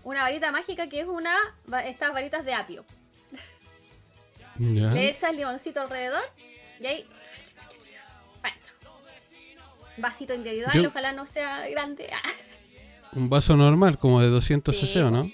[0.04, 1.34] una varita mágica que es una
[1.84, 2.84] estas varitas de apio.
[4.58, 4.90] Ya.
[4.90, 6.22] Le echas limoncito alrededor
[6.80, 7.08] y ahí
[8.52, 8.74] dentro.
[9.96, 12.08] Vasito individual, Yo- ojalá no sea grande.
[12.12, 12.28] Ah,
[13.12, 14.86] Un vaso normal, como de 200 Sí.
[14.86, 15.30] cc, ¿o no?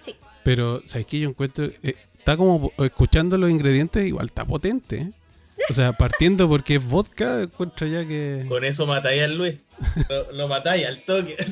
[0.00, 0.14] sí.
[0.44, 1.18] Pero, ¿sabes qué?
[1.20, 1.64] Yo encuentro.
[1.82, 4.96] eh, está como escuchando los ingredientes, igual está potente.
[4.98, 5.10] ¿eh?
[5.68, 8.46] O sea, partiendo porque es vodka, encuentro ya que.
[8.48, 9.56] Con eso matáis al Luis.
[10.08, 11.36] Lo, lo matáis al toque.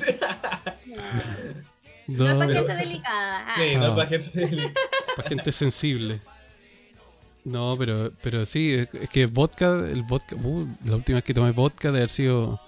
[2.08, 3.44] No, es para gente delicada.
[3.48, 3.54] ah.
[3.58, 3.78] Sí, Ah.
[3.80, 4.72] no para gente del-
[5.16, 6.20] para gente sensible.
[7.46, 11.52] No, pero, pero sí, es, que vodka, el vodka, uh, la última vez que tomé
[11.52, 12.60] vodka de haber sido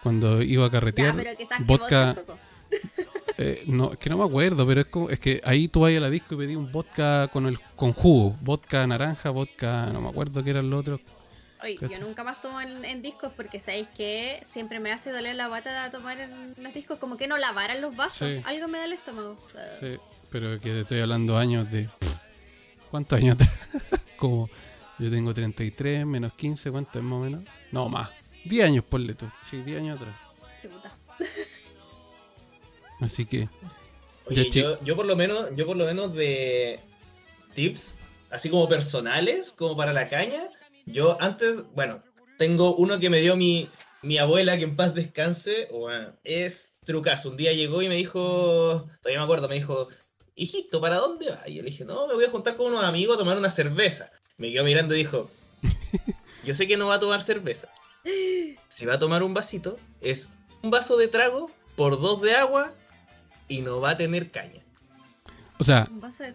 [0.00, 1.16] cuando iba a Ya, carretear.
[1.16, 2.38] pero quizás que vodka, vodka, Coco.
[3.38, 5.92] eh, no, es que no me acuerdo, pero es como, es que ahí tú vas
[5.96, 10.00] a la disco y pedí un vodka con el con jugo, vodka naranja, vodka, no
[10.00, 11.00] me acuerdo qué era el otro.
[11.64, 15.34] Oye, yo nunca más tomo en, en discos porque sabéis que siempre me hace doler
[15.34, 18.28] la guata de tomar en los discos, como que no lavaran los vasos.
[18.28, 18.40] Sí.
[18.44, 19.36] Algo me da el estómago.
[19.80, 19.96] Sí,
[20.30, 21.88] pero que te estoy hablando años de
[22.90, 23.50] ¿cuántos años atrás?
[24.16, 24.48] como
[24.98, 27.44] yo tengo 33 menos 15, ¿cuánto es más o menos?
[27.72, 28.10] No, más.
[28.44, 29.26] 10 años ponle tú.
[29.48, 30.16] Sí, 10 años atrás.
[33.00, 33.48] Así que
[34.28, 36.80] Oye, yo, yo por lo menos, yo por lo menos de
[37.54, 37.94] tips,
[38.30, 40.50] así como personales, como para la caña,
[40.84, 42.02] yo antes, bueno,
[42.36, 43.70] tengo uno que me dio mi,
[44.02, 47.30] mi abuela, que en paz descanse, bueno, es trucazo.
[47.30, 49.88] Un día llegó y me dijo, todavía me acuerdo, me dijo,
[50.36, 51.46] hijito, ¿para dónde vas?
[51.48, 53.50] Y yo le dije, no, me voy a juntar con unos amigos a tomar una
[53.50, 54.10] cerveza.
[54.36, 55.30] Me quedó mirando y dijo,
[56.44, 57.68] yo sé que no va a tomar cerveza.
[58.68, 60.28] Si va a tomar un vasito, es
[60.62, 62.72] un vaso de trago por dos de agua
[63.48, 64.62] y no va a tener caña.
[65.58, 65.88] O sea,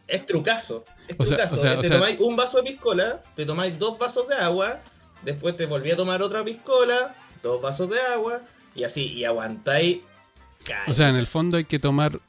[0.08, 0.84] Es trucazo.
[1.08, 1.56] Es O sea, trucazo.
[1.56, 4.36] o sea, o te sea- tomáis un vaso de piscola, te tomáis dos vasos de
[4.36, 4.80] agua,
[5.22, 8.42] después te volví a tomar otra piscola, dos vasos de agua,
[8.76, 10.00] y así, y aguantáis.
[10.88, 12.20] o sea, en el fondo hay que tomar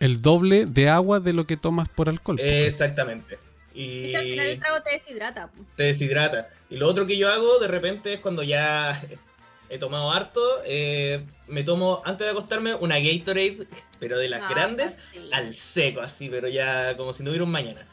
[0.00, 2.38] el doble de agua de lo que tomas por alcohol.
[2.40, 3.38] Exactamente.
[3.74, 5.50] Es que al final el Y trago te deshidrata.
[5.76, 6.48] te deshidrata.
[6.70, 9.00] Y lo otro que yo hago de repente es cuando ya
[9.68, 13.66] he tomado harto, eh, me tomo antes de acostarme una Gatorade,
[13.98, 15.28] pero de las Ah, grandes, sí.
[15.32, 17.86] al seco, así, pero ya como si no hubiera un mañana.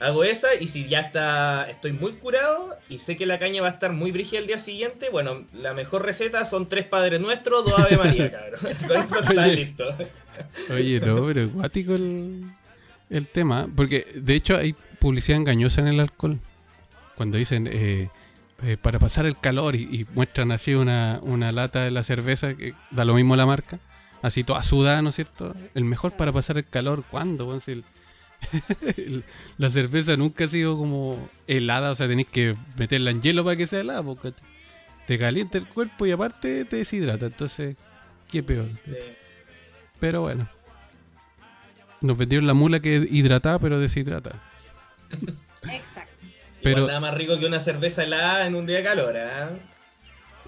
[0.00, 3.68] Hago esa y si ya está, estoy muy curado y sé que la caña va
[3.68, 7.64] a estar muy brígida el día siguiente, bueno, la mejor receta son tres Padres Nuestros,
[7.64, 8.60] dos Ave María, cabrón.
[8.88, 9.96] Con eso está listo.
[10.70, 12.44] Oye, no, pero guático el,
[13.10, 13.68] el tema.
[13.74, 16.38] Porque de hecho hay publicidad engañosa en el alcohol.
[17.16, 18.08] Cuando dicen eh,
[18.62, 22.74] eh, para pasar el calor y, muestran así una, una lata de la cerveza, que
[22.90, 23.78] da lo mismo la marca,
[24.22, 25.54] así toda sudada, ¿no es cierto?
[25.74, 27.60] El mejor para pasar el calor, ¿cuándo?
[27.60, 27.84] Si
[29.58, 33.56] la cerveza nunca ha sido como helada, o sea, tenéis que meterla en hielo para
[33.56, 34.32] que sea helada, porque
[35.06, 37.26] te calienta el cuerpo y aparte te deshidrata.
[37.26, 37.76] Entonces,
[38.30, 38.68] qué peor.
[40.00, 40.46] Pero bueno.
[42.00, 44.32] Nos vendieron la mula que hidrata, pero deshidrata.
[45.62, 46.12] Exacto.
[46.62, 49.50] Pero- Igual nada más rico que una cerveza helada en un día de calor, ¿ah?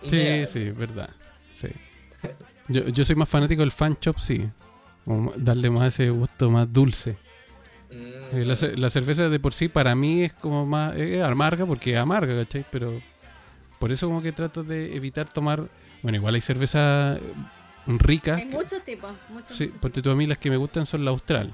[0.07, 0.47] Sí, Innegable.
[0.47, 1.11] sí, es verdad.
[1.55, 1.69] Sí.
[2.69, 4.49] Yo, yo soy más fanático del fan chop, sí.
[5.05, 7.17] Como darle más ese gusto más dulce.
[7.91, 8.37] Mm.
[8.39, 11.93] Eh, La, la cerveza de por sí para mí es como más es amarga porque
[11.93, 12.65] es amarga, ¿cachai?
[12.71, 13.01] Pero
[13.79, 15.63] por eso como que trato de evitar tomar...
[16.03, 17.19] Bueno, igual hay cerveza
[17.87, 18.37] eh, rica.
[18.37, 19.13] Hay muchos tipos.
[19.31, 21.53] Muchos, Sí, muchos porque tú a mí las que me gustan son la austral.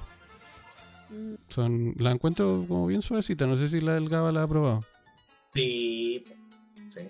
[1.09, 3.45] Mm, Son, la encuentro como bien suavecita.
[3.45, 4.83] No sé si la del Gaba la ha probado.
[5.53, 6.23] Sí,
[6.89, 7.01] sí.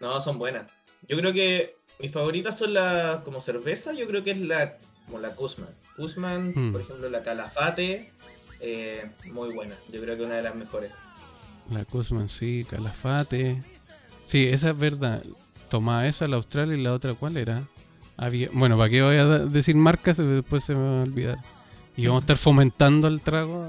[0.00, 0.70] No, son buenas.
[1.08, 4.76] Yo creo que mis favoritas son las como cerveza, yo creo que es la
[5.06, 5.68] como la Kuzman.
[5.96, 6.72] Kuzman, Hmm.
[6.72, 8.12] por ejemplo, la Calafate,
[8.60, 9.76] eh, muy buena.
[9.90, 10.90] Yo creo que una de las mejores.
[11.70, 13.62] La Cosman, sí, Calafate.
[14.26, 15.22] Sí, esa es verdad.
[15.70, 17.62] Tomaba esa, la Austral y la otra, ¿cuál era?
[18.16, 20.16] Había, bueno, ¿para qué voy a decir marcas?
[20.16, 21.38] Después se me va a olvidar.
[21.96, 23.66] Y vamos a estar fomentando el trago.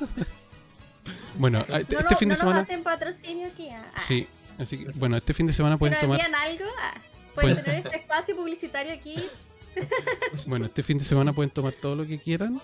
[1.38, 2.58] bueno, ah, este, No, este no, fin de no semana.
[2.60, 3.68] nos hacen patrocinio aquí.
[3.70, 3.84] ah.
[3.94, 4.00] Ah.
[4.00, 4.26] Sí,
[4.58, 6.20] así que, bueno, este fin de semana pueden nos tomar.
[6.20, 6.94] algo, ah,
[7.34, 9.16] pueden Pueden- tener este espacio publicitario aquí.
[10.46, 12.60] Bueno, este fin de semana pueden tomar todo lo que quieran.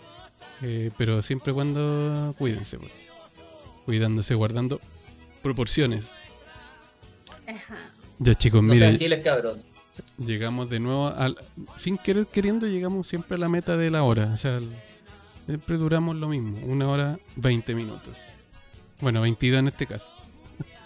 [0.63, 2.79] eh, pero siempre y cuando cuídense.
[2.79, 2.93] pues.
[3.85, 4.81] Cuidándose, guardando
[5.43, 6.07] proporciones.
[7.49, 7.77] Ajá.
[8.21, 8.73] Ya, chicos, No
[10.19, 11.37] Llegamos de nuevo al.
[11.77, 14.31] Sin querer queriendo, llegamos siempre a la meta de la hora.
[14.33, 14.61] O sea,
[15.47, 16.59] siempre duramos lo mismo.
[16.67, 18.19] Una hora, 20 minutos.
[19.01, 20.11] Bueno, 22 en este caso.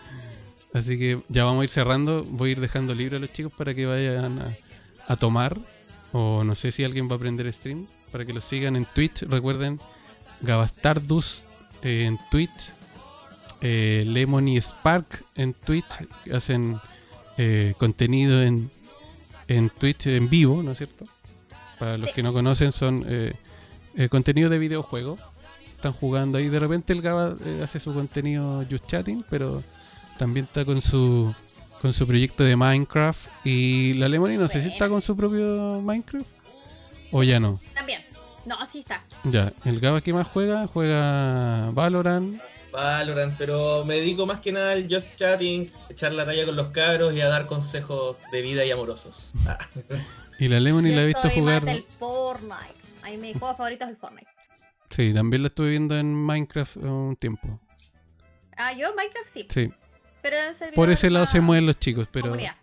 [0.72, 2.24] Así que ya vamos a ir cerrando.
[2.24, 4.56] Voy a ir dejando libre a los chicos para que vayan
[5.08, 5.58] a, tomar.
[6.12, 7.86] O no sé si alguien va a aprender stream.
[8.12, 9.22] Para que los sigan en Twitch.
[9.22, 9.80] Recuerden,
[10.40, 11.44] Gabastardus
[11.82, 12.72] eh, en Twitch.
[13.60, 16.06] Eh, Lemon y Spark en Twitch.
[16.32, 16.78] Hacen
[17.36, 18.70] eh, contenido en,
[19.48, 21.04] en Twitch en vivo, ¿no es cierto?
[21.78, 22.14] Para los Sí.
[22.14, 23.32] que no conocen, son eh,
[23.96, 25.18] eh, contenido de videojuego.
[25.76, 26.48] Están jugando ahí.
[26.48, 29.62] De repente el Gaba eh, hace su contenido just chatting, pero
[30.18, 31.34] también está con su
[31.82, 33.28] con su proyecto de Minecraft.
[33.44, 36.26] Y la Lemony no sé si está con su propio Minecraft.
[37.12, 37.60] O ya no.
[37.74, 38.00] También.
[38.46, 39.02] No, sí está.
[39.24, 42.40] Ya, el Gaba que más juega, juega Valorant.
[42.74, 46.68] Valorant, pero me dedico más que nada al just chatting, echar la talla con los
[46.68, 49.32] cabros y a dar consejos de vida y amorosos.
[49.46, 49.58] Ah,
[50.38, 51.62] Y la Lemony Yo la he visto jugar.
[51.64, 52.74] más del Fortnite.
[53.04, 54.26] A mí mi juego favorito es el Fortnite.
[54.90, 57.60] Sí, también la estuve viendo en Minecraft un tiempo.
[58.56, 59.46] Ah, yo Minecraft sí.
[59.48, 59.70] Sí,
[60.22, 62.30] Pero en por ese lado se mueven los chicos, pero.
[62.30, 62.56] comunidad.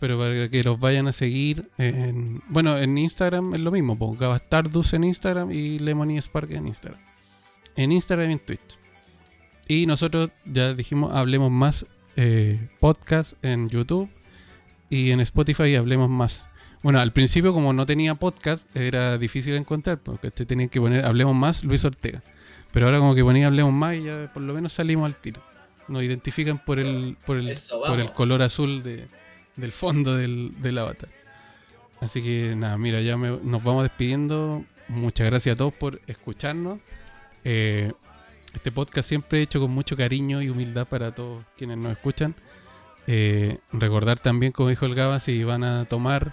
[0.00, 2.42] Pero para que los vayan a seguir en...
[2.48, 7.00] Bueno, en Instagram es lo mismo, Gabastardus en Instagram y Lemony Spark en Instagram.
[7.76, 8.78] En Instagram y en Twitch.
[9.68, 11.86] Y nosotros ya dijimos, hablemos más
[12.16, 14.08] eh, podcast en YouTube
[14.90, 16.50] y en Spotify hablemos más.
[16.82, 21.04] Bueno, al principio como no tenía podcast era difícil encontrar, porque te tenían que poner
[21.06, 22.22] hablemos más Luis Ortega.
[22.72, 25.40] Pero ahora como que ponía hablemos más y ya por lo menos salimos al tiro.
[25.88, 29.06] Nos identifican por el, por el, por el color azul de,
[29.56, 31.08] del fondo del, del avatar.
[32.00, 34.64] Así que nada, mira, ya me- nos vamos despidiendo.
[34.88, 36.80] Muchas gracias a todos por escucharnos.
[37.44, 37.92] Eh,
[38.54, 42.34] este podcast siempre hecho con mucho cariño y humildad para todos quienes nos escuchan.
[43.06, 46.32] Eh, recordar también, como dijo el Gaba, si van a tomar,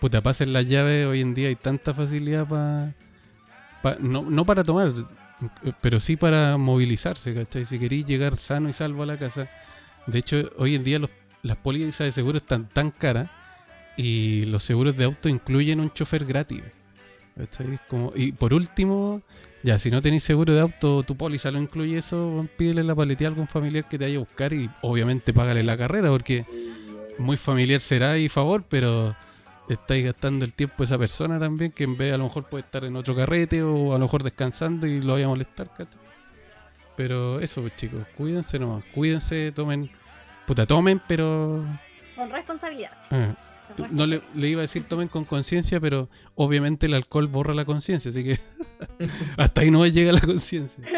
[0.00, 1.06] puta, pasen las llaves.
[1.06, 3.98] Hoy en día hay tanta facilidad para.
[3.98, 4.92] no, no para tomar,
[5.80, 7.64] pero sí para movilizarse, ¿cachai?
[7.64, 9.48] Si queréis llegar sano y salvo a la casa.
[10.06, 11.10] De hecho, hoy en día los
[11.42, 13.30] las pólizas de seguro están tan caras
[13.96, 16.62] y los seguros de auto incluyen un chofer gratis.
[17.36, 17.78] ¿cachai?
[18.16, 19.22] Y por último,
[19.68, 23.26] ya, si no tenéis seguro de auto, tu póliza lo incluye eso, pídele la paletía
[23.26, 26.46] a algún familiar que te vaya a buscar y obviamente págale la carrera, porque
[27.18, 29.14] muy familiar será y favor, pero
[29.68, 32.64] estáis gastando el tiempo de esa persona también, que en vez a lo mejor puede
[32.64, 36.00] estar en otro carrete o a lo mejor descansando y lo vaya a molestar, ¿cachai?
[36.96, 39.90] Pero eso, pues chicos, cuídense nomás, cuídense, tomen,
[40.46, 41.62] puta, tomen, pero...
[42.16, 42.92] Con responsabilidad.
[43.10, 43.34] ah,
[43.90, 47.64] no le, le iba a decir tomen con conciencia, pero obviamente el alcohol borra la
[47.64, 48.38] conciencia, así que
[49.36, 50.82] hasta ahí no llega la conciencia.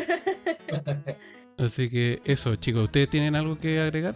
[1.58, 4.14] Así que eso, chicos, ¿ustedes tienen algo que agregar?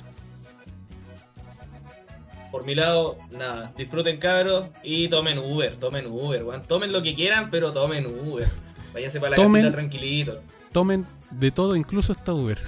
[2.50, 6.62] Por mi lado, nada, disfruten cabros y tomen Uber, tomen Uber, weón.
[6.62, 8.48] Tomen lo que quieran, pero tomen Uber.
[8.94, 10.40] Váyanse para la Tomen- casita tranquilito.
[10.74, 12.58] Tomen de todo, incluso hasta Uber.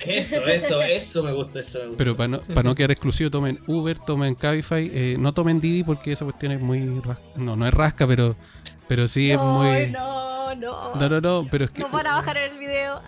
[0.00, 1.98] Eso, eso, eso me gusta, eso me gusta.
[1.98, 5.84] Pero para no, para no quedar exclusivo, tomen Uber, tomen Cabify, eh, no tomen Didi
[5.84, 7.22] porque esa cuestión es muy rasca.
[7.36, 8.36] No, no es rasca, pero,
[8.88, 9.90] pero sí es no, muy...
[9.90, 10.94] no, no.
[10.94, 11.82] No, no, no, pero es que...
[11.82, 13.02] Nos van a bajar el video.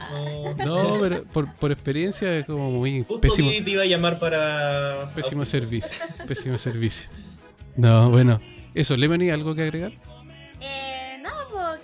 [0.59, 3.87] No, No, pero por, por experiencia es como muy Justo pésimo, Didi te iba a
[3.87, 5.11] llamar para.
[5.15, 5.97] pésimo servicio.
[6.27, 7.09] Pésimo servicio.
[7.77, 8.41] No, bueno.
[8.75, 9.93] Eso, ¿Lemony algo que agregar?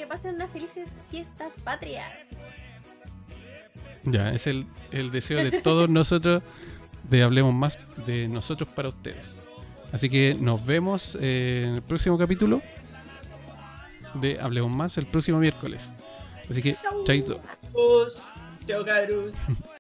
[0.05, 2.13] Que pasen unas felices fiestas patrias.
[4.03, 6.43] Ya, es el, el deseo de todos nosotros
[7.05, 9.27] de hablemos más de nosotros para ustedes.
[9.93, 12.61] Así que nos vemos eh, en el próximo capítulo
[14.13, 15.91] de Hablemos más el próximo miércoles.
[16.51, 17.41] Así que, chaito.
[18.67, 19.33] Chao, cabros.